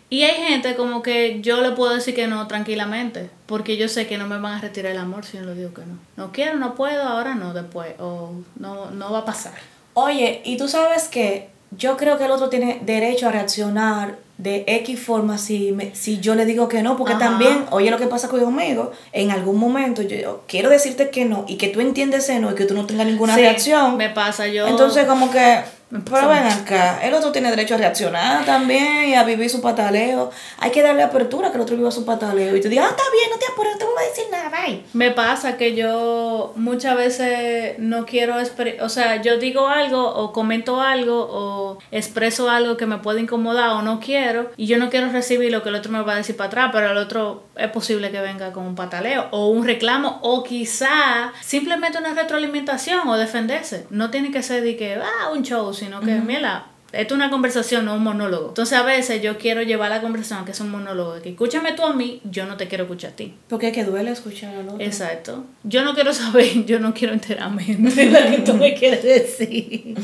Y 0.09 0.23
hay 0.23 0.35
gente 0.49 0.77
como 0.77 1.03
que 1.03 1.41
yo 1.41 1.61
le 1.63 1.73
puedo 1.73 1.93
decir 1.95 2.15
que 2.15 2.29
no 2.29 2.47
tranquilamente, 2.47 3.29
porque 3.47 3.77
yo 3.77 3.89
sé 3.89 4.07
que 4.07 4.19
no 4.19 4.29
me 4.29 4.39
van 4.39 4.55
a 4.55 4.61
retirar 4.61 4.93
el 4.93 4.99
amor 4.99 5.25
si 5.25 5.37
yo 5.39 5.43
le 5.45 5.55
digo 5.55 5.75
que 5.75 5.83
no. 5.83 5.99
No 6.17 6.31
quiero, 6.33 6.57
no 6.59 6.75
puedo, 6.77 7.03
ahora 7.03 7.35
no, 7.35 7.53
después, 7.55 7.95
o 7.99 8.33
no, 8.59 8.91
no 8.93 9.11
va 9.13 9.21
a 9.21 9.25
pasar. 9.25 9.55
Oye, 9.95 10.43
y 10.45 10.57
tú 10.59 10.69
sabes 10.69 11.05
que 11.09 11.49
yo 11.77 11.97
creo 11.97 12.19
que 12.19 12.27
el 12.27 12.31
otro 12.31 12.49
tiene 12.49 12.81
derecho 12.85 13.27
a 13.29 13.33
reaccionar 13.33 14.17
de 14.39 14.65
X 14.69 15.01
forma 15.01 15.39
si, 15.39 15.73
me- 15.73 15.95
si 15.95 16.21
yo 16.21 16.35
le 16.35 16.45
digo 16.45 16.69
que 16.69 16.83
no, 16.83 16.97
porque 16.97 17.15
Ajá. 17.15 17.25
también, 17.25 17.65
oye 17.71 17.91
lo 17.91 17.99
que 17.99 18.07
pasa 18.07 18.29
conmigo, 18.29 18.93
en 19.13 19.31
algún 19.31 19.59
momento 19.59 20.03
yo, 20.03 20.17
yo 20.17 20.45
quiero 20.47 20.69
decirte 20.69 21.09
que 21.11 21.25
no 21.25 21.47
y 21.49 21.57
que 21.57 21.69
tú 21.69 21.81
entiendes 21.81 22.25
ese 22.25 22.39
no 22.39 22.53
y 22.53 22.55
que 22.55 22.67
tú 22.67 22.75
no 22.75 22.85
tengas 22.87 23.07
ninguna 23.07 23.35
Sí, 23.35 23.41
reacción. 23.41 23.97
Me 23.97 24.11
pasa 24.11 24.47
yo. 24.47 24.69
Entonces 24.69 25.07
como 25.07 25.31
que, 25.31 25.61
pero 25.89 26.29
ven 26.29 26.45
acá, 26.45 26.99
el 27.01 27.15
otro 27.15 27.31
tiene 27.31 27.49
derecho 27.49 27.77
a 27.77 27.79
reaccionar 27.79 28.45
también 28.45 29.09
y 29.09 29.15
a 29.15 29.23
vivir 29.23 29.49
su 29.49 29.61
pataleo. 29.61 30.33
Hay 30.59 30.73
que 30.73 30.83
darle 30.83 31.05
apertura 31.05 31.49
a 31.49 31.51
que 31.53 31.59
el 31.59 31.63
otro 31.63 31.77
viva 31.77 31.93
su 31.93 32.05
pataleo 32.05 32.57
y 32.57 32.61
tú 32.61 32.69
digas, 32.69 32.87
ah, 32.89 32.91
está 32.91 33.05
bien, 33.13 33.31
no 33.31 33.39
te 33.39 33.47
apures, 33.47 33.73
no 33.75 33.79
te 33.79 33.85
voy 33.85 33.95
a 34.03 34.09
decir 34.09 34.25
nada, 34.33 34.51
bye. 34.51 34.83
Me 34.95 35.13
pasa 35.13 35.57
que 35.57 35.77
yo 35.77 36.53
muchas 36.57 36.97
veces 36.97 37.79
no 37.79 38.05
quiero, 38.05 38.35
o 38.81 38.89
sea, 38.89 39.23
yo 39.23 39.39
digo 39.39 39.69
algo 39.69 40.13
o 40.13 40.33
comento 40.33 40.81
algo 40.81 41.29
o 41.31 41.79
expreso 41.93 42.51
algo 42.51 42.77
que 42.77 42.87
me 42.87 42.99
puede 42.99 43.21
incomodar 43.21 43.71
o 43.71 43.83
no 43.83 44.01
quiero 44.01 44.51
y 44.57 44.67
yo 44.67 44.79
no 44.79 44.91
quiero 44.91 45.13
recibir 45.13 45.53
lo 45.53 45.63
que 45.63 45.69
el 45.69 45.77
otro 45.77 45.93
me 45.93 46.03
va 46.03 46.15
a 46.15 46.17
decir 46.17 46.37
para 46.37 46.49
atrás, 46.49 46.71
pero 46.73 46.91
el 46.91 46.97
otro 46.97 47.46
es 47.57 47.71
posible 47.71 48.11
que 48.11 48.21
venga 48.21 48.53
con 48.53 48.67
un 48.67 48.75
pataleo 48.75 49.29
o 49.31 49.49
un 49.49 49.65
reclamo 49.65 50.19
o 50.23 50.43
quizá 50.43 51.33
simplemente 51.41 51.99
una 51.99 52.15
retroalimentación 52.15 53.09
o 53.09 53.17
defenderse. 53.17 53.87
No 53.91 54.11
tiene 54.11 54.31
que 54.31 54.43
ser 54.43 54.63
de 54.63 54.77
que, 54.77 54.95
ah, 54.95 55.31
un 55.33 55.43
show, 55.43 55.73
sino 55.73 56.01
que, 56.01 56.13
mira, 56.13 56.67
esto 56.93 57.15
es 57.15 57.19
una 57.19 57.31
conversación, 57.31 57.85
no 57.85 57.95
un 57.95 58.03
monólogo. 58.03 58.49
Entonces 58.49 58.79
a 58.79 58.83
veces 58.83 59.21
yo 59.23 59.39
quiero 59.39 59.63
llevar 59.63 59.91
la 59.91 60.01
conversación 60.01 60.41
a 60.41 60.45
que 60.45 60.53
es 60.53 60.61
un 60.61 60.71
monólogo, 60.71 61.15
de 61.15 61.23
que 61.23 61.31
escúchame 61.31 61.73
tú 61.73 61.83
a 61.85 61.93
mí, 61.93 62.21
yo 62.25 62.47
no 62.47 62.57
te 62.57 62.69
quiero 62.69 62.85
escuchar 62.85 63.13
a 63.13 63.17
ti. 63.17 63.35
Porque 63.49 63.69
es 63.69 63.75
que 63.75 63.85
duele 63.85 64.11
escuchar 64.11 64.55
al 64.55 64.69
otro. 64.69 64.85
Exacto. 64.85 65.45
Yo 65.65 65.83
no 65.85 65.95
quiero 65.95 66.13
saber, 66.15 66.65
yo 66.65 66.79
no 66.79 66.95
quiero 66.95 67.13
enterarme 67.13 67.65
de 67.79 68.07
lo 68.07 68.31
que 68.31 68.43
tú 68.45 68.55
me 68.55 68.75
quieres 68.75 69.03
decir. 69.03 69.95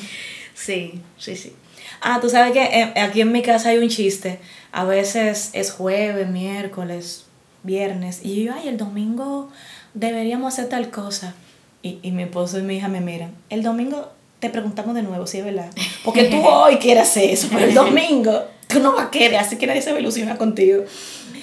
Sí, 0.55 1.01
sí, 1.17 1.37
sí. 1.37 1.53
Ah, 2.01 2.19
tú 2.21 2.29
sabes 2.29 2.53
que 2.53 2.63
eh, 2.63 3.01
aquí 3.01 3.21
en 3.21 3.31
mi 3.31 3.43
casa 3.43 3.71
hay 3.71 3.79
un 3.79 3.89
chiste. 3.89 4.41
A 4.73 4.85
veces 4.85 5.51
es 5.53 5.71
jueves, 5.71 6.29
miércoles, 6.29 7.27
viernes. 7.63 8.21
Y 8.25 8.45
yo, 8.45 8.55
ay, 8.55 8.69
el 8.69 8.77
domingo 8.77 9.51
deberíamos 9.95 10.53
hacer 10.53 10.69
tal 10.69 10.91
cosa. 10.91 11.35
Y, 11.83 11.99
y 12.03 12.13
mi 12.13 12.23
esposo 12.23 12.59
y 12.59 12.63
mi 12.63 12.77
hija 12.77 12.89
me 12.89 13.01
miran. 13.01 13.33
El 13.51 13.63
domingo 13.63 14.11
te 14.43 14.51
preguntamos 14.51 14.95
de 14.95 15.03
nuevo, 15.03 15.27
si 15.27 15.39
es 15.39 15.45
verdad. 15.45 15.71
Porque 16.05 16.25
tú 16.25 16.41
hoy 16.45 16.77
quieres 16.77 17.05
hacer 17.05 17.31
eso, 17.31 17.49
pero 17.51 17.65
el 17.65 17.75
domingo 17.75 18.43
tú 18.67 18.81
no 18.81 18.93
vas 18.93 19.07
a 19.07 19.11
querer, 19.11 19.37
así 19.37 19.57
que 19.57 19.67
nadie 19.67 19.83
se 19.83 19.93
va 19.93 19.99
a 19.99 20.01
ilusionar 20.01 20.39
contigo. 20.39 20.85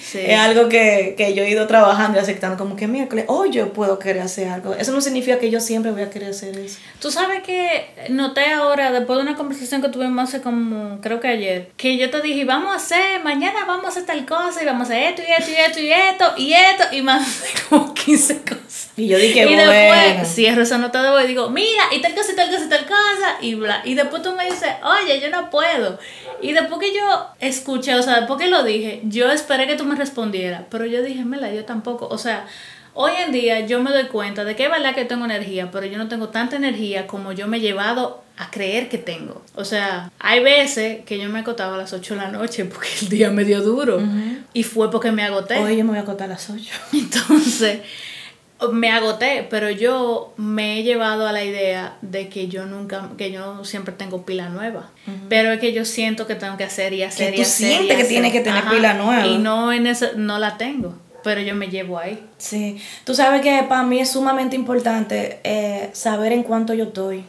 Sí. 0.00 0.18
Es 0.20 0.38
algo 0.38 0.68
que, 0.68 1.14
que 1.16 1.34
yo 1.34 1.44
he 1.44 1.50
ido 1.50 1.66
trabajando 1.66 2.18
y 2.18 2.22
aceptando, 2.22 2.56
como 2.56 2.76
que 2.76 2.86
miércoles, 2.86 3.24
hoy 3.28 3.50
yo 3.50 3.72
puedo 3.72 3.98
querer 3.98 4.22
hacer 4.22 4.48
algo. 4.48 4.74
Eso 4.74 4.92
no 4.92 5.00
significa 5.00 5.38
que 5.38 5.50
yo 5.50 5.60
siempre 5.60 5.92
voy 5.92 6.02
a 6.02 6.10
querer 6.10 6.30
hacer 6.30 6.58
eso. 6.58 6.78
Tú 7.00 7.10
sabes 7.10 7.42
que 7.42 7.90
noté 8.08 8.46
ahora, 8.52 8.92
después 8.92 9.18
de 9.18 9.22
una 9.22 9.36
conversación 9.36 9.82
que 9.82 9.88
tuvimos 9.88 10.28
hace 10.28 10.42
como, 10.42 11.00
creo 11.00 11.20
que 11.20 11.28
ayer, 11.28 11.70
que 11.76 11.96
yo 11.96 12.10
te 12.10 12.20
dije, 12.22 12.44
vamos 12.44 12.72
a 12.72 12.76
hacer, 12.76 13.22
mañana 13.22 13.64
vamos 13.66 13.86
a 13.86 13.88
hacer 13.88 14.06
tal 14.06 14.26
cosa, 14.26 14.62
y 14.62 14.66
vamos 14.66 14.90
a 14.90 14.94
hacer 14.94 15.02
esto, 15.10 15.22
y 15.22 15.32
esto, 15.32 15.50
y 15.50 15.54
esto, 15.54 15.80
y 15.80 15.92
esto, 15.92 16.34
y 16.36 16.52
esto, 16.52 16.96
y 16.96 17.02
más 17.02 17.42
como 17.68 17.94
15 17.94 18.40
cosas. 18.42 18.89
Y 19.00 19.08
yo 19.08 19.16
dije, 19.16 19.44
y 19.44 19.54
bueno. 19.54 19.70
después 19.70 20.28
cierro 20.34 20.62
esa 20.62 20.76
nota 20.76 21.02
de 21.02 21.10
voz 21.10 21.24
y 21.24 21.28
digo, 21.28 21.48
mira, 21.48 21.84
y 21.90 22.02
tal 22.02 22.14
cosa, 22.14 22.32
y 22.32 22.36
tal 22.36 22.50
cosa, 22.50 22.64
y 22.66 22.68
tal 22.68 22.86
cosa, 22.86 23.36
y 23.40 23.54
bla. 23.54 23.80
Y 23.84 23.94
después 23.94 24.22
tú 24.22 24.32
me 24.32 24.44
dices, 24.44 24.68
oye, 24.84 25.18
yo 25.20 25.30
no 25.30 25.48
puedo. 25.48 25.98
Y 26.42 26.52
después 26.52 26.80
que 26.80 26.94
yo 26.94 27.26
escuché, 27.38 27.94
o 27.94 28.02
sea, 28.02 28.16
después 28.16 28.38
que 28.38 28.48
lo 28.48 28.62
dije, 28.62 29.00
yo 29.04 29.30
esperé 29.30 29.66
que 29.66 29.76
tú 29.76 29.84
me 29.84 29.94
respondieras, 29.94 30.64
pero 30.70 30.84
yo 30.84 31.02
dije, 31.02 31.24
mela, 31.24 31.50
yo 31.50 31.64
tampoco. 31.64 32.08
O 32.08 32.18
sea, 32.18 32.46
hoy 32.92 33.12
en 33.24 33.32
día 33.32 33.60
yo 33.60 33.82
me 33.82 33.90
doy 33.90 34.04
cuenta 34.04 34.44
de 34.44 34.54
que 34.54 34.64
es 34.64 34.70
verdad 34.70 34.94
que 34.94 35.06
tengo 35.06 35.24
energía, 35.24 35.70
pero 35.70 35.86
yo 35.86 35.96
no 35.96 36.08
tengo 36.08 36.28
tanta 36.28 36.56
energía 36.56 37.06
como 37.06 37.32
yo 37.32 37.46
me 37.46 37.56
he 37.56 37.60
llevado 37.60 38.22
a 38.36 38.50
creer 38.50 38.88
que 38.88 38.98
tengo. 38.98 39.42
O 39.54 39.64
sea, 39.64 40.10
hay 40.18 40.42
veces 40.42 41.04
que 41.04 41.18
yo 41.18 41.28
me 41.28 41.40
acotaba 41.40 41.74
a 41.74 41.78
las 41.78 41.92
8 41.92 42.14
de 42.14 42.20
la 42.20 42.30
noche 42.30 42.64
porque 42.64 42.88
el 43.02 43.08
día 43.08 43.30
me 43.30 43.44
dio 43.44 43.60
duro. 43.62 44.00
Y 44.52 44.62
fue 44.62 44.90
porque 44.90 45.12
me 45.12 45.22
agoté. 45.22 45.58
Hoy 45.58 45.76
yo 45.76 45.84
me 45.84 45.90
voy 45.90 45.98
a 45.98 46.02
acostar 46.02 46.26
a 46.30 46.34
las 46.34 46.48
8. 46.48 46.62
Entonces, 46.92 47.80
me 48.72 48.90
agoté, 48.90 49.46
pero 49.48 49.70
yo 49.70 50.32
me 50.36 50.78
he 50.78 50.82
llevado 50.82 51.26
a 51.26 51.32
la 51.32 51.42
idea 51.44 51.96
de 52.02 52.28
que 52.28 52.48
yo 52.48 52.66
nunca, 52.66 53.08
que 53.16 53.30
yo 53.32 53.64
siempre 53.64 53.94
tengo 53.94 54.24
pila 54.26 54.48
nueva. 54.48 54.90
Pero 55.28 55.52
es 55.52 55.60
que 55.60 55.72
yo 55.72 55.84
siento 55.84 56.26
que 56.26 56.34
tengo 56.34 56.56
que 56.56 56.64
hacer 56.64 56.92
y 56.92 57.02
hacer 57.02 57.30
Que 57.30 57.40
y 57.40 57.42
tú 57.42 57.48
hacer. 57.48 57.70
y 57.70 57.74
sientes 57.76 57.96
que 57.96 58.04
tienes 58.04 58.32
que 58.32 58.40
tener 58.40 58.64
pila 58.64 58.94
nueva. 58.94 59.26
Y 59.26 59.38
no 59.38 59.72
en 59.72 59.86
ese, 59.86 60.10
no 60.16 60.38
la 60.38 60.56
tengo, 60.58 60.94
pero 61.24 61.40
yo 61.40 61.54
me 61.54 61.68
llevo 61.68 61.98
ahí. 61.98 62.22
Sí, 62.38 62.80
tú 63.04 63.14
sabes 63.14 63.40
que 63.42 63.64
para 63.68 63.82
mí 63.82 63.98
es 64.00 64.10
sumamente 64.10 64.56
importante 64.56 65.40
eh, 65.44 65.90
saber 65.92 66.32
en 66.32 66.42
cuánto 66.42 66.74
yo 66.74 66.84
estoy. 66.84 67.24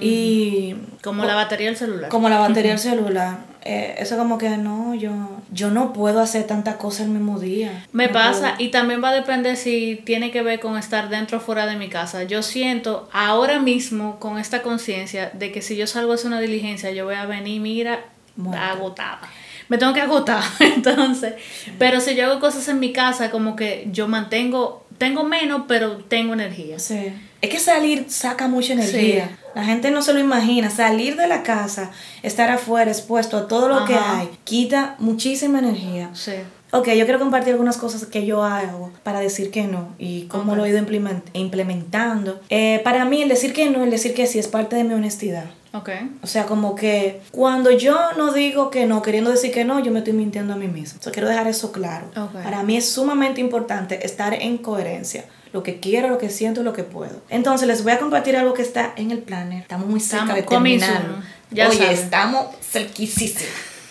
Y 0.00 0.74
Como 1.02 1.24
la 1.24 1.34
batería 1.34 1.68
del 1.68 1.76
celular. 1.76 2.08
como 2.10 2.28
la 2.28 2.38
batería 2.38 2.72
del 2.72 2.80
celular. 2.80 3.38
Eh, 3.64 3.94
eso 3.98 4.16
como 4.16 4.36
que 4.38 4.50
no, 4.56 4.94
yo, 4.94 5.10
yo 5.50 5.70
no 5.70 5.92
puedo 5.92 6.20
hacer 6.20 6.44
tantas 6.46 6.76
cosas 6.76 7.06
el 7.06 7.12
mismo 7.12 7.38
día. 7.40 7.86
Me 7.92 8.06
No 8.08 8.12
pasa 8.12 8.40
puedo. 8.54 8.54
y 8.58 8.68
también 8.70 9.02
va 9.02 9.08
a 9.10 9.14
depender 9.14 9.56
si 9.56 10.02
tiene 10.04 10.30
que 10.30 10.42
ver 10.42 10.60
con 10.60 10.76
estar 10.78 11.08
dentro 11.08 11.38
o 11.38 11.40
fuera 11.40 11.66
de 11.66 11.76
mi 11.76 11.88
casa. 11.88 12.24
Yo 12.24 12.42
siento 12.42 13.08
ahora 13.12 13.58
mismo 13.58 14.18
con 14.20 14.38
esta 14.38 14.62
conciencia 14.62 15.30
de 15.34 15.50
que 15.50 15.62
si 15.62 15.76
yo 15.76 15.86
salgo 15.86 16.12
a 16.12 16.14
hacer 16.16 16.26
una 16.28 16.40
diligencia, 16.40 16.90
yo 16.90 17.04
voy 17.06 17.14
a 17.14 17.26
venir, 17.26 17.60
mira, 17.60 18.04
Muerta. 18.36 18.70
agotada. 18.72 19.20
Me 19.68 19.78
tengo 19.78 19.94
que 19.94 20.00
agotar, 20.02 20.42
entonces. 20.60 21.34
Pero 21.78 22.00
si 22.00 22.14
yo 22.14 22.26
hago 22.30 22.40
cosas 22.40 22.68
en 22.68 22.78
mi 22.80 22.92
casa, 22.92 23.30
como 23.30 23.56
que 23.56 23.88
yo 23.92 24.08
mantengo, 24.08 24.84
tengo 24.98 25.24
menos, 25.24 25.62
pero 25.66 25.96
tengo 25.96 26.34
energía. 26.34 26.78
Sí. 26.78 27.12
Es 27.44 27.50
que 27.50 27.60
salir 27.60 28.06
saca 28.08 28.48
mucha 28.48 28.72
energía. 28.72 29.36
La 29.54 29.64
gente 29.64 29.90
no 29.90 30.00
se 30.00 30.14
lo 30.14 30.18
imagina. 30.20 30.70
Salir 30.70 31.14
de 31.16 31.26
la 31.28 31.42
casa, 31.42 31.90
estar 32.22 32.50
afuera 32.50 32.90
expuesto 32.90 33.36
a 33.36 33.48
todo 33.48 33.68
lo 33.68 33.84
que 33.84 33.94
Ajá. 33.94 34.20
hay, 34.20 34.30
quita 34.44 34.94
muchísima 34.98 35.58
energía. 35.58 36.08
Sí. 36.14 36.32
Ok, 36.72 36.88
yo 36.88 37.04
quiero 37.04 37.18
compartir 37.18 37.52
algunas 37.52 37.76
cosas 37.76 38.06
que 38.06 38.24
yo 38.24 38.42
hago 38.42 38.90
para 39.02 39.20
decir 39.20 39.50
que 39.50 39.64
no 39.64 39.90
y 39.98 40.22
cómo 40.22 40.52
Ok. 40.52 40.56
lo 40.58 40.64
he 40.64 40.70
ido 40.70 40.78
implement- 40.78 41.22
implementando. 41.34 42.40
Eh, 42.48 42.80
para 42.82 43.04
mí, 43.04 43.22
el 43.22 43.28
decir 43.28 43.52
que 43.52 43.68
no, 43.68 43.84
el 43.84 43.90
decir 43.90 44.14
que 44.14 44.26
sí 44.26 44.38
es 44.38 44.48
parte 44.48 44.74
de 44.76 44.84
mi 44.84 44.94
honestidad. 44.94 45.44
Ok. 45.74 45.90
O 46.22 46.26
sea, 46.26 46.46
como 46.46 46.74
que 46.74 47.20
cuando 47.30 47.70
yo 47.72 47.96
no 48.16 48.32
digo 48.32 48.70
que 48.70 48.86
no, 48.86 49.02
queriendo 49.02 49.30
decir 49.30 49.52
que 49.52 49.64
no, 49.64 49.80
yo 49.80 49.92
me 49.92 49.98
estoy 49.98 50.14
mintiendo 50.14 50.54
a 50.54 50.56
mí 50.56 50.66
misma. 50.68 50.98
O 50.98 51.02
sea, 51.02 51.12
quiero 51.12 51.28
dejar 51.28 51.46
eso 51.46 51.72
claro. 51.72 52.06
Ok. 52.16 52.42
Para 52.42 52.62
mí 52.62 52.76
es 52.76 52.88
sumamente 52.88 53.40
importante 53.40 54.04
estar 54.06 54.32
en 54.34 54.56
coherencia. 54.58 55.24
Lo 55.54 55.62
que 55.62 55.78
quiero, 55.78 56.08
lo 56.08 56.18
que 56.18 56.30
siento, 56.30 56.64
lo 56.64 56.72
que 56.72 56.82
puedo. 56.82 57.22
Entonces, 57.30 57.68
les 57.68 57.84
voy 57.84 57.92
a 57.92 57.98
compartir 58.00 58.36
algo 58.36 58.54
que 58.54 58.62
está 58.62 58.92
en 58.96 59.12
el 59.12 59.18
planner. 59.20 59.62
Estamos 59.62 59.86
muy 59.86 60.00
cerca 60.00 60.36
Estamos 60.36 60.36
de 60.36 60.48
terminarlo. 60.48 61.16
Ya 61.52 61.68
Oye, 61.68 61.78
saben. 61.78 61.92
estamos 61.94 62.46
cerquísimos. 62.60 63.44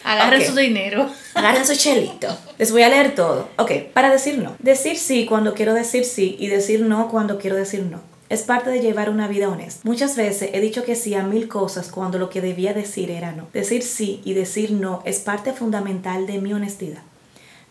Agarren 0.03 0.41
Ok. 0.41 0.47
su 0.49 0.55
dinero. 0.57 1.09
Agarren 1.33 1.65
su 1.65 1.73
chelito. 1.77 2.27
Les 2.57 2.73
voy 2.73 2.81
a 2.81 2.89
leer 2.89 3.15
todo. 3.15 3.47
Ok, 3.57 3.71
para 3.93 4.11
decir 4.11 4.39
no. 4.39 4.57
Decir 4.59 4.97
sí 4.97 5.25
cuando 5.25 5.53
quiero 5.53 5.73
decir 5.73 6.03
sí 6.03 6.35
y 6.37 6.47
decir 6.47 6.81
no 6.81 7.07
cuando 7.07 7.37
quiero 7.39 7.55
decir 7.55 7.83
no. 7.89 8.01
Es 8.27 8.41
parte 8.41 8.69
de 8.69 8.81
llevar 8.81 9.09
una 9.09 9.29
vida 9.29 9.47
honesta. 9.47 9.79
Muchas 9.85 10.17
veces 10.17 10.49
he 10.51 10.59
dicho 10.59 10.83
que 10.83 10.97
sí 10.97 11.13
a 11.15 11.23
mil 11.23 11.47
cosas 11.47 11.87
cuando 11.89 12.17
lo 12.19 12.29
que 12.29 12.41
debía 12.41 12.73
decir 12.73 13.09
era 13.09 13.31
no. 13.31 13.47
Decir 13.53 13.83
sí 13.83 14.21
y 14.25 14.33
decir 14.33 14.71
no 14.71 15.01
es 15.05 15.19
parte 15.19 15.53
fundamental 15.53 16.27
de 16.27 16.39
mi 16.39 16.51
honestidad. 16.51 17.03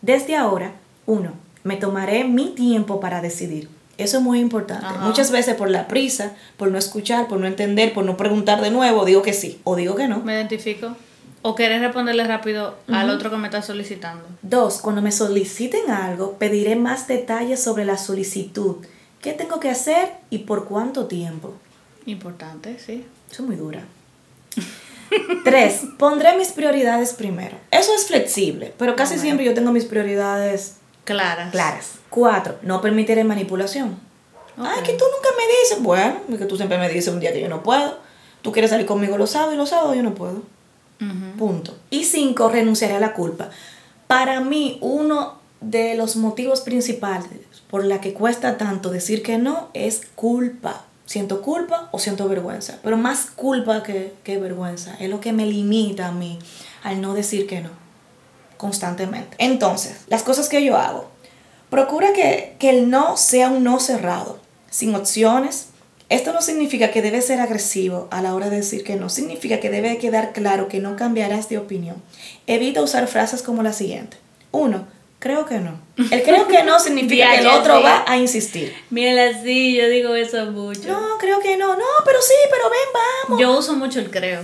Desde 0.01 0.35
ahora, 0.35 0.71
uno, 1.05 1.33
me 1.63 1.75
tomaré 1.75 2.23
mi 2.23 2.55
tiempo 2.55 2.99
para 2.99 3.21
decidir. 3.21 3.69
Eso 4.03 4.17
es 4.17 4.23
muy 4.23 4.39
importante. 4.39 4.85
Ajá. 4.85 5.05
Muchas 5.05 5.31
veces 5.31 5.55
por 5.55 5.69
la 5.69 5.87
prisa, 5.87 6.33
por 6.57 6.69
no 6.71 6.77
escuchar, 6.77 7.27
por 7.27 7.39
no 7.39 7.47
entender, 7.47 7.93
por 7.93 8.05
no 8.05 8.17
preguntar 8.17 8.61
de 8.61 8.69
nuevo, 8.71 9.05
digo 9.05 9.21
que 9.21 9.33
sí 9.33 9.59
o 9.63 9.75
digo 9.75 9.95
que 9.95 10.07
no. 10.07 10.19
Me 10.19 10.33
identifico. 10.33 10.95
O 11.41 11.55
querés 11.55 11.81
responderle 11.81 12.23
rápido 12.25 12.77
al 12.87 13.09
otro 13.09 13.29
que 13.29 13.35
me 13.37 13.47
está 13.47 13.61
solicitando. 13.61 14.23
Dos, 14.41 14.79
cuando 14.79 15.01
me 15.01 15.11
soliciten 15.11 15.91
algo, 15.91 16.37
pediré 16.37 16.75
más 16.77 17.07
detalles 17.07 17.61
sobre 17.61 17.83
la 17.83 17.97
solicitud. 17.97 18.77
¿Qué 19.21 19.33
tengo 19.33 19.59
que 19.59 19.69
hacer 19.69 20.09
y 20.29 20.39
por 20.39 20.65
cuánto 20.65 21.07
tiempo? 21.07 21.53
Importante, 22.05 22.77
sí. 22.79 23.05
Eso 23.29 23.43
es 23.43 23.47
muy 23.47 23.57
dura. 23.57 23.83
Tres, 25.43 25.81
pondré 25.97 26.35
mis 26.37 26.49
prioridades 26.49 27.13
primero. 27.13 27.57
Eso 27.71 27.93
es 27.95 28.05
flexible, 28.07 28.73
pero 28.77 28.95
casi 28.95 29.11
Bueno. 29.15 29.21
siempre 29.23 29.45
yo 29.45 29.53
tengo 29.53 29.71
mis 29.71 29.85
prioridades 29.85 30.75
Claras. 31.03 31.51
claras. 31.51 31.91
Cuatro, 32.13 32.57
no 32.61 32.79
permitiré 32.79 33.23
manipulación. 33.23 33.97
Ay, 34.55 34.79
Ok. 34.81 34.85
que 34.85 34.93
tú 34.93 35.03
nunca 35.05 35.29
me 35.35 35.43
dices. 35.61 35.81
Bueno, 35.81 36.19
es 36.29 36.37
que 36.37 36.45
tú 36.45 36.57
siempre 36.57 36.77
me 36.77 36.87
dices 36.87 37.11
un 37.11 37.19
día 37.19 37.33
que 37.33 37.41
yo 37.41 37.49
no 37.49 37.63
puedo. 37.63 37.97
Tú 38.43 38.51
quieres 38.51 38.69
salir 38.69 38.85
conmigo 38.85 39.17
los 39.17 39.31
sábados 39.31 39.55
y 39.55 39.57
los 39.57 39.69
sábados 39.69 39.95
yo 39.95 40.03
no 40.03 40.13
puedo. 40.13 40.43
Punto. 41.39 41.75
Y 41.89 42.03
cinco, 42.05 42.49
renunciaré 42.49 42.93
a 42.93 42.99
la 42.99 43.13
culpa. 43.13 43.49
Para 44.05 44.41
mí, 44.41 44.77
uno 44.81 45.39
de 45.59 45.95
los 45.95 46.15
motivos 46.15 46.61
principales 46.61 47.29
por 47.69 47.83
la 47.83 47.99
que 47.99 48.13
cuesta 48.13 48.57
tanto 48.57 48.91
decir 48.91 49.23
que 49.23 49.39
no 49.39 49.69
es 49.73 50.03
culpa. 50.15 50.85
Siento 51.05 51.41
culpa 51.41 51.89
o 51.91 51.97
siento 51.99 52.29
vergüenza, 52.29 52.77
pero 52.83 52.95
más 52.95 53.25
culpa 53.35 53.81
que, 53.81 54.13
que 54.23 54.37
vergüenza. 54.37 54.95
Es 54.99 55.09
lo 55.09 55.19
que 55.19 55.33
me 55.33 55.45
limita 55.47 56.07
a 56.09 56.11
mí 56.11 56.37
al 56.83 57.01
no 57.01 57.15
decir 57.15 57.47
que 57.47 57.61
no 57.61 57.69
constantemente. 58.57 59.35
Entonces, 59.39 60.03
las 60.07 60.23
cosas 60.23 60.47
que 60.47 60.63
yo 60.63 60.77
hago. 60.77 61.09
Procura 61.73 62.13
que, 62.13 62.53
que 62.59 62.69
el 62.69 62.91
no 62.91 63.17
sea 63.17 63.49
un 63.49 63.63
no 63.63 63.79
cerrado, 63.79 64.37
sin 64.69 64.93
opciones. 64.93 65.69
Esto 66.07 66.31
no 66.31 66.43
significa 66.43 66.91
que 66.91 67.01
debes 67.01 67.25
ser 67.25 67.39
agresivo 67.39 68.07
a 68.11 68.21
la 68.21 68.35
hora 68.35 68.51
de 68.51 68.57
decir 68.57 68.83
que 68.83 68.95
no. 68.95 69.09
Significa 69.09 69.59
que 69.59 69.71
debe 69.71 69.97
quedar 69.97 70.33
claro 70.33 70.67
que 70.67 70.77
no 70.77 70.95
cambiarás 70.95 71.49
de 71.49 71.57
opinión. 71.57 71.95
Evita 72.45 72.79
usar 72.83 73.07
frases 73.07 73.41
como 73.41 73.63
la 73.63 73.73
siguiente. 73.73 74.17
Uno, 74.51 74.85
creo 75.17 75.47
que 75.47 75.61
no. 75.61 75.79
El 76.11 76.21
creo 76.21 76.47
que 76.47 76.63
no 76.63 76.79
significa 76.79 77.31
que 77.31 77.39
el 77.39 77.47
otro 77.47 77.81
va 77.81 78.05
a 78.05 78.17
insistir. 78.17 78.71
Mira, 78.91 79.41
sí, 79.41 79.75
yo 79.75 79.89
digo 79.89 80.13
eso 80.13 80.51
mucho. 80.51 80.89
No, 80.89 81.17
creo 81.17 81.39
que 81.39 81.57
no. 81.57 81.75
No, 81.75 81.85
pero 82.05 82.21
sí, 82.21 82.35
pero 82.51 82.69
ven, 82.69 83.01
vamos. 83.25 83.41
Yo 83.41 83.57
uso 83.57 83.73
mucho 83.73 83.99
el 83.99 84.11
creo. 84.11 84.43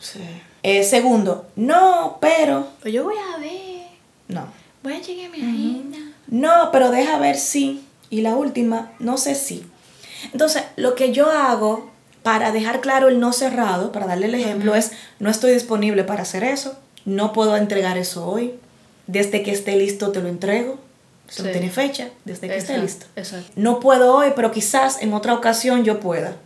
Sí. 0.00 0.20
Eh, 0.62 0.84
segundo, 0.84 1.48
no, 1.54 2.16
pero... 2.18 2.66
Yo 2.86 3.04
voy 3.04 3.16
a 3.16 3.38
ver. 3.38 3.88
No. 4.28 4.46
Voy 4.82 4.94
a 4.94 5.02
chequear 5.02 5.30
mi 5.30 5.36
agenda. 5.36 6.11
No, 6.32 6.70
pero 6.72 6.90
deja 6.90 7.18
ver 7.18 7.36
si. 7.36 7.84
Y 8.10 8.22
la 8.22 8.34
última, 8.34 8.90
no 8.98 9.18
sé 9.18 9.34
si. 9.34 9.64
Entonces, 10.32 10.62
lo 10.76 10.94
que 10.94 11.12
yo 11.12 11.30
hago 11.30 11.90
para 12.22 12.52
dejar 12.52 12.80
claro 12.80 13.08
el 13.08 13.20
no 13.20 13.32
cerrado, 13.32 13.92
para 13.92 14.06
darle 14.06 14.26
el 14.26 14.34
ejemplo, 14.34 14.74
es 14.74 14.92
no 15.18 15.28
estoy 15.30 15.52
disponible 15.52 16.04
para 16.04 16.22
hacer 16.22 16.42
eso, 16.42 16.78
no 17.04 17.32
puedo 17.32 17.56
entregar 17.56 17.98
eso 17.98 18.26
hoy. 18.26 18.54
Desde 19.06 19.42
que 19.42 19.50
esté 19.52 19.76
listo 19.76 20.10
te 20.12 20.20
lo 20.22 20.28
entrego. 20.28 20.78
Eso 21.28 21.42
Sí. 21.42 21.48
tiene 21.52 21.70
fecha, 21.70 22.08
desde 22.24 22.48
que 22.48 22.56
esté 22.56 22.78
listo. 22.78 23.06
Exacto. 23.16 23.50
No 23.56 23.80
puedo 23.80 24.14
hoy, 24.14 24.32
pero 24.36 24.52
quizás 24.52 25.02
en 25.02 25.12
otra 25.12 25.34
ocasión 25.34 25.84
yo 25.84 25.98
pueda. 26.00 26.36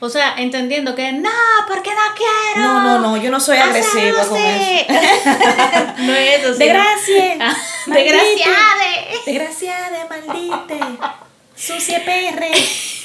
O 0.00 0.08
sea, 0.08 0.34
entendiendo 0.38 0.94
que 0.94 1.12
no, 1.12 1.28
porque 1.68 1.90
no 1.90 2.00
quiero. 2.16 2.66
No, 2.68 2.82
no, 2.82 2.98
no, 3.00 3.16
yo 3.18 3.30
no 3.30 3.38
soy 3.38 3.58
agresiva 3.58 4.24
con 4.26 4.38
eso. 4.38 4.92
no 5.98 6.14
es 6.14 6.38
eso, 6.40 6.52
sí. 6.54 6.58
Desgracie. 6.58 7.38
Maldite. 7.86 8.12
Desgraciade. 8.12 9.18
Desgraciada, 9.26 10.08
maldite. 10.08 10.80
Sucia 11.56 12.02
perre. 12.04 12.52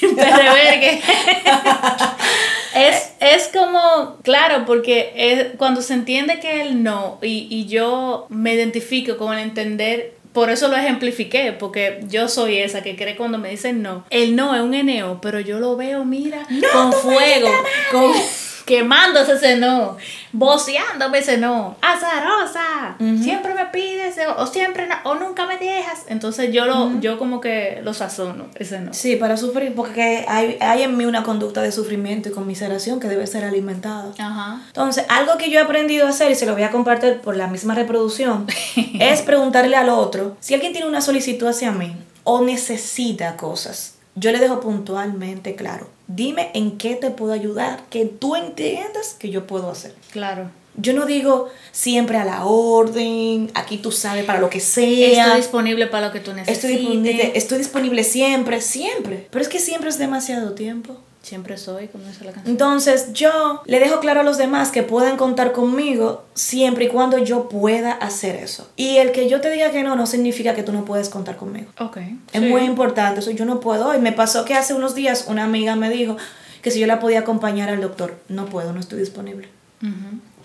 Perrevergue. 0.00 1.02
es, 2.74 3.12
es 3.20 3.50
como, 3.52 4.16
claro, 4.22 4.64
porque 4.66 5.12
es, 5.14 5.56
cuando 5.58 5.82
se 5.82 5.94
entiende 5.94 6.40
que 6.40 6.62
el 6.62 6.82
no, 6.82 7.18
y, 7.22 7.48
y 7.50 7.66
yo 7.66 8.26
me 8.30 8.54
identifico 8.54 9.16
con 9.18 9.34
el 9.34 9.40
entender, 9.40 10.14
por 10.32 10.50
eso 10.50 10.68
lo 10.68 10.76
ejemplifiqué, 10.76 11.52
porque 11.52 12.00
yo 12.08 12.28
soy 12.28 12.58
esa 12.58 12.82
que 12.82 12.96
cree 12.96 13.16
cuando 13.16 13.38
me 13.38 13.50
dicen 13.50 13.82
no. 13.82 14.04
El 14.10 14.36
no 14.36 14.54
es 14.54 14.60
un 14.60 14.74
eneo, 14.74 15.18
pero 15.20 15.40
yo 15.40 15.58
lo 15.58 15.76
veo, 15.76 16.04
mira, 16.04 16.46
con 16.72 16.92
fuego, 16.92 17.48
con, 17.90 18.12
quemándose 18.66 19.34
ese 19.34 19.56
no, 19.56 19.96
voceándome 20.32 21.20
ese 21.20 21.38
no, 21.38 21.76
azarosa, 21.80 22.96
siempre 23.22 23.54
me 23.54 23.66
pides, 23.66 24.16
o 24.36 24.46
siempre 24.46 24.88
no, 24.88 24.96
o 25.04 25.14
nunca 25.14 25.46
me 25.46 25.56
dejas. 25.56 26.02
Entonces 26.08 26.52
yo 26.52 26.66
lo, 26.66 27.00
yo 27.00 27.16
como 27.16 27.40
que 27.40 27.80
lo 27.84 27.94
sazono, 27.94 28.46
ese 28.56 28.80
no. 28.80 28.92
Sí, 28.92 29.14
para 29.16 29.36
sufrir, 29.36 29.74
porque 29.74 30.26
hay, 30.28 30.58
hay 30.60 30.82
en 30.82 30.96
mí 30.96 31.04
una 31.04 31.22
conducta 31.22 31.62
de 31.62 31.70
sufrimiento 31.70 32.28
y 32.28 32.32
conmiseración 32.32 32.98
que 32.98 33.06
debe 33.08 33.26
ser 33.28 33.44
alimentada. 33.44 34.10
Entonces, 34.66 35.06
algo 35.08 35.38
que 35.38 35.48
yo 35.48 35.60
he 35.60 35.62
aprendido 35.62 36.06
a 36.06 36.10
hacer 36.10 36.32
y 36.32 36.34
se 36.34 36.44
lo 36.44 36.52
voy 36.52 36.64
a 36.64 36.72
compartir 36.72 37.20
por 37.20 37.36
la 37.36 37.46
misma 37.46 37.76
reproducción 37.76 38.46
es 39.00 39.22
preguntarle 39.22 39.76
al 39.76 39.90
otro 39.90 40.36
si 40.40 40.54
alguien 40.54 40.72
tiene 40.72 40.88
una 40.88 41.00
solicitud 41.00 41.46
hacia 41.46 41.70
mí 41.70 41.96
o 42.24 42.42
necesita 42.42 43.36
cosas. 43.36 43.94
Yo 44.16 44.32
le 44.32 44.40
dejo 44.40 44.58
puntualmente 44.58 45.54
claro, 45.54 45.88
dime 46.08 46.50
en 46.54 46.78
qué 46.78 46.94
te 46.96 47.10
puedo 47.10 47.32
ayudar, 47.32 47.82
que 47.90 48.04
tú 48.04 48.36
entiendas 48.36 49.14
que 49.18 49.30
yo 49.30 49.46
puedo 49.46 49.70
hacer. 49.70 49.94
Claro. 50.10 50.50
Yo 50.78 50.92
no 50.92 51.06
digo 51.06 51.48
siempre 51.72 52.18
a 52.18 52.24
la 52.24 52.44
orden, 52.44 53.50
aquí 53.54 53.78
tú 53.78 53.92
sabes 53.92 54.24
para 54.24 54.40
lo 54.40 54.50
que 54.50 54.60
sea. 54.60 55.24
Estoy 55.24 55.40
disponible 55.40 55.86
para 55.86 56.08
lo 56.08 56.12
que 56.12 56.20
tú 56.20 56.32
necesites. 56.34 56.64
Estoy 56.64 56.76
disponible, 56.76 57.32
estoy 57.34 57.58
disponible 57.58 58.04
siempre, 58.04 58.60
siempre. 58.60 59.26
Pero 59.30 59.42
es 59.42 59.48
que 59.48 59.58
siempre 59.58 59.88
es 59.88 59.98
demasiado 59.98 60.52
tiempo. 60.52 60.98
Siempre 61.26 61.58
soy, 61.58 61.88
como 61.88 62.04
dice 62.04 62.24
la 62.24 62.30
canción. 62.30 62.52
Entonces 62.52 63.12
yo 63.12 63.60
le 63.66 63.80
dejo 63.80 63.98
claro 63.98 64.20
a 64.20 64.22
los 64.22 64.38
demás 64.38 64.70
que 64.70 64.84
pueden 64.84 65.16
contar 65.16 65.50
conmigo 65.50 66.24
siempre 66.34 66.84
y 66.84 66.88
cuando 66.88 67.18
yo 67.18 67.48
pueda 67.48 67.90
hacer 67.90 68.36
eso. 68.36 68.70
Y 68.76 68.98
el 68.98 69.10
que 69.10 69.28
yo 69.28 69.40
te 69.40 69.50
diga 69.50 69.72
que 69.72 69.82
no 69.82 69.96
no 69.96 70.06
significa 70.06 70.54
que 70.54 70.62
tú 70.62 70.72
no 70.72 70.84
puedes 70.84 71.08
contar 71.08 71.36
conmigo. 71.36 71.66
Ok. 71.80 71.96
Es 72.32 72.42
muy 72.42 72.62
importante, 72.62 73.18
eso 73.18 73.32
yo 73.32 73.44
no 73.44 73.58
puedo. 73.58 73.92
Y 73.92 73.98
me 73.98 74.12
pasó 74.12 74.44
que 74.44 74.54
hace 74.54 74.72
unos 74.72 74.94
días 74.94 75.24
una 75.26 75.42
amiga 75.42 75.74
me 75.74 75.90
dijo 75.90 76.16
que 76.62 76.70
si 76.70 76.78
yo 76.78 76.86
la 76.86 77.00
podía 77.00 77.18
acompañar 77.18 77.70
al 77.70 77.80
doctor. 77.80 78.20
No 78.28 78.46
puedo, 78.46 78.72
no 78.72 78.78
estoy 78.78 79.00
disponible. 79.00 79.48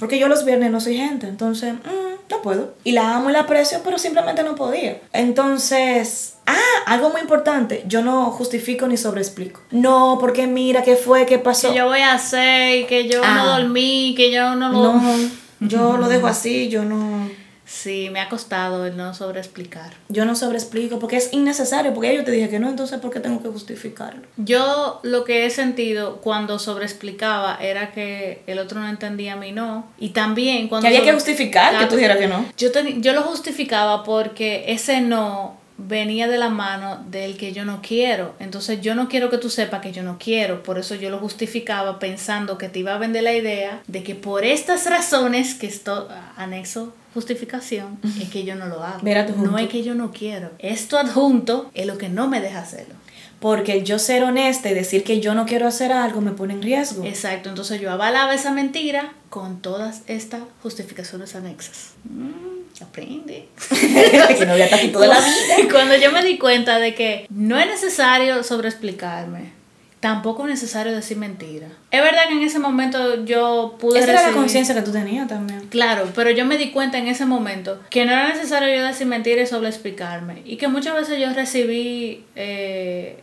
Porque 0.02 0.18
yo 0.18 0.28
los 0.28 0.44
viernes 0.46 0.72
no 0.72 0.82
soy 0.82 0.98
gente, 0.98 1.28
entonces 1.28 1.76
mm, 1.76 2.30
no 2.32 2.42
puedo. 2.42 2.74
Y 2.84 2.94
la 2.94 3.16
amo 3.16 3.30
y 3.30 3.34
la 3.34 3.42
aprecio, 3.42 3.82
pero 3.84 4.00
simplemente 4.00 4.42
no 4.42 4.56
podía. 4.56 5.00
Entonces, 5.14 6.38
ah, 6.48 6.58
algo 6.88 7.12
muy 7.12 7.22
importante, 7.22 7.84
yo 7.88 8.02
no 8.02 8.32
justifico 8.32 8.88
ni 8.88 8.98
sobreexplico. 8.98 9.62
No, 9.70 10.18
porque 10.20 10.48
mira 10.48 10.82
qué 10.82 10.96
fue, 10.96 11.28
qué 11.28 11.38
pasó. 11.38 11.70
Que 11.70 11.78
yo 11.78 11.86
voy 11.86 12.00
a 12.00 12.16
hacer, 12.16 12.88
que 12.88 13.08
yo 13.08 13.22
Ah. 13.24 13.36
no 13.36 13.46
dormí, 13.60 14.16
que 14.18 14.32
yo 14.32 14.56
no 14.56 14.70
lo... 14.72 14.94
No, 14.94 15.20
Yo 15.60 15.98
lo 15.98 16.08
dejo 16.10 16.26
así, 16.26 16.68
yo 16.70 16.84
no... 16.84 17.30
Sí, 17.72 18.10
me 18.12 18.20
ha 18.20 18.28
costado 18.28 18.86
el 18.86 18.98
no 18.98 19.14
sobreexplicar. 19.14 19.94
Yo 20.10 20.26
no 20.26 20.36
sobreexplico 20.36 21.00
porque 21.00 21.16
es 21.16 21.32
innecesario, 21.32 21.94
porque 21.94 22.14
yo 22.14 22.26
te 22.26 22.32
dije 22.32 22.50
que 22.50 22.60
no, 22.60 22.70
entonces 22.70 23.00
¿por 23.00 23.12
qué 23.12 23.22
tengo 23.22 23.42
que 23.42 23.48
justificarlo? 23.48 24.24
Yo 24.36 25.00
lo 25.04 25.24
que 25.24 25.46
he 25.46 25.50
sentido 25.50 26.18
cuando 26.18 26.60
sobreexplicaba 26.60 27.58
era 27.62 27.94
que 27.94 28.44
el 28.46 28.60
otro 28.60 28.82
no 28.82 28.90
entendía 28.90 29.38
mi 29.38 29.54
no. 29.54 29.88
Y 29.98 30.10
también 30.10 30.68
cuando... 30.68 30.90
Que 30.90 30.98
había 30.98 31.10
que 31.10 31.14
justificar 31.14 31.80
que 31.80 31.86
tú 31.86 31.96
dijeras 31.96 32.18
que 32.18 32.28
no. 32.28 32.46
Yo, 32.58 32.70
yo 33.00 33.14
lo 33.14 33.22
justificaba 33.22 34.04
porque 34.04 34.66
ese 34.68 35.00
no 35.00 35.62
venía 35.78 36.28
de 36.28 36.38
la 36.38 36.50
mano 36.50 37.04
del 37.10 37.38
que 37.38 37.54
yo 37.54 37.64
no 37.64 37.82
quiero. 37.82 38.36
Entonces 38.40 38.82
yo 38.82 38.96
no 38.96 39.08
quiero 39.08 39.30
que 39.30 39.38
tú 39.38 39.50
sepas 39.50 39.82
que 39.82 39.94
yo 39.94 40.04
no 40.04 40.18
quiero. 40.20 40.62
Por 40.62 40.78
eso 40.78 40.96
yo 40.96 41.10
lo 41.10 41.20
justificaba 41.20 42.00
pensando 42.00 42.58
que 42.58 42.68
te 42.68 42.80
iba 42.80 42.94
a 42.94 42.98
vender 42.98 43.24
la 43.24 43.34
idea 43.34 43.82
de 43.88 44.04
que 44.04 44.14
por 44.14 44.44
estas 44.44 44.86
razones 44.88 45.56
que 45.56 45.68
esto 45.68 46.10
anexo 46.36 46.94
justificación 47.14 48.00
es 48.22 48.30
que 48.30 48.44
yo 48.44 48.56
no 48.56 48.68
lo 48.68 48.84
hago. 48.84 49.00
no 49.38 49.58
es 49.58 49.70
que 49.70 49.84
yo 49.84 49.96
no 49.96 50.12
quiero. 50.12 50.52
Esto 50.60 50.98
adjunto 50.98 51.70
es 51.74 51.86
lo 51.86 51.98
que 51.98 52.10
no 52.10 52.28
me 52.28 52.42
deja 52.42 52.60
hacerlo. 52.60 52.96
Porque 53.40 53.74
el 53.74 53.84
yo 53.84 53.98
ser 53.98 54.24
honesta 54.24 54.70
y 54.70 54.76
decir 54.76 55.04
que 55.04 55.20
yo 55.20 55.34
no 55.34 55.48
quiero 55.48 55.68
hacer 55.68 55.92
algo 55.92 56.22
me 56.22 56.32
pone 56.32 56.54
en 56.54 56.62
riesgo. 56.62 57.04
Exacto, 57.04 57.50
entonces 57.50 57.82
yo 57.82 57.90
avalaba 57.90 58.36
esa 58.36 58.52
mentira 58.52 59.14
con 59.32 59.62
todas 59.62 60.04
estas 60.06 60.42
justificaciones 60.62 61.36
anexas. 61.36 61.94
Mm, 62.04 62.84
aprende. 62.84 63.48
que 63.70 64.46
no 64.46 64.54
voy 64.54 64.62
a 64.62 64.92
toda 64.92 65.08
la 65.08 65.20
vida. 65.58 65.70
Cuando 65.72 65.96
yo 65.96 66.12
me 66.12 66.24
di 66.24 66.38
cuenta 66.38 66.78
de 66.78 66.94
que 66.94 67.26
no 67.30 67.58
es 67.58 67.66
necesario 67.66 68.44
sobreexplicarme, 68.44 69.61
tampoco 70.02 70.44
es 70.44 70.50
necesario 70.50 70.92
decir 70.92 71.16
mentira. 71.16 71.68
Es 71.92 72.02
verdad 72.02 72.28
que 72.28 72.34
en 72.34 72.42
ese 72.42 72.60
momento 72.60 73.24
yo 73.24 73.78
pude 73.80 74.00
Esa 74.00 74.12
era 74.12 74.28
la 74.30 74.34
conciencia 74.34 74.76
que 74.76 74.82
tú 74.82 74.92
tenías 74.92 75.28
también. 75.28 75.68
Claro, 75.70 76.10
pero 76.14 76.32
yo 76.32 76.44
me 76.44 76.58
di 76.58 76.72
cuenta 76.72 76.98
en 76.98 77.08
ese 77.08 77.26
momento 77.26 77.80
que 77.90 78.06
no 78.06 78.12
era 78.12 78.28
necesario 78.28 78.76
yo 78.76 78.84
decir 78.84 79.08
mentiras 79.08 79.48
y 79.48 79.52
solo 79.52 79.68
explicarme. 79.68 80.42
Y 80.44 80.58
que 80.58 80.68
muchas 80.68 80.96
veces 80.96 81.20
yo 81.20 81.32
recibí 81.34 82.26
eh, 82.36 83.20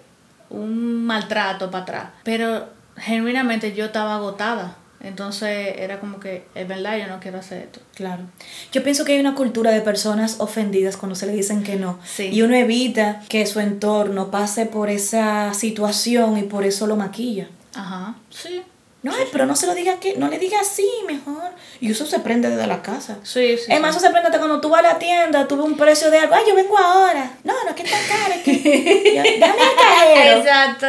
un 0.51 1.05
maltrato 1.05 1.71
para 1.71 1.83
atrás. 1.83 2.05
Pero 2.23 2.69
genuinamente 2.97 3.75
yo 3.75 3.87
estaba 3.87 4.15
agotada. 4.15 4.77
Entonces 5.01 5.75
era 5.79 6.01
como 6.01 6.19
que, 6.19 6.45
es 6.55 6.67
verdad, 6.67 6.99
yo 6.99 7.07
no 7.07 7.21
quiero 7.21 7.39
hacer 7.39 7.63
esto. 7.63 7.81
Claro. 7.95 8.25
Yo 8.73 8.83
pienso 8.83 9.05
que 9.05 9.13
hay 9.13 9.21
una 9.21 9.35
cultura 9.35 9.71
de 9.71 9.81
personas 9.81 10.37
ofendidas 10.41 10.97
cuando 10.97 11.15
se 11.15 11.27
le 11.27 11.33
dicen 11.33 11.63
que 11.63 11.77
no. 11.77 11.99
Y 12.19 12.43
uno 12.43 12.55
evita 12.55 13.23
que 13.29 13.47
su 13.47 13.61
entorno 13.61 14.31
pase 14.31 14.67
por 14.67 14.91
esa 14.91 15.55
situación 15.55 16.37
y 16.37 16.43
por 16.43 16.65
eso 16.65 16.87
lo 16.87 16.97
maquilla. 16.97 17.49
Ajá, 17.75 18.17
sí. 18.31 18.63
No, 19.01 19.13
pero 19.31 19.47
no 19.47 19.55
se 19.55 19.67
lo 19.67 19.77
diga 19.77 20.01
que, 20.01 20.17
no 20.17 20.29
le 20.29 20.41
diga 20.41 20.59
así, 20.61 20.89
mejor. 21.07 21.53
Y 21.81 21.93
eso 21.93 22.05
se 22.05 22.19
prende 22.19 22.51
desde 22.51 22.67
la 22.67 22.83
casa. 22.83 23.19
Sí, 23.23 23.57
sí. 23.57 23.73
Es 23.73 23.81
más, 23.81 23.95
eso 23.95 24.05
se 24.05 24.11
prende 24.11 24.27
hasta 24.27 24.39
cuando 24.39 24.61
tú 24.61 24.71
vas 24.71 24.81
a 24.81 24.95
la 24.95 24.99
tienda, 24.99 25.47
tuve 25.47 25.63
un 25.63 25.77
precio 25.77 26.11
de 26.11 26.19
algo, 26.19 26.35
ay, 26.35 26.43
yo 26.49 26.57
vengo 26.57 26.77
ahora. 26.77 27.31
No, 27.45 27.55
no, 27.65 27.75
que 27.77 27.85
está 27.85 27.97
caro, 28.09 28.35
que 28.45 29.39
dame 29.41 29.63
el 29.63 29.77
cajero. 29.77 30.39
Exacto. 30.41 30.87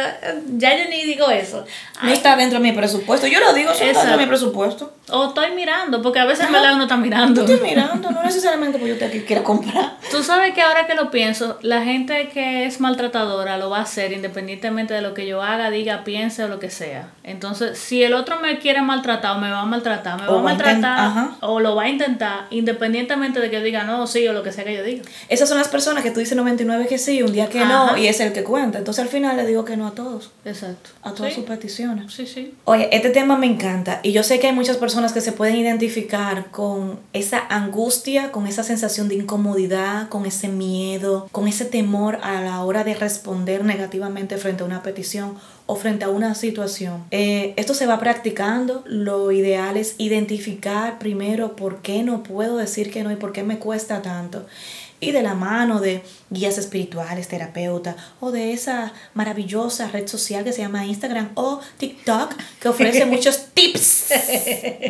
Ya 0.56 0.76
yo 0.76 0.90
ni 0.90 1.04
digo 1.04 1.30
eso. 1.30 1.64
No 2.02 2.10
está 2.10 2.34
dentro 2.34 2.58
de 2.58 2.68
mi 2.68 2.72
presupuesto. 2.72 3.28
Yo 3.28 3.38
lo 3.38 3.52
digo, 3.52 3.70
eso 3.70 3.84
está 3.84 4.00
dentro 4.00 4.18
de 4.18 4.24
mi 4.24 4.28
presupuesto. 4.28 4.92
O 5.10 5.28
estoy 5.28 5.52
mirando, 5.52 6.02
porque 6.02 6.18
a 6.18 6.24
veces 6.24 6.50
me 6.50 6.60
la 6.60 6.74
uno 6.74 6.84
está 6.84 6.96
mirando. 6.96 7.42
Estoy 7.42 7.60
mirando, 7.60 8.10
no 8.10 8.22
necesariamente 8.22 8.78
porque 8.78 8.94
yo 8.94 8.98
te 8.98 9.24
quiero 9.24 9.44
comprar. 9.44 9.98
Tú 10.10 10.22
sabes 10.22 10.54
que 10.54 10.62
ahora 10.62 10.86
que 10.86 10.94
lo 10.94 11.10
pienso, 11.10 11.58
la 11.62 11.82
gente 11.82 12.28
que 12.30 12.64
es 12.64 12.80
maltratadora 12.80 13.56
lo 13.56 13.70
va 13.70 13.78
a 13.78 13.82
hacer 13.82 14.12
independientemente 14.12 14.94
de 14.94 15.02
lo 15.02 15.14
que 15.14 15.26
yo 15.26 15.42
haga, 15.42 15.70
diga, 15.70 16.02
piense 16.04 16.44
o 16.44 16.48
lo 16.48 16.58
que 16.58 16.70
sea. 16.70 17.08
Entonces, 17.22 17.78
si 17.78 17.99
el 18.02 18.14
otro 18.14 18.40
me 18.40 18.58
quiere 18.58 18.82
maltratar 18.82 19.36
o 19.36 19.40
me 19.40 19.50
va 19.50 19.60
a 19.60 19.66
maltratar, 19.66 20.20
me 20.20 20.26
va 20.26 20.38
a 20.38 20.42
maltratar 20.42 21.30
o 21.40 21.60
lo 21.60 21.74
va 21.76 21.84
a 21.84 21.88
intentar, 21.88 22.46
independientemente 22.50 23.40
de 23.40 23.50
que 23.50 23.60
diga 23.60 23.84
no, 23.84 24.06
sí 24.06 24.26
o 24.28 24.32
lo 24.32 24.42
que 24.42 24.52
sea 24.52 24.64
que 24.64 24.74
yo 24.74 24.82
diga. 24.82 25.02
Esas 25.28 25.48
son 25.48 25.58
las 25.58 25.68
personas 25.68 26.02
que 26.02 26.10
tú 26.10 26.20
dices 26.20 26.36
99 26.36 26.86
que 26.86 26.98
sí, 26.98 27.22
un 27.22 27.32
día 27.32 27.48
que 27.48 27.64
no, 27.64 27.96
y 27.96 28.06
es 28.06 28.20
el 28.20 28.32
que 28.32 28.44
cuenta. 28.44 28.78
Entonces, 28.78 29.02
al 29.02 29.08
final 29.08 29.36
le 29.36 29.46
digo 29.46 29.64
que 29.64 29.76
no 29.76 29.86
a 29.86 29.92
todos. 29.92 30.30
Exacto. 30.44 30.90
A 31.02 31.12
todas 31.12 31.34
sus 31.34 31.44
peticiones. 31.44 32.12
Sí, 32.12 32.26
sí. 32.26 32.54
Oye, 32.64 32.88
este 32.92 33.10
tema 33.10 33.36
me 33.36 33.46
encanta 33.46 34.00
y 34.02 34.12
yo 34.12 34.22
sé 34.22 34.38
que 34.38 34.48
hay 34.48 34.52
muchas 34.52 34.76
personas 34.76 35.12
que 35.12 35.20
se 35.20 35.32
pueden 35.32 35.56
identificar 35.56 36.50
con 36.50 36.98
esa 37.12 37.42
angustia, 37.48 38.32
con 38.32 38.46
esa 38.46 38.62
sensación 38.62 39.08
de 39.08 39.16
incomodidad, 39.16 40.08
con 40.08 40.26
ese 40.26 40.48
miedo, 40.48 41.28
con 41.32 41.48
ese 41.48 41.64
temor 41.64 42.18
a 42.22 42.40
la 42.40 42.62
hora 42.62 42.84
de 42.84 42.94
responder 42.94 43.64
negativamente 43.64 44.36
frente 44.36 44.62
a 44.62 44.66
una 44.66 44.82
petición 44.82 45.36
o 45.70 45.76
frente 45.76 46.04
a 46.04 46.08
una 46.08 46.34
situación. 46.34 47.04
Eh, 47.12 47.54
esto 47.56 47.74
se 47.74 47.86
va 47.86 48.00
practicando. 48.00 48.82
Lo 48.86 49.30
ideal 49.30 49.76
es 49.76 49.94
identificar 49.98 50.98
primero 50.98 51.54
por 51.54 51.80
qué 51.80 52.02
no 52.02 52.24
puedo 52.24 52.56
decir 52.56 52.90
que 52.90 53.04
no 53.04 53.12
y 53.12 53.16
por 53.16 53.32
qué 53.32 53.44
me 53.44 53.58
cuesta 53.58 54.02
tanto 54.02 54.46
y 55.00 55.12
de 55.12 55.22
la 55.22 55.34
mano 55.34 55.80
de 55.80 56.02
guías 56.28 56.58
espirituales, 56.58 57.26
terapeutas 57.26 57.96
o 58.20 58.30
de 58.30 58.52
esa 58.52 58.92
maravillosa 59.14 59.88
red 59.88 60.06
social 60.06 60.44
que 60.44 60.52
se 60.52 60.62
llama 60.62 60.84
Instagram 60.84 61.30
o 61.34 61.60
TikTok 61.78 62.34
que 62.60 62.68
ofrece 62.68 63.04
muchos 63.06 63.46
tips 63.54 64.12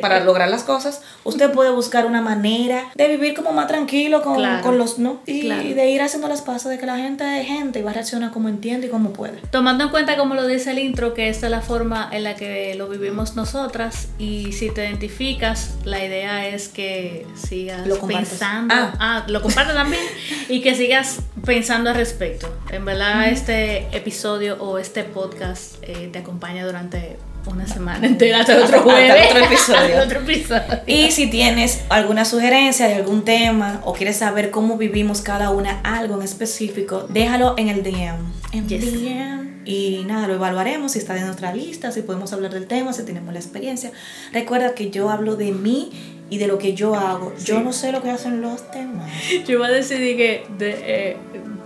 para 0.01 0.21
lograr 0.21 0.49
las 0.49 0.65
cosas, 0.65 1.01
usted 1.25 1.51
puede 1.53 1.71
buscar 1.71 2.07
una 2.07 2.21
manera 2.21 2.91
de 2.95 3.09
vivir 3.09 3.35
como 3.35 3.53
más 3.53 3.69
tranquilo 3.69 4.23
con, 4.23 4.43
con 4.63 4.79
los 4.79 4.99
no 4.99 5.21
y, 5.27 5.49
de 5.49 5.91
ir 5.91 6.03
haciendo 6.03 6.29
las 6.29 6.43
pasas 6.43 6.71
de 6.71 6.79
que 6.79 6.87
la 6.87 6.97
gente 6.97 7.41
es 7.41 7.47
gente 7.47 7.79
y 7.79 7.83
va 7.83 7.91
a 7.91 7.95
reaccionar 7.95 8.33
como 8.33 8.49
entiende 8.49 8.89
y 8.89 8.91
como 8.91 9.13
puede. 9.13 9.39
Tomando 9.51 9.85
en 9.85 9.91
cuenta 9.91 10.17
como 10.17 10.35
lo 10.35 10.47
dice 10.47 10.73
el 10.73 10.79
intro 10.79 11.15
que 11.15 11.29
esta 11.29 11.47
es 11.47 11.51
la 11.51 11.61
forma 11.61 12.09
en 12.13 12.25
la 12.25 12.35
que 12.35 12.75
lo 12.75 12.89
vivimos 12.89 13.37
nosotras 13.37 14.09
y 14.19 14.53
si 14.53 14.71
te 14.71 14.85
identificas, 14.85 15.71
la 15.85 16.05
idea 16.05 16.49
es 16.49 16.69
que 16.69 17.27
sigas 17.35 17.87
lo 17.87 17.99
pensando, 18.01 18.75
ah. 18.75 18.93
ah, 18.99 19.25
lo 19.29 19.41
comparto 19.43 19.73
también 19.73 20.00
y 20.49 20.61
que 20.61 20.75
sigas 20.75 21.21
pensando 21.45 21.91
al 21.91 21.97
respecto. 21.97 22.55
En 22.71 22.85
verdad, 22.85 23.29
este 23.29 23.89
episodio 23.97 24.57
o 24.61 24.79
este 24.79 25.05
podcast 25.05 25.77
eh, 25.83 26.09
te 26.13 26.19
acompaña 26.19 26.65
durante 26.65 27.17
una 27.47 27.67
semana 27.67 28.07
entera 28.07 28.41
hasta 28.41 28.63
otro 28.63 28.83
jueves. 28.83 29.31
otro 29.31 29.45
episodio. 29.45 29.99
otro 30.05 30.21
episodio. 30.21 30.81
Y 30.87 31.11
si 31.11 31.29
tienes 31.29 31.83
alguna 31.89 32.25
sugerencia 32.25 32.87
de 32.89 32.95
algún 32.95 33.25
tema 33.25 33.81
o 33.85 33.93
quieres 33.93 34.17
saber 34.17 34.51
cómo 34.51 34.77
vivimos 34.77 35.21
cada 35.23 35.51
una 35.51 35.81
algo 35.83 36.17
en 36.17 36.23
específico, 36.23 37.07
déjalo 37.09 37.55
en 37.57 37.69
el 37.69 37.83
DM. 37.83 38.19
En 38.53 38.67
DM. 38.67 39.51
Y 39.65 40.05
nada, 40.07 40.27
lo 40.27 40.35
evaluaremos 40.35 40.93
si 40.93 40.99
está 40.99 41.17
en 41.17 41.27
nuestra 41.27 41.55
lista, 41.55 41.93
si 41.93 42.03
podemos 42.03 42.33
hablar 42.33 42.53
del 42.53 42.67
tema, 42.67 42.93
si 42.93 43.05
tenemos 43.05 43.33
la 43.33 43.39
experiencia. 43.39 43.93
Recuerda 44.33 44.75
que 44.75 44.91
yo 44.91 45.11
hablo 45.11 45.37
de 45.37 45.53
mí 45.53 46.20
y 46.31 46.39
de 46.39 46.47
lo 46.47 46.59
que 46.59 46.75
yo 46.75 46.95
hago. 46.95 47.35
Yo 47.45 47.61
no 47.61 47.73
sé 47.73 47.93
lo 47.93 48.03
que 48.03 48.11
hacen 48.11 48.41
los 48.41 48.71
demás. 48.71 49.11
Yo 49.47 49.59
voy 49.59 49.69
a 49.69 49.71
decir 49.71 49.99
que 50.17 50.47
de, 50.57 50.77
eh, 50.81 51.17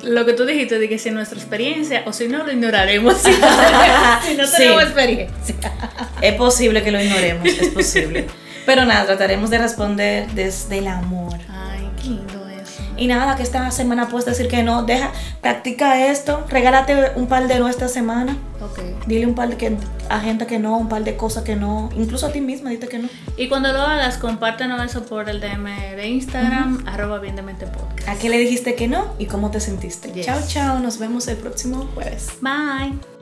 lo 0.03 0.25
que 0.25 0.33
tú 0.33 0.47
dijiste, 0.47 0.79
de 0.79 0.89
que 0.89 0.99
si 0.99 1.11
es 1.11 1.15
nuestra 1.15 1.39
experiencia 1.39 2.03
o 2.07 2.13
si 2.13 2.29
no 2.29 2.45
lo 2.45 2.51
ignoraremos. 2.51 3.15
Si 4.25 4.35
no, 4.37 4.49
tenemos 4.49 4.83
experiencia. 4.83 5.55
Es 6.23 6.35
posible 6.35 6.83
que 6.83 6.91
lo 6.91 7.01
ignoremos, 7.01 7.47
es 7.47 7.69
posible. 7.69 8.27
Pero 8.67 8.87
nada, 8.87 9.05
trataremos 9.05 9.51
de 9.51 9.59
responder 9.59 10.27
desde 10.31 10.79
el 10.79 10.89
amor. 10.89 11.24
Y 12.97 13.07
nada, 13.07 13.37
que 13.37 13.43
esta 13.43 13.71
semana 13.71 14.09
puedes 14.09 14.25
decir 14.25 14.49
que 14.49 14.63
no. 14.63 14.85
Deja, 14.85 15.13
practica 15.41 16.07
esto. 16.11 16.45
Regálate 16.49 17.13
un 17.17 17.27
par 17.27 17.49
de 17.49 17.59
no 17.59 17.69
esta 17.69 17.89
semana. 17.89 18.37
Ok. 18.61 18.81
Dile 19.07 19.27
un 19.27 19.35
par 19.35 19.49
de 19.49 19.57
que, 19.57 19.77
a 20.09 20.21
gente 20.21 20.47
que 20.47 20.59
no, 20.59 20.77
un 20.77 20.89
par 20.89 21.05
de 21.05 21.17
cosas 21.17 21.45
que 21.45 21.57
no. 21.57 21.91
Incluso 21.97 22.27
a 22.27 22.33
ti 22.33 22.41
misma, 22.41 22.71
dite 22.71 22.89
que 22.89 22.99
no. 22.99 23.09
Y 23.37 23.49
cuando 23.49 23.73
lo 23.73 23.81
hagas, 23.81 24.19
compártenos 24.19 24.83
eso 24.85 25.05
por 25.05 25.29
el 25.29 25.41
DM 25.41 25.97
de 25.97 26.09
Instagram, 26.09 26.85
arroba 26.87 27.19
bien 27.19 27.37
de 27.37 27.43
mente 27.43 27.67
podcast. 27.67 28.09
¿A 28.09 28.17
qué 28.17 28.29
le 28.29 28.39
dijiste 28.39 28.75
que 28.75 28.89
no 28.89 29.15
y 29.19 29.27
cómo 29.27 29.51
te 29.51 29.61
sentiste? 29.61 30.13
Chao, 30.23 30.41
chao. 30.47 30.79
Nos 30.79 30.99
vemos 30.99 31.27
el 31.29 31.37
próximo 31.37 31.89
jueves. 31.95 32.29
Bye. 32.41 33.14